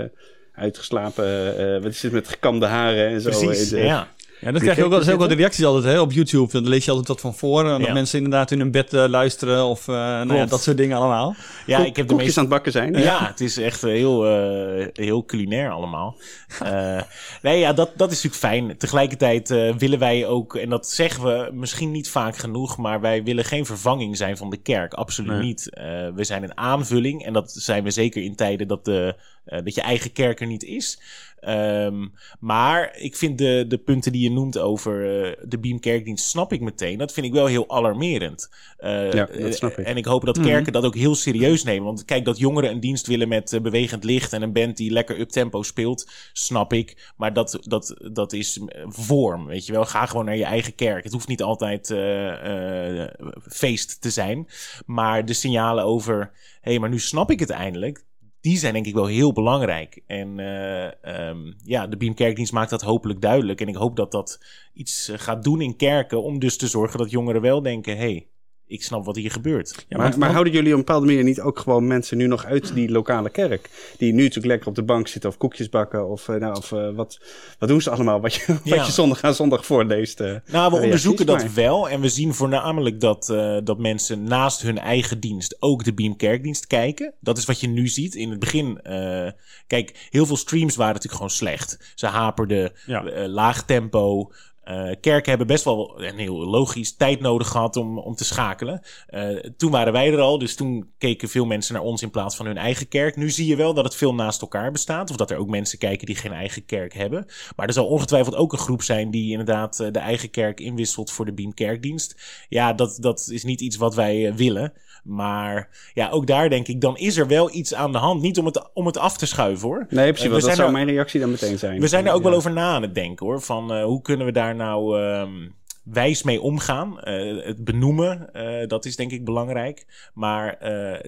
uitgeslapen, 0.53 1.55
wat 1.83 1.91
is 1.93 2.03
het 2.03 2.13
met 2.13 2.29
gekamde 2.29 2.67
haren 2.67 3.07
en 3.09 3.21
zo. 3.21 3.29
Precies, 3.31 3.71
ja. 3.71 4.09
Ja, 4.41 4.53
dat 4.53 4.61
krijg 4.63 4.77
je 4.77 4.83
ook, 4.85 4.91
wel- 4.91 4.99
dat 4.99 5.09
is 5.09 5.13
ook 5.15 5.19
wel 5.21 5.29
de 5.29 5.35
reacties 5.35 5.65
altijd 5.65 5.85
hè, 5.95 6.01
op 6.01 6.13
YouTube. 6.13 6.53
Dan 6.53 6.69
lees 6.69 6.85
je 6.85 6.91
altijd 6.91 7.09
wat 7.09 7.21
van 7.21 7.35
voor. 7.35 7.65
En 7.65 7.79
dat 7.79 7.87
Ja. 7.87 7.93
mensen 7.93 8.17
inderdaad 8.19 8.51
in 8.51 8.59
hun 8.59 8.71
bed 8.71 8.93
eh, 8.95 9.05
luisteren 9.09 9.65
of 9.65 9.89
eh, 9.89 9.95
nou 9.95 10.35
ja, 10.35 10.47
dat 10.47 10.63
soort 10.63 10.77
dingen 10.77 10.97
allemaal. 10.97 11.35
Ja, 11.67 11.85
ik 11.85 11.97
heb 11.97 12.09
de 12.09 12.15
meeste... 12.15 12.39
aan 12.39 12.45
het 12.45 12.55
bakken 12.55 12.73
zijn. 12.73 12.95
Ja, 12.95 13.27
het 13.27 13.41
is 13.41 13.57
echt 13.57 13.83
eh, 13.85 13.91
heel, 13.91 14.27
eh, 14.27 14.87
heel 14.93 15.25
culinair 15.25 15.71
allemaal. 15.71 16.17
Eh, 16.61 17.01
nee, 17.43 17.59
ja, 17.59 17.73
dat, 17.73 17.91
dat 17.97 18.11
is 18.13 18.23
natuurlijk 18.23 18.43
fijn. 18.69 18.79
Tegelijkertijd 18.79 19.51
eh, 19.51 19.75
willen 19.75 19.99
wij 19.99 20.27
ook, 20.27 20.57
en 20.57 20.69
dat 20.69 20.89
zeggen 20.89 21.25
we 21.25 21.51
misschien 21.53 21.91
niet 21.91 22.09
vaak 22.09 22.37
genoeg, 22.37 22.77
maar 22.77 23.01
wij 23.01 23.23
willen 23.23 23.45
geen 23.45 23.67
vervanging 23.67 24.17
zijn 24.17 24.37
van 24.37 24.51
de 24.51 24.57
kerk. 24.57 24.95
Absoluut 24.95 25.31
Nee. 25.33 25.41
niet. 25.43 25.71
Eh, 25.75 25.85
we 26.15 26.25
zijn 26.25 26.43
een 26.43 26.57
aanvulling 26.57 27.25
en 27.25 27.33
dat 27.33 27.53
zijn 27.53 27.85
we 27.85 27.91
zeker 27.91 28.23
in 28.23 28.37
tijden 28.37 28.69
dat, 28.69 28.85
de, 28.85 29.15
eh, 29.45 29.59
dat 29.65 29.75
je 29.75 29.81
eigen 29.81 30.13
kerk 30.13 30.41
er 30.41 30.47
niet 30.47 30.65
is. 30.65 31.01
Ehm, 31.41 32.07
maar 32.41 32.97
ik 32.97 33.17
vind 33.17 33.39
de, 33.39 33.65
de 33.69 33.79
punten 33.79 34.13
die 34.13 34.23
je 34.23 34.31
noemt 34.31 34.59
over 34.59 35.25
eh, 35.25 35.37
de 35.49 35.59
Beam 35.59 35.81
Kerkdienst, 35.81 36.29
snap 36.29 36.53
ik 36.53 36.61
meteen. 36.61 36.99
Dat 36.99 37.13
vind 37.13 37.27
ik 37.27 37.33
wel 37.33 37.47
heel 37.47 37.71
alarmerend. 37.71 38.49
Eh, 38.77 39.13
Ja, 39.13 39.27
dat 39.27 39.55
snap 39.55 39.79
ik. 39.79 39.87
En 39.87 39.97
ik 39.97 40.05
hoop 40.05 40.25
dat 40.25 40.41
kerken 40.41 40.73
dat 40.73 40.85
ook 40.85 40.95
heel 40.95 41.15
serieus 41.15 41.65
nemen. 41.65 41.85
Want 41.85 42.05
kijk, 42.05 42.25
dat 42.25 42.39
jongeren 42.39 42.71
een 42.71 42.81
dienst 42.81 43.07
willen 43.07 43.29
met 43.29 43.53
eh, 43.53 43.61
bewegend 43.61 44.05
licht 44.05 44.33
en 44.33 44.43
een 44.43 44.53
band 44.53 44.77
die 44.77 44.91
lekker 44.91 45.21
up-tempo 45.21 45.63
speelt, 45.63 46.11
snap 46.33 46.73
ik. 46.73 47.13
Maar 47.17 47.33
dat, 47.33 47.59
dat, 47.61 47.97
dat 48.13 48.33
is 48.33 48.61
vorm, 48.87 49.47
weet 49.47 49.67
je 49.67 49.73
wel. 49.73 49.85
Ga 49.85 50.07
gewoon 50.07 50.25
naar 50.25 50.37
je 50.37 50.45
eigen 50.45 50.75
kerk. 50.75 51.05
Het 51.05 51.13
hoeft 51.13 51.29
niet 51.29 51.43
altijd 51.43 51.91
eh, 51.91 53.01
eh, 53.03 53.09
feest 53.49 54.01
te 54.01 54.11
zijn. 54.11 54.49
Maar 54.87 55.25
de 55.25 55.33
signalen 55.33 55.85
over, 55.85 56.31
hé, 56.61 56.71
hey, 56.71 56.79
maar 56.79 56.89
nu 56.91 56.99
snap 56.99 57.31
ik 57.31 57.41
het 57.41 57.51
eindelijk. 57.51 58.05
Die 58.41 58.59
zijn 58.59 58.73
denk 58.73 58.87
ik 58.87 58.95
wel 58.95 59.07
heel 59.07 59.33
belangrijk. 59.33 60.03
En 60.07 60.39
eh, 60.39 61.05
ehm, 61.05 61.53
ja, 61.65 61.87
de 61.87 61.97
Beam 61.97 62.15
Kerkdienst 62.15 62.53
maakt 62.53 62.71
dat 62.71 62.83
hopelijk 62.83 63.21
duidelijk. 63.21 63.61
En 63.61 63.69
ik 63.69 63.75
hoop 63.75 63.97
dat 63.97 64.13
dat 64.13 64.45
iets 64.73 65.09
eh, 65.09 65.19
gaat 65.19 65.43
doen 65.45 65.61
in 65.61 65.77
kerken. 65.77 66.23
Om 66.23 66.39
dus 66.39 66.57
te 66.57 66.67
zorgen 66.67 66.99
dat 66.99 67.11
jongeren 67.11 67.41
wel 67.41 67.63
denken: 67.63 67.97
hey, 67.97 68.29
ik 68.71 68.83
snap 68.83 69.05
wat 69.05 69.17
hier 69.17 69.31
gebeurt. 69.31 69.85
Ja, 69.89 69.97
maar, 69.99 70.19
maar 70.19 70.31
houden 70.33 70.53
jullie 70.53 70.73
op 70.73 70.79
een 70.79 70.85
bepaalde 70.85 71.07
manier 71.07 71.25
niet 71.25 71.41
ook 71.41 71.59
gewoon 71.59 71.87
mensen 71.87 72.17
nu 72.17 72.27
nog 72.27 72.45
uit 72.45 72.75
die 72.75 72.91
lokale 72.91 73.31
kerk? 73.31 73.71
Die 73.99 74.13
nu 74.13 74.19
natuurlijk 74.23 74.47
lekker 74.47 74.69
op 74.69 74.75
de 74.75 74.83
bank 74.83 75.09
zitten 75.09 75.31
of 75.31 75.37
koekjes 75.37 75.69
bakken 75.69 76.09
of, 76.09 76.29
eh, 76.29 76.37
nou, 76.37 76.57
of 76.57 76.73
eh, 76.73 76.91
wat, 76.95 77.21
wat 77.59 77.69
doen 77.69 77.81
ze 77.83 77.91
allemaal 77.91 78.21
wat 78.21 78.35
je, 78.35 78.59
Ja. 78.65 78.77
wat 78.77 78.87
je 78.87 78.93
zondag 78.93 79.23
aan 79.23 79.35
zondag 79.35 79.67
voorleest? 79.67 80.21
eh. 80.21 80.35
Nou, 80.47 80.73
we 80.73 80.81
onderzoeken 80.83 81.27
dat 81.27 81.39
maar- 81.39 81.55
wel. 81.55 81.89
En 81.89 82.01
we 82.01 82.09
zien 82.09 82.35
voornamelijk 82.35 83.01
dat, 83.01 83.29
eh, 83.31 83.57
dat 83.65 83.79
mensen 83.79 84.25
naast 84.25 84.63
hun 84.63 84.79
eigen 84.79 85.21
dienst 85.21 85.57
ook 85.59 85.85
de 85.85 85.95
Beam 85.95 86.17
Kerkdienst 86.17 86.67
kijken. 86.67 87.15
Dat 87.21 87.39
is 87.39 87.45
wat 87.45 87.61
je 87.61 87.69
nu 87.69 87.89
ziet. 87.89 88.15
In 88.15 88.31
het 88.31 88.39
begin, 88.39 88.81
eh, 88.83 89.31
kijk, 89.67 90.07
heel 90.11 90.27
veel 90.27 90.37
streams 90.37 90.77
waren 90.77 90.95
natuurlijk 90.95 91.23
gewoon 91.23 91.37
slecht. 91.37 91.93
Ze 91.95 92.07
haperden, 92.07 92.73
Ja. 92.87 93.29
laag 93.29 93.65
tempo. 93.65 94.31
Eh, 94.71 94.91
kerken 95.01 95.29
hebben 95.29 95.47
best 95.47 95.65
wel 95.65 96.03
een 96.03 96.19
heel 96.19 96.47
logisch 96.47 96.97
tijd 96.97 97.21
nodig 97.21 97.49
gehad 97.49 97.77
om, 97.77 97.99
om 97.99 98.15
te 98.15 98.25
schakelen. 98.25 98.81
Eh, 99.07 99.29
toen 99.57 99.71
waren 99.71 99.93
wij 99.93 100.13
er 100.13 100.21
al, 100.21 100.39
dus 100.39 100.55
toen 100.55 100.91
keken 100.99 101.29
veel 101.29 101.45
mensen 101.45 101.75
naar 101.75 101.83
ons 101.83 102.03
in 102.03 102.11
plaats 102.11 102.37
van 102.37 102.47
hun 102.47 102.57
eigen 102.57 102.89
kerk. 102.89 103.17
Nu 103.17 103.31
zie 103.31 103.47
je 103.47 103.57
wel 103.57 103.75
dat 103.75 103.85
het 103.85 103.95
veel 103.95 104.15
naast 104.15 104.41
elkaar 104.41 104.73
bestaat. 104.73 105.11
Of 105.11 105.17
dat 105.17 105.31
er 105.31 105.37
ook 105.37 105.49
mensen 105.49 105.79
kijken 105.79 106.07
die 106.07 106.17
geen 106.17 106.33
eigen 106.33 106.65
kerk 106.65 106.95
hebben. 106.95 107.27
Maar 107.57 107.67
er 107.67 107.73
zal 107.73 107.87
ongetwijfeld 107.87 108.35
ook 108.35 108.53
een 108.53 108.59
groep 108.59 108.83
zijn 108.83 109.11
die 109.11 109.31
inderdaad 109.31 109.81
eh, 109.81 109.93
de 109.93 109.99
eigen 109.99 110.31
kerk 110.31 110.61
inwisselt 110.61 111.11
voor 111.11 111.25
de 111.25 111.33
Beam 111.33 111.55
Kerkdienst. 111.55 112.45
Ja, 112.49 112.73
dat, 112.73 112.97
dat 113.01 113.29
is 113.33 113.45
niet 113.45 113.61
iets 113.61 113.77
wat 113.77 113.95
wij 113.95 114.35
willen. 114.35 114.73
Maar 115.05 115.69
ja, 115.95 116.09
ook 116.11 116.27
daar 116.27 116.49
denk 116.49 116.69
ik, 116.69 116.81
dan 116.81 116.97
is 116.97 117.17
er 117.17 117.27
wel 117.27 117.55
iets 117.55 117.75
aan 117.75 117.93
de 117.93 117.99
hand. 117.99 118.23
Niet 118.23 118.39
om 118.39 118.47
het, 118.47 118.71
om 118.75 118.87
het 118.87 118.99
af 118.99 119.17
te 119.17 119.27
schuiven 119.27 119.69
hoor. 119.69 119.87
Nee, 119.91 120.09
precies, 120.13 120.21
Eh, 120.21 120.27
we 120.29 120.35
dat 120.35 120.43
zijn 120.43 120.57
zou 120.57 120.69
er- 120.69 120.75
mijn 120.75 120.87
reactie 120.87 121.21
dan 121.21 121.31
meteen 121.31 121.59
zijn. 121.59 121.81
we 121.81 121.89
zijn 121.89 122.07
er 122.07 122.13
ook 122.13 122.23
wel 122.23 122.33
over 122.35 122.53
na 122.53 122.75
aan 122.75 122.83
het 122.83 122.95
denken 122.95 123.27
hoor. 123.27 123.41
Van 123.41 123.73
eh, 123.73 123.85
hoe 123.85 124.03
kunnen 124.03 124.27
we 124.27 124.33
daar 124.33 124.55
nou 124.55 125.01
ehm, 125.03 125.49
wijs 125.85 126.23
mee 126.23 126.41
omgaan? 126.41 127.01
Eh, 127.01 127.45
het 127.47 127.65
benoemen, 127.65 128.31
dat 128.69 128.85
is 128.85 128.97
denk 128.97 129.11
ik 129.11 129.25
belangrijk. 129.25 129.87
Maar 130.15 130.59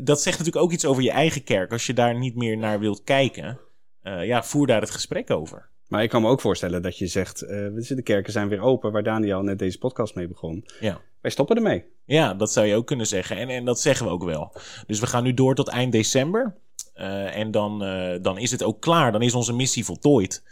dat 0.05 0.23
zegt 0.23 0.39
natuurlijk 0.39 0.65
ook 0.65 0.73
iets 0.73 0.85
over 0.85 1.03
je 1.03 1.11
eigen 1.11 1.45
kerk. 1.45 1.73
Als 1.73 1.87
je 1.87 1.95
daar 1.95 2.19
niet 2.19 2.37
meer 2.37 2.57
naar 2.59 2.81
wilt 2.81 3.05
kijken, 3.05 3.59
ja, 4.03 4.43
voer 4.43 4.67
daar 4.67 4.81
het 4.81 4.91
gesprek 4.91 5.31
over. 5.31 5.71
Maar 5.93 6.03
ik 6.03 6.09
kan 6.09 6.23
me 6.23 6.29
ook 6.29 6.41
voorstellen 6.41 6.83
dat 6.83 6.99
je 6.99 7.07
zegt, 7.07 7.43
eh, 7.43 7.49
de 7.75 8.03
kerken 8.03 8.33
zijn 8.33 8.49
weer 8.49 8.61
open, 8.61 8.93
waar 8.93 9.03
Daniel 9.03 9.43
net 9.43 9.59
deze 9.59 9.79
podcast 9.79 10.15
mee 10.15 10.29
begon. 10.29 10.67
Ja. 10.81 11.01
Wij 11.21 11.31
stoppen 11.31 11.57
ermee. 11.57 11.85
Ja, 12.05 12.35
dat 12.35 12.53
zou 12.53 12.67
je 12.67 12.75
ook 12.75 12.87
kunnen 12.87 13.07
zeggen. 13.07 13.37
En, 13.37 13.49
en 13.49 13.65
dat 13.65 13.81
zeggen 13.81 14.07
we 14.07 14.13
ook 14.13 14.25
wel. 14.25 14.57
Dus 14.87 15.01
we 15.01 15.07
gaan 15.07 15.23
nu 15.23 15.35
door 15.35 15.55
tot 15.55 15.69
eind 15.69 15.93
december. 15.93 16.57
Eh, 16.95 17.37
en 17.37 17.51
dan, 17.51 17.85
eh, 17.85 18.23
dan 18.23 18.39
is 18.39 18.51
het 18.51 18.63
ook 18.63 18.81
klaar. 18.81 19.13
Dan 19.13 19.23
is 19.23 19.35
onze 19.35 19.53
missie 19.53 19.85
voltooid. 19.85 20.43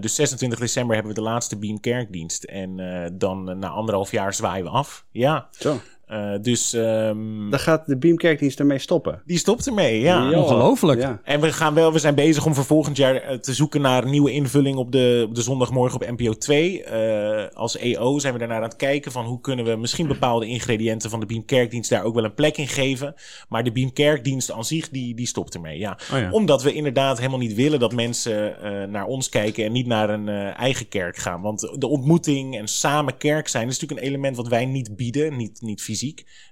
Dus 0.00 0.14
26 0.14 0.58
december 0.58 0.94
hebben 0.94 1.14
we 1.14 1.20
de 1.20 1.26
laatste 1.26 1.58
Beam 1.58 1.80
Kerkdienst. 1.80 2.44
En 2.44 2.76
dan 3.18 3.58
na 3.58 3.68
anderhalf 3.68 4.10
jaar 4.10 4.34
zwaaien 4.34 4.64
we 4.64 4.70
af. 4.70 5.06
Ja. 5.10 5.48
Zo. 5.50 5.80
Eh, 6.08 6.30
dus 6.42 6.72
ehm, 6.72 7.50
Dan 7.50 7.58
gaat 7.58 7.86
de 7.86 7.96
Beamkerkdienst 7.96 8.58
ermee 8.58 8.78
stoppen. 8.78 9.22
die 9.24 9.38
stopt 9.38 9.66
ermee. 9.66 10.00
Ja. 10.00 10.30
Ja. 10.30 10.40
Ongelooflijk. 10.40 11.00
Ja. 11.00 11.20
En 11.24 11.40
we, 11.40 11.52
gaan 11.52 11.74
wel, 11.74 11.92
we 11.92 11.98
zijn 11.98 12.14
bezig 12.14 12.46
om 12.46 12.54
voor 12.54 12.64
volgend 12.64 12.96
jaar 12.96 13.14
eh, 13.14 13.36
te 13.36 13.54
zoeken 13.54 13.80
naar 13.80 14.04
een 14.04 14.10
nieuwe 14.10 14.32
invulling 14.32 14.76
op 14.76 14.92
de, 14.92 15.24
op 15.28 15.34
de 15.34 15.42
zondagmorgen 15.42 16.00
op 16.00 16.18
NPO 16.18 16.32
2. 16.32 16.84
Eh, 16.84 17.56
als 17.56 17.76
EO 17.76 18.18
zijn 18.18 18.32
we 18.32 18.38
daarnaar 18.38 18.56
aan 18.56 18.62
het 18.62 18.76
kijken 18.76 19.12
van 19.12 19.24
hoe 19.24 19.40
kunnen 19.40 19.64
we 19.64 19.76
misschien 19.76 20.06
bepaalde 20.06 20.46
ingrediënten 20.46 21.10
van 21.10 21.20
de 21.20 21.26
Beam 21.26 21.44
Kerkdienst 21.44 21.90
daar 21.90 22.04
ook 22.04 22.14
wel 22.14 22.24
een 22.24 22.34
plek 22.34 22.56
in 22.56 22.68
geven. 22.68 23.14
Maar 23.48 23.64
de 23.64 23.72
Beam 23.72 23.92
Kerkdienst 23.92 24.52
aan 24.52 24.64
zich, 24.64 24.88
die, 24.88 25.14
die 25.14 25.26
stopt 25.26 25.54
ermee. 25.54 25.78
Ja. 25.78 25.98
Oh 26.12 26.18
ja. 26.18 26.30
Omdat 26.30 26.62
we 26.62 26.72
inderdaad 26.72 27.18
helemaal 27.18 27.38
niet 27.38 27.54
willen 27.54 27.80
dat 27.80 27.92
mensen 27.92 28.62
eh, 28.62 28.88
naar 28.88 29.06
ons 29.06 29.28
kijken 29.28 29.64
en 29.64 29.72
niet 29.72 29.86
naar 29.86 30.10
een 30.10 30.28
eh, 30.28 30.58
eigen 30.58 30.88
kerk 30.88 31.16
gaan. 31.16 31.40
Want 31.40 31.60
de 31.78 31.86
ontmoeting 31.86 32.58
en 32.58 32.68
samen 32.68 33.16
kerk 33.16 33.48
zijn 33.48 33.68
is 33.68 33.72
natuurlijk 33.72 34.00
een 34.00 34.06
element 34.06 34.36
wat 34.36 34.48
wij 34.48 34.66
niet 34.66 34.96
bieden, 34.96 35.36
niet, 35.36 35.60
niet 35.60 35.82
fysiek. 35.82 35.97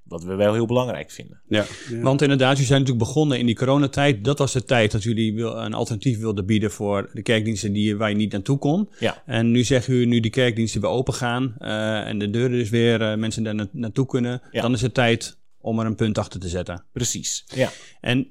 Wat 0.04 0.24
we 0.24 0.34
wel 0.34 0.52
heel 0.54 0.66
belangrijk 0.66 1.10
vinden. 1.10 1.40
Ja. 1.48 1.64
Ja. 1.90 2.00
Want 2.00 2.22
inderdaad, 2.22 2.50
jullie 2.52 2.66
zijn 2.66 2.80
natuurlijk 2.80 3.06
begonnen 3.06 3.38
in 3.38 3.46
die 3.46 3.54
coronatijd. 3.54 4.24
Dat 4.24 4.38
was 4.38 4.52
de 4.52 4.64
tijd 4.64 4.90
dat 4.92 5.02
jullie 5.02 5.42
een 5.42 5.74
alternatief 5.74 6.18
wilden 6.18 6.46
bieden 6.46 6.70
voor 6.70 7.10
de 7.12 7.22
kerkdiensten 7.22 7.72
die, 7.72 7.96
waar 7.96 8.08
je 8.10 8.16
niet 8.16 8.32
naartoe 8.32 8.58
kon. 8.58 8.88
Ja. 8.98 9.22
En 9.26 9.50
nu 9.50 9.64
zeggen 9.64 9.94
u, 9.94 10.04
nu 10.06 10.20
die 10.20 10.30
kerkdiensten 10.30 10.80
weer 10.80 10.90
open 10.90 11.14
gaan 11.14 11.54
eh, 11.58 12.06
en 12.08 12.18
de 12.18 12.30
deuren 12.30 12.58
dus 12.58 12.68
weer 12.70 13.02
eh, 13.02 13.16
mensen 13.18 13.42
daar 13.42 13.54
na- 13.54 13.68
naartoe 13.72 14.06
kunnen, 14.06 14.42
Ja. 14.50 14.62
dan 14.62 14.72
is 14.72 14.80
het 14.82 14.94
tijd 14.94 15.38
om 15.60 15.78
er 15.80 15.86
een 15.86 15.94
punt 15.94 16.18
achter 16.18 16.40
te 16.40 16.48
zetten. 16.48 16.84
Precies. 16.92 17.44
Ja. 17.54 17.70
En 18.00 18.30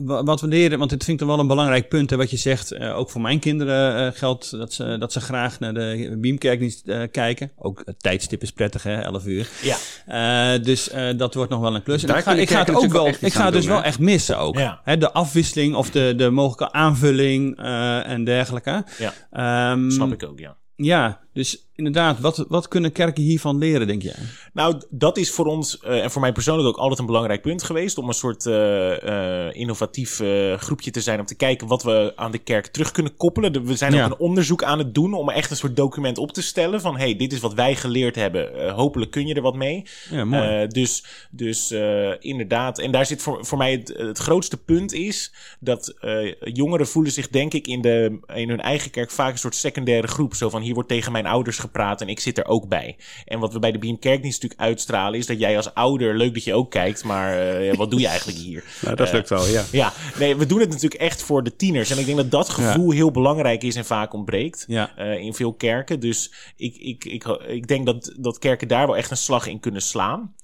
wat 0.00 0.40
we 0.40 0.46
leren, 0.46 0.78
want 0.78 0.90
dit 0.90 1.04
vind 1.04 1.20
ik 1.20 1.26
dan 1.26 1.34
wel 1.34 1.42
een 1.42 1.50
belangrijk 1.50 1.88
punt, 1.88 2.10
hè, 2.10 2.16
wat 2.16 2.30
je 2.30 2.36
zegt, 2.36 2.72
eh, 2.72 2.98
ook 2.98 3.10
voor 3.10 3.20
mijn 3.20 3.38
kinderen 3.38 4.06
eh, 4.06 4.18
geldt 4.18 4.50
dat 4.50 4.72
ze, 4.72 4.96
dat 4.98 5.12
ze 5.12 5.20
graag 5.20 5.60
naar 5.60 5.74
de 5.74 6.16
Beamkerkdienst 6.20 6.88
eh 6.88 7.00
kijken. 7.10 7.50
Ook 7.56 7.82
het 7.84 8.02
tijdstip 8.02 8.42
is 8.42 8.52
prettig, 8.52 8.82
hè, 8.82 9.00
11 9.00 9.26
uur. 9.26 9.48
Ja. 9.62 10.58
Dus 10.58 10.90
dat 11.16 11.34
wordt 11.34 11.50
nog 11.50 11.60
wel 11.60 11.74
een 11.74 11.82
klus. 11.82 12.04
En 12.04 12.16
ik 12.16 12.22
ga, 12.22 12.32
ik 12.32 12.50
ga 12.50 12.58
het 12.58 12.74
ook 12.74 12.92
wel, 12.92 13.06
ik 13.06 13.32
ga 13.32 13.44
het 13.44 13.52
dus 13.52 13.64
doen, 13.64 13.72
wel 13.72 13.82
echt 13.82 13.98
missen 13.98 14.38
ook. 14.38 14.58
Ja. 14.58 14.80
Hè, 14.84 14.98
de 14.98 15.12
afwisseling 15.12 15.74
of 15.74 15.90
de, 15.90 16.14
de 16.16 16.30
mogelijke 16.30 16.72
aanvulling 16.72 17.56
en 18.04 18.24
dergelijke. 18.24 18.84
Ja. 18.98 19.12
Ehm, 19.30 19.90
Snap 19.90 20.12
ik 20.12 20.22
ook, 20.22 20.38
ja. 20.38 20.56
Ja, 20.76 21.20
dus 21.32 21.70
inderdaad, 21.86 22.20
wat, 22.20 22.44
wat 22.48 22.68
kunnen 22.68 22.92
kerken 22.92 23.22
hiervan 23.22 23.58
leren, 23.58 23.86
denk 23.86 24.02
jij? 24.02 24.14
Nou, 24.52 24.82
dat 24.90 25.16
is 25.16 25.30
voor 25.30 25.46
ons 25.46 25.78
eh, 25.78 26.02
en 26.02 26.10
voor 26.10 26.20
mij 26.20 26.32
persoonlijk 26.32 26.68
ook 26.68 26.76
altijd 26.76 26.98
een 26.98 27.06
belangrijk 27.06 27.42
punt 27.42 27.62
geweest. 27.62 27.98
Om 27.98 28.08
een 28.08 28.14
soort 28.14 28.46
eh, 28.46 29.46
eh, 29.46 29.54
innovatief 29.54 30.20
groepje 30.56 30.90
te 30.90 31.00
zijn. 31.00 31.20
Om 31.20 31.26
te 31.26 31.34
kijken 31.34 31.66
wat 31.66 31.82
we 31.82 32.12
aan 32.16 32.30
de 32.30 32.38
kerk 32.38 32.66
terug 32.66 32.90
kunnen 32.90 33.16
koppelen. 33.16 33.64
We 33.64 33.76
zijn 33.76 33.92
Ja. 33.92 34.04
ook 34.04 34.10
een 34.10 34.18
onderzoek 34.18 34.62
aan 34.62 34.78
het 34.78 34.94
doen 34.94 35.14
om 35.14 35.30
echt 35.30 35.50
een 35.50 35.56
soort 35.56 35.76
document 35.76 36.18
op 36.18 36.32
te 36.32 36.42
stellen. 36.42 36.80
Van 36.80 36.96
hey, 36.96 37.16
dit 37.16 37.32
is 37.32 37.40
wat 37.40 37.54
wij 37.54 37.74
geleerd 37.74 38.14
hebben. 38.14 38.70
Hopelijk 38.70 39.10
kun 39.10 39.26
je 39.26 39.34
er 39.34 39.42
wat 39.42 39.54
mee. 39.54 39.86
Ja, 40.10 40.24
mooi. 40.24 40.66
Dus 40.66 41.04
dus 41.30 41.70
inderdaad. 42.18 42.78
En 42.78 42.90
daar 42.90 43.06
zit 43.06 43.22
voor, 43.22 43.46
voor 43.46 43.58
mij 43.58 43.72
het, 43.72 43.94
het 43.96 44.18
grootste 44.18 44.56
punt 44.56 44.92
is 44.92 45.32
dat 45.60 45.94
jongeren 46.40 46.86
voelen 46.86 47.12
zich 47.12 47.28
denk 47.28 47.54
ik 47.54 47.66
in, 47.66 47.80
de, 47.80 48.20
in 48.34 48.48
hun 48.48 48.60
eigen 48.60 48.90
kerk 48.90 49.10
vaak 49.10 49.32
een 49.32 49.38
soort 49.38 49.54
secundaire 49.54 50.06
groep. 50.06 50.34
Zo 50.34 50.48
van 50.48 50.62
hier 50.62 50.74
wordt 50.74 50.88
tegen 50.88 51.12
mijn 51.12 51.26
ouders 51.26 51.58
gepraat 51.58 51.71
en 51.72 52.08
ik 52.08 52.20
zit 52.20 52.38
er 52.38 52.46
ook 52.46 52.68
bij. 52.68 52.96
En 53.24 53.38
wat 53.38 53.52
we 53.52 53.58
bij 53.58 53.72
de 53.72 53.78
Beam 53.78 53.98
Kerkdienst 53.98 54.42
natuurlijk 54.42 54.68
uitstralen 54.70 55.18
is 55.18 55.26
dat 55.26 55.38
jij 55.38 55.56
als 55.56 55.74
ouder, 55.74 56.16
leuk 56.16 56.34
dat 56.34 56.44
je 56.44 56.54
ook 56.54 56.70
kijkt, 56.70 57.04
maar 57.04 57.58
eh, 57.60 57.74
wat 57.76 57.90
doe 57.90 58.00
je 58.00 58.06
eigenlijk 58.06 58.38
hier? 58.38 58.64
Nou, 58.82 58.96
dat 58.96 59.06
Eh, 59.06 59.12
lukt 59.12 59.28
wel, 59.28 59.46
ja. 59.46 59.64
Ja, 59.72 59.92
nee, 60.18 60.36
we 60.36 60.46
doen 60.46 60.60
het 60.60 60.68
natuurlijk 60.68 61.00
echt 61.00 61.22
voor 61.22 61.42
de 61.42 61.56
tieners. 61.56 61.90
En 61.90 61.98
ik 61.98 62.04
denk 62.06 62.16
dat 62.16 62.30
dat 62.30 62.48
gevoel 62.48 62.90
heel 62.90 63.10
belangrijk 63.10 63.62
is 63.62 63.76
en 63.76 63.84
vaak 63.84 64.12
ontbreekt 64.12 64.64
Ja. 64.68 64.96
eh, 64.96 65.18
in 65.18 65.34
veel 65.34 65.54
kerken. 65.54 66.00
Dus 66.00 66.32
ik, 66.56 66.76
ik, 66.76 67.04
ik, 67.04 67.24
ik 67.46 67.66
denk 67.68 67.86
dat, 67.86 68.14
dat 68.18 68.38
kerken 68.38 68.68
daar 68.68 68.86
wel 68.86 68.96
echt 68.96 69.10
een 69.10 69.16
slag 69.16 69.46
in 69.46 69.60
kunnen 69.60 69.82
slaan. 69.82 70.34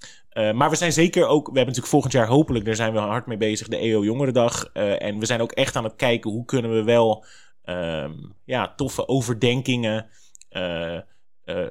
Maar 0.55 0.71
we 0.71 0.77
zijn 0.77 0.93
zeker 0.93 1.27
ook, 1.27 1.38
we 1.38 1.45
hebben 1.45 1.64
natuurlijk 1.67 1.87
volgend 1.93 2.12
jaar 2.12 2.27
hopelijk, 2.27 2.64
daar 2.64 2.75
zijn 2.75 2.93
we 2.93 2.99
hard 2.99 3.27
mee 3.27 3.37
bezig, 3.37 3.69
de 3.69 3.77
EO 3.77 4.05
Jongerendag. 4.05 4.71
Eh, 4.73 5.03
en 5.03 5.19
we 5.19 5.27
zijn 5.27 5.41
ook 5.41 5.53
echt 5.53 5.77
aan 5.77 5.85
het 5.85 5.97
kijken 5.97 6.31
hoe 6.31 6.45
kunnen 6.45 6.71
we 6.75 6.83
wel 6.83 7.25
ehm, 7.64 8.12
ja, 8.45 8.73
toffe 8.77 9.09
overdenkingen, 9.09 10.07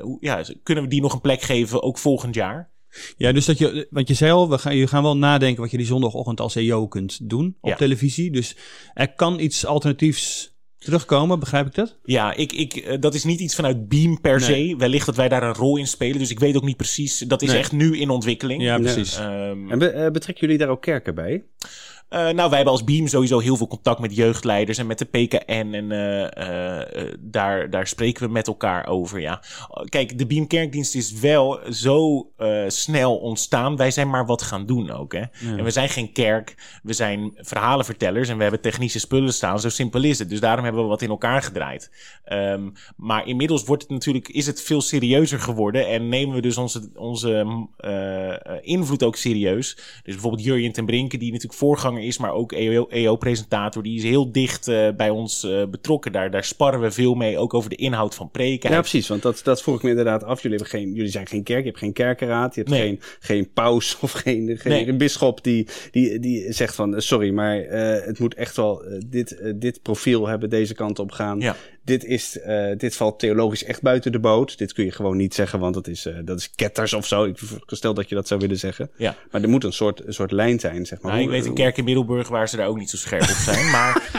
hoe, 0.02 0.18
ja, 0.20 0.44
kunnen 0.64 0.84
we 0.84 0.90
die 0.90 1.02
nog 1.02 1.14
een 1.14 1.22
plek 1.22 1.42
geven, 1.42 1.84
ook 1.84 1.98
volgend 1.98 2.36
jaar? 2.36 2.70
Ja, 3.18 3.32
dus 3.32 3.46
dat 3.46 3.58
je, 3.58 3.88
want 3.90 4.08
je 4.08 4.14
zei 4.14 4.32
al, 4.32 4.50
we 4.50 4.58
gaan, 4.58 4.76
je 4.76 4.88
gaan 4.88 5.04
wel 5.04 5.18
nadenken 5.18 5.62
wat 5.62 5.72
je 5.72 5.78
die 5.78 5.86
zondagochtend 5.86 6.40
als 6.40 6.56
EO 6.56 6.88
kunt 6.88 7.30
doen 7.30 7.58
op 7.62 7.70
Ja. 7.70 7.76
televisie. 7.76 8.32
Dus 8.32 8.56
er 8.94 9.14
kan 9.14 9.40
iets 9.40 9.66
alternatiefs 9.66 10.56
terugkomen, 10.78 11.40
begrijp 11.40 11.68
ik 11.68 11.76
dat? 11.76 11.98
Ja, 12.04 12.34
ik, 12.34 12.52
ik, 12.54 12.76
eh, 12.76 13.00
dat 13.00 13.14
is 13.14 13.24
niet 13.24 13.40
iets 13.40 13.56
vanuit 13.56 13.88
Beam 13.88 14.22
per 14.22 14.42
se. 14.42 14.76
Wellicht 14.78 15.06
dat 15.06 15.16
wij 15.16 15.30
daar 15.30 15.44
een 15.44 15.54
rol 15.54 15.78
in 15.78 15.88
spelen. 15.88 16.20
Dus 16.20 16.30
ik 16.30 16.40
weet 16.40 16.56
ook 16.56 16.64
niet 16.64 16.78
precies. 16.78 17.18
Dat 17.18 17.42
is 17.42 17.50
Nee. 17.50 17.58
echt 17.58 17.72
nu 17.72 17.98
in 18.00 18.10
ontwikkeling. 18.10 18.62
Ja, 18.62 18.78
precies. 18.80 19.18
Ehm, 19.18 19.72
En 19.72 19.80
be- 19.80 19.90
eh, 19.90 20.12
betrekken 20.12 20.46
jullie 20.46 20.58
daar 20.58 20.70
ook 20.70 20.82
kerken 20.82 21.16
bij? 21.16 21.44
Uh, 22.10 22.20
nou, 22.20 22.36
wij 22.36 22.56
hebben 22.56 22.74
als 22.74 22.84
Beam 22.84 23.08
sowieso 23.08 23.40
heel 23.40 23.58
veel 23.58 23.68
contact 23.68 24.00
met 24.00 24.16
jeugdleiders 24.16 24.78
en 24.78 24.88
met 24.88 24.98
de 25.00 25.06
PKN. 25.06 25.74
En 25.74 25.92
uh, 25.92 27.14
daar, 27.20 27.70
daar 27.70 27.88
spreken 27.88 28.26
we 28.26 28.32
met 28.32 28.48
elkaar 28.48 28.88
over. 28.88 29.20
Ja. 29.20 29.42
Kijk, 29.90 30.18
de 30.18 30.26
Beam 30.26 30.48
Kerkdienst 30.48 30.96
is 30.96 31.12
wel 31.12 31.60
zo 31.70 32.30
snel 32.68 33.18
ontstaan. 33.18 33.76
Wij 33.76 33.92
zijn 33.92 34.10
maar 34.10 34.26
wat 34.26 34.42
gaan 34.42 34.66
doen 34.66 34.92
ook. 34.92 35.14
Hè? 35.14 35.24
En 35.58 35.64
we 35.64 35.72
zijn 35.72 35.90
geen 35.90 36.12
kerk, 36.12 36.80
we 36.84 36.94
zijn 36.94 37.32
verhalenvertellers 37.36 38.30
en 38.30 38.36
we 38.36 38.42
hebben 38.42 38.62
technische 38.62 39.00
spullen 39.00 39.34
staan. 39.34 39.60
Zo 39.60 39.70
simpel 39.70 40.04
is 40.04 40.20
het. 40.20 40.30
Dus 40.30 40.40
daarom 40.40 40.64
hebben 40.64 40.82
we 40.82 40.90
wat 40.90 41.02
in 41.02 41.10
elkaar 41.10 41.42
gedraaid. 41.42 41.92
Um, 42.34 42.74
maar 42.96 43.28
inmiddels 43.28 43.64
wordt 43.64 43.82
het 43.82 43.92
natuurlijk, 43.92 44.28
is 44.28 44.46
het 44.46 44.62
veel 44.62 44.82
serieuzer 44.82 45.40
geworden. 45.40 45.88
En 45.88 46.10
nemen 46.10 46.36
we 46.36 46.42
dus 46.42 46.58
onze, 46.58 46.90
onze 46.96 47.68
invloed 48.62 49.04
ook 49.04 49.16
serieus. 49.16 49.76
Dus 49.76 50.14
bijvoorbeeld 50.14 50.44
Jurjen 50.44 50.72
ten 50.72 50.86
Brinke, 50.86 51.18
die 51.18 51.32
natuurlijk 51.32 51.60
voorganger 51.60 51.96
is, 52.04 52.18
maar 52.18 52.32
ook 52.32 52.52
EO-presentator. 52.52 53.84
die 53.84 53.98
is 53.98 54.04
heel 54.04 54.32
dicht 54.32 54.68
uh, 54.68 54.88
bij 54.98 55.10
ons 55.10 55.44
uh, 55.44 55.66
betrokken. 55.66 56.12
Daar, 56.12 56.32
daar 56.32 56.44
sparren 56.44 56.82
we 56.82 56.92
veel 56.92 57.14
mee, 57.14 57.38
ook 57.38 57.54
over 57.54 57.70
de 57.70 57.76
inhoud 57.76 58.16
van 58.16 58.32
preken. 58.32 58.72
Ja, 58.72 58.80
precies, 58.80 59.08
want 59.08 59.22
dat, 59.22 59.42
dat 59.44 59.62
vroeg 59.62 59.76
ik 59.76 59.84
me 59.84 59.90
inderdaad 59.90 60.24
af. 60.24 60.42
Jullie, 60.42 60.58
hebben 60.58 60.80
geen, 60.80 60.94
jullie 60.94 61.12
zijn 61.12 61.28
geen 61.28 61.44
kerk, 61.44 61.60
je 61.60 61.68
hebt 61.68 61.80
geen 61.80 61.94
kerkenraad, 61.94 62.56
je 62.56 62.62
hebt 62.62 62.72
nee. 62.74 62.82
geen, 62.82 63.00
geen 63.20 63.52
paus 63.54 63.98
of 64.02 64.12
geen, 64.12 64.58
geen 64.58 64.86
nee. 64.86 64.96
bisschop 64.96 65.44
die, 65.44 65.68
die, 65.92 66.20
die 66.20 66.54
zegt 66.54 66.76
van, 66.76 66.94
uh, 66.94 67.00
sorry, 67.00 67.32
maar 67.32 67.56
het 68.06 68.20
moet 68.20 68.34
echt 68.34 68.56
wel 68.56 68.86
dit, 69.06 69.54
dit 69.56 69.82
profiel 69.82 70.28
hebben, 70.28 70.50
deze 70.50 70.74
kant 70.74 71.00
op 71.00 71.12
gaan. 71.12 71.40
Ja. 71.40 71.56
Dit, 71.88 72.04
is, 72.04 72.40
dit 72.78 72.96
valt 72.96 73.20
theologisch 73.20 73.64
echt 73.64 73.82
buiten 73.82 74.12
de 74.12 74.20
boot. 74.20 74.58
Dit 74.58 74.74
kun 74.74 74.86
je 74.86 74.92
gewoon 74.92 75.18
niet 75.18 75.34
zeggen, 75.34 75.60
want 75.60 75.74
dat 75.74 75.88
is, 75.88 76.08
dat 76.24 76.40
is 76.40 76.52
ketters 76.52 76.94
of 76.94 77.08
zo. 77.08 77.24
Ik 77.24 77.38
stel 77.66 77.94
dat 77.94 78.10
je 78.10 78.16
dat 78.16 78.28
zou 78.28 78.40
willen 78.40 78.58
zeggen. 78.58 78.92
Ja. 78.98 79.16
Maar 79.32 79.42
er 79.42 79.50
moet 79.50 79.64
een 79.64 79.74
soort, 79.74 80.08
een 80.08 80.14
soort 80.14 80.32
lijn 80.32 80.60
zijn, 80.60 80.86
zeg 80.86 81.02
maar. 81.02 81.12
Nou, 81.12 81.24
ik 81.24 81.30
weet 81.30 81.46
een 81.46 81.54
kerk 81.54 81.78
in 81.78 81.84
Middelburg 81.84 82.28
waar 82.28 82.50
ze 82.50 82.58
daar 82.58 82.68
ook 82.68 82.78
niet 82.78 82.90
zo 82.90 82.98
scherp 82.98 83.22
op 83.22 83.28
zijn. 83.28 83.70
maar 83.72 84.12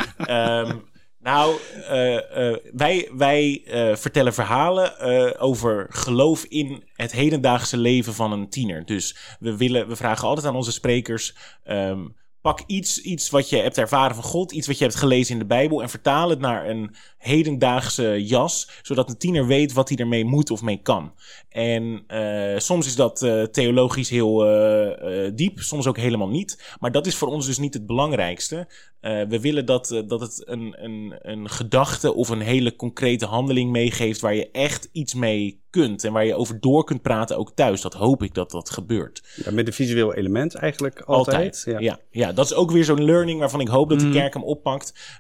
um, 0.67 0.85
nou, 1.31 1.57
uh, 1.91 2.15
uh, 2.15 2.57
wij, 2.73 3.11
wij 3.17 3.63
vertellen 3.97 4.35
verhalen 4.35 4.99
over 5.39 5.87
geloof 5.91 6.45
in 6.45 6.85
het 6.93 7.13
hedendaagse 7.13 7.77
leven 7.77 8.15
van 8.15 8.33
een 8.33 8.49
tiener. 8.49 8.85
Dus 8.85 9.17
we, 9.41 9.57
willen, 9.57 9.89
we 9.89 9.97
vragen 9.97 10.29
altijd 10.29 10.47
aan 10.47 10.57
onze 10.57 10.73
sprekers... 10.73 11.37
Um, 11.65 12.17
Pak 12.49 12.63
iets, 12.67 13.01
iets 13.01 13.31
wat 13.31 13.49
je 13.49 13.57
hebt 13.57 13.79
ervaren 13.79 14.15
van 14.15 14.25
God, 14.25 14.53
iets 14.53 14.67
wat 14.67 14.79
je 14.79 14.85
hebt 14.85 14.97
gelezen 14.97 15.33
in 15.33 15.39
de 15.39 15.47
Bijbel 15.47 15.83
en 15.83 15.89
vertaal 15.89 16.31
het 16.31 16.39
naar 16.39 16.69
een 16.69 16.95
hedendaagse 17.19 18.25
jas, 18.25 18.71
zodat 18.83 19.09
een 19.09 19.19
tiener 19.19 19.47
weet 19.47 19.73
wat 19.73 19.89
hij 19.89 19.99
ermee 19.99 20.25
moet 20.25 20.51
of 20.51 20.63
mee 20.63 20.77
kan. 20.83 21.13
En 21.49 22.05
uh, 22.09 22.59
soms 22.59 22.87
is 22.87 22.97
dat 22.97 23.23
uh, 23.23 23.43
theologisch 23.43 24.09
heel 24.09 24.47
uh, 24.47 25.31
diep, 25.35 25.59
soms 25.59 25.87
ook 25.87 25.97
helemaal 25.97 26.29
niet. 26.29 26.77
Maar 26.81 26.93
dat 26.93 27.07
is 27.07 27.17
voor 27.17 27.29
ons 27.29 27.47
dus 27.47 27.59
niet 27.59 27.75
het 27.75 27.87
belangrijkste. 27.87 28.69
we 29.01 29.39
willen 29.41 29.67
dat, 29.67 30.03
dat 30.07 30.21
het 30.21 30.43
een, 30.47 30.85
een, 30.85 31.15
een 31.19 31.49
gedachte 31.49 32.15
of 32.15 32.29
een 32.29 32.41
hele 32.41 32.77
concrete 32.77 33.27
handeling 33.27 33.71
meegeeft 33.71 34.21
waar 34.21 34.35
je 34.35 34.51
echt 34.51 34.89
iets 34.93 35.15
mee 35.15 35.61
kunt 35.71 36.05
en 36.05 36.13
waar 36.13 36.25
je 36.25 36.35
over 36.35 36.61
door 36.61 36.85
kunt 36.85 37.03
praten 37.03 37.39
ook 37.39 37.53
thuis. 37.55 37.81
Dat 37.81 37.95
hoop 37.95 38.23
ik 38.23 38.35
dat 38.35 38.51
dat 38.51 38.71
gebeurt. 38.71 39.23
Ja, 39.45 39.51
met 39.51 39.67
een 39.67 39.73
visueel 39.73 40.15
element 40.15 40.55
eigenlijk 40.55 41.01
altijd. 41.01 41.37
altijd. 41.37 41.63
Ja. 41.67 41.79
ja. 41.79 41.99
Ja, 42.11 42.33
dat 42.33 42.45
is 42.45 42.55
ook 42.55 42.71
weer 42.71 42.85
zo'n 42.85 43.05
learning 43.05 43.39
waarvan 43.39 43.61
ik 43.61 43.69
hoop 43.69 43.89
dat 43.89 44.01
de 44.01 44.07
mm. 44.07 44.13
kerk 44.13 44.35
hem 44.35 44.43
oppakt. 44.43 45.19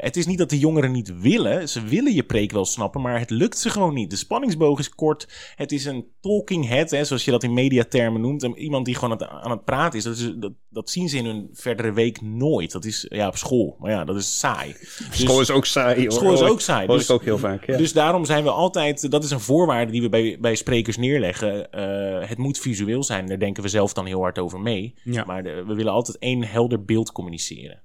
het 0.00 0.16
is 0.16 0.26
niet 0.26 0.38
dat 0.38 0.50
de 0.50 0.58
jongeren 0.58 0.92
niet 0.92 1.20
willen. 1.20 1.68
Ze 1.68 1.84
willen 1.84 2.14
je 2.14 2.22
preek 2.22 2.52
wel 2.52 2.64
snappen, 2.64 3.00
maar 3.00 3.18
het 3.18 3.30
lukt 3.30 3.58
ze 3.58 3.70
gewoon 3.70 3.94
niet. 3.94 4.10
De 4.10 4.16
spanningsboog 4.16 4.78
is 4.78 4.88
kort. 4.88 5.28
Het 5.56 5.72
is 5.72 5.84
een 5.84 6.06
talking 6.20 6.68
head, 6.68 6.90
hè, 6.90 7.04
zoals 7.04 7.24
je 7.24 7.30
dat 7.30 7.42
in 7.42 7.52
mediatermen 7.52 8.20
noemt. 8.20 8.42
En 8.42 8.58
iemand 8.58 8.84
die 8.84 8.94
gewoon 8.94 9.24
aan 9.28 9.50
het 9.50 9.64
praten 9.64 9.98
is. 9.98 10.04
Dat, 10.04 10.16
is 10.16 10.32
dat, 10.36 10.52
dat, 10.68 10.90
zien 10.90 11.08
ze 11.08 11.16
in 11.16 11.24
hun 11.24 11.48
verdere 11.52 11.92
week 11.92 12.20
nooit. 12.20 12.72
Dat 12.72 12.84
is 12.84 13.06
ja, 13.08 13.26
op 13.26 13.36
school. 13.36 13.76
Maar 13.78 13.90
ja, 13.90 14.04
dat 14.04 14.16
is 14.16 14.38
saai. 14.38 14.76
Dus, 15.10 15.20
school 15.20 15.40
is 15.40 15.50
ook 15.50 15.66
saai. 15.66 16.00
Hoor. 16.00 16.12
School 16.12 16.32
is 16.32 16.42
ook 16.42 16.60
saai. 16.60 16.86
Dat 16.86 16.96
dus, 16.96 17.04
ik 17.04 17.10
ook 17.10 17.24
heel 17.24 17.38
vaak. 17.38 17.66
Ja. 17.66 17.76
Dus 17.76 17.92
daarom 17.92 18.24
zijn 18.24 18.44
we 18.44 18.50
altijd. 18.50 19.10
Dat 19.10 19.24
is 19.24 19.30
een 19.30 19.40
voorwaarde 19.42 19.92
die 19.92 20.02
we 20.02 20.08
bij, 20.08 20.38
bij 20.40 20.54
sprekers 20.54 20.96
neerleggen. 20.96 21.68
Uh, 21.74 22.28
het 22.28 22.38
moet 22.38 22.58
visueel 22.58 23.02
zijn. 23.02 23.26
Daar 23.26 23.38
denken 23.38 23.62
we 23.62 23.68
zelf 23.68 23.92
dan 23.92 24.06
heel 24.06 24.20
hard 24.20 24.38
over 24.38 24.60
mee. 24.60 24.94
Ja. 25.04 25.24
Maar 25.24 25.42
de, 25.42 25.64
we 25.66 25.74
willen 25.74 25.92
altijd 25.92 26.18
één 26.18 26.42
helder 26.42 26.84
beeld 26.84 27.12
communiceren. 27.12 27.82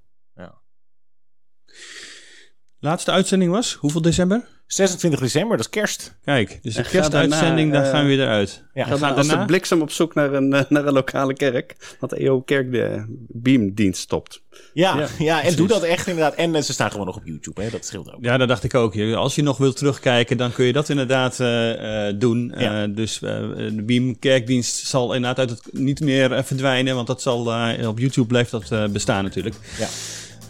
Laatste 2.80 3.10
uitzending 3.10 3.50
was? 3.50 3.74
Hoeveel 3.74 4.02
december? 4.02 4.44
26 4.66 5.20
december, 5.20 5.56
dat 5.56 5.66
is 5.66 5.70
kerst. 5.70 6.14
Kijk, 6.24 6.58
dus 6.62 6.74
de 6.74 6.82
kerstuitzending, 6.82 7.72
dan 7.72 7.82
uh, 7.82 7.90
gaan 7.90 8.02
we 8.02 8.08
weer 8.08 8.20
eruit. 8.20 8.64
Ja, 8.74 8.84
gaan 8.84 9.00
daarna... 9.00 9.16
als 9.16 9.28
de 9.28 9.44
bliksem 9.44 9.80
op 9.80 9.90
zoek 9.90 10.14
naar 10.14 10.32
een, 10.32 10.48
naar 10.48 10.86
een 10.86 10.92
lokale 10.92 11.34
kerk, 11.34 11.96
dat 12.00 12.10
de 12.10 12.16
EO 12.16 12.40
Kerk 12.40 12.72
de 12.72 13.04
beamdienst 13.28 14.00
stopt. 14.00 14.42
Ja, 14.72 14.98
ja, 14.98 15.08
ja 15.18 15.42
en 15.42 15.56
doe 15.56 15.68
dat 15.68 15.82
echt 15.82 16.06
inderdaad. 16.06 16.34
En 16.34 16.64
ze 16.64 16.72
staan 16.72 16.90
gewoon 16.90 17.06
nog 17.06 17.16
op 17.16 17.22
YouTube, 17.24 17.62
hè? 17.62 17.70
dat 17.70 17.84
scheelt 17.84 18.12
ook. 18.12 18.24
Ja, 18.24 18.36
dat 18.36 18.48
dacht 18.48 18.64
ik 18.64 18.74
ook. 18.74 18.96
Als 19.14 19.34
je 19.34 19.42
nog 19.42 19.56
wilt 19.56 19.76
terugkijken, 19.76 20.36
dan 20.36 20.52
kun 20.52 20.64
je 20.64 20.72
dat 20.72 20.88
inderdaad 20.88 21.38
uh, 21.40 22.12
doen. 22.18 22.54
Ja. 22.56 22.86
dus 22.86 23.18
de 23.18 23.82
Beam 23.86 24.18
Kerkdienst 24.18 24.86
zal 24.86 25.14
inderdaad 25.14 25.38
uit 25.38 25.50
het, 25.50 25.72
niet 25.72 26.00
meer 26.00 26.44
verdwijnen, 26.44 26.94
want 26.94 27.06
dat 27.06 27.22
zal 27.22 27.38
op 27.86 27.98
YouTube 27.98 28.26
blijft 28.26 28.50
dat 28.50 28.92
bestaan 28.92 29.24
natuurlijk. 29.24 29.56
Ja. 29.78 29.88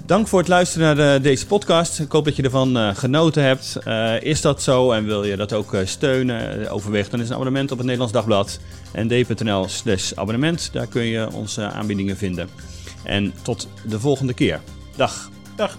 Dank 0.08 0.28
voor 0.28 0.38
het 0.38 0.48
luisteren 0.48 0.96
naar 0.96 1.16
uh, 1.16 1.22
deze 1.22 1.46
podcast. 1.46 1.98
Ik 2.00 2.12
hoop 2.12 2.24
dat 2.24 2.36
je 2.36 2.42
ervan 2.42 2.76
uh, 2.76 2.94
genoten 2.94 3.42
hebt. 3.42 3.76
Uh, 3.84 4.22
is 4.22 4.40
dat 4.40 4.62
zo 4.62 4.92
en 4.92 5.04
wil 5.04 5.24
je 5.24 5.36
dat 5.36 5.52
ook 5.52 5.76
steunen? 5.84 6.70
overweeg 6.70 7.08
dan 7.08 7.20
is 7.20 7.28
een 7.28 7.34
abonnement 7.34 7.70
op 7.70 7.76
het 7.76 7.86
Nederlands 7.86 8.12
Dagblad. 8.14 8.58
nd.nl 8.92 9.68
slash 9.68 10.12
abonnement. 10.12 10.68
Daar 10.72 10.86
kun 10.86 11.02
je 11.02 11.32
onze 11.32 11.70
aanbiedingen 11.70 12.16
vinden. 12.16 12.48
En 13.04 13.32
tot 13.42 13.68
de 13.88 14.00
volgende 14.00 14.34
keer. 14.34 14.60
Dag. 14.96 15.30
Dag. 15.56 15.78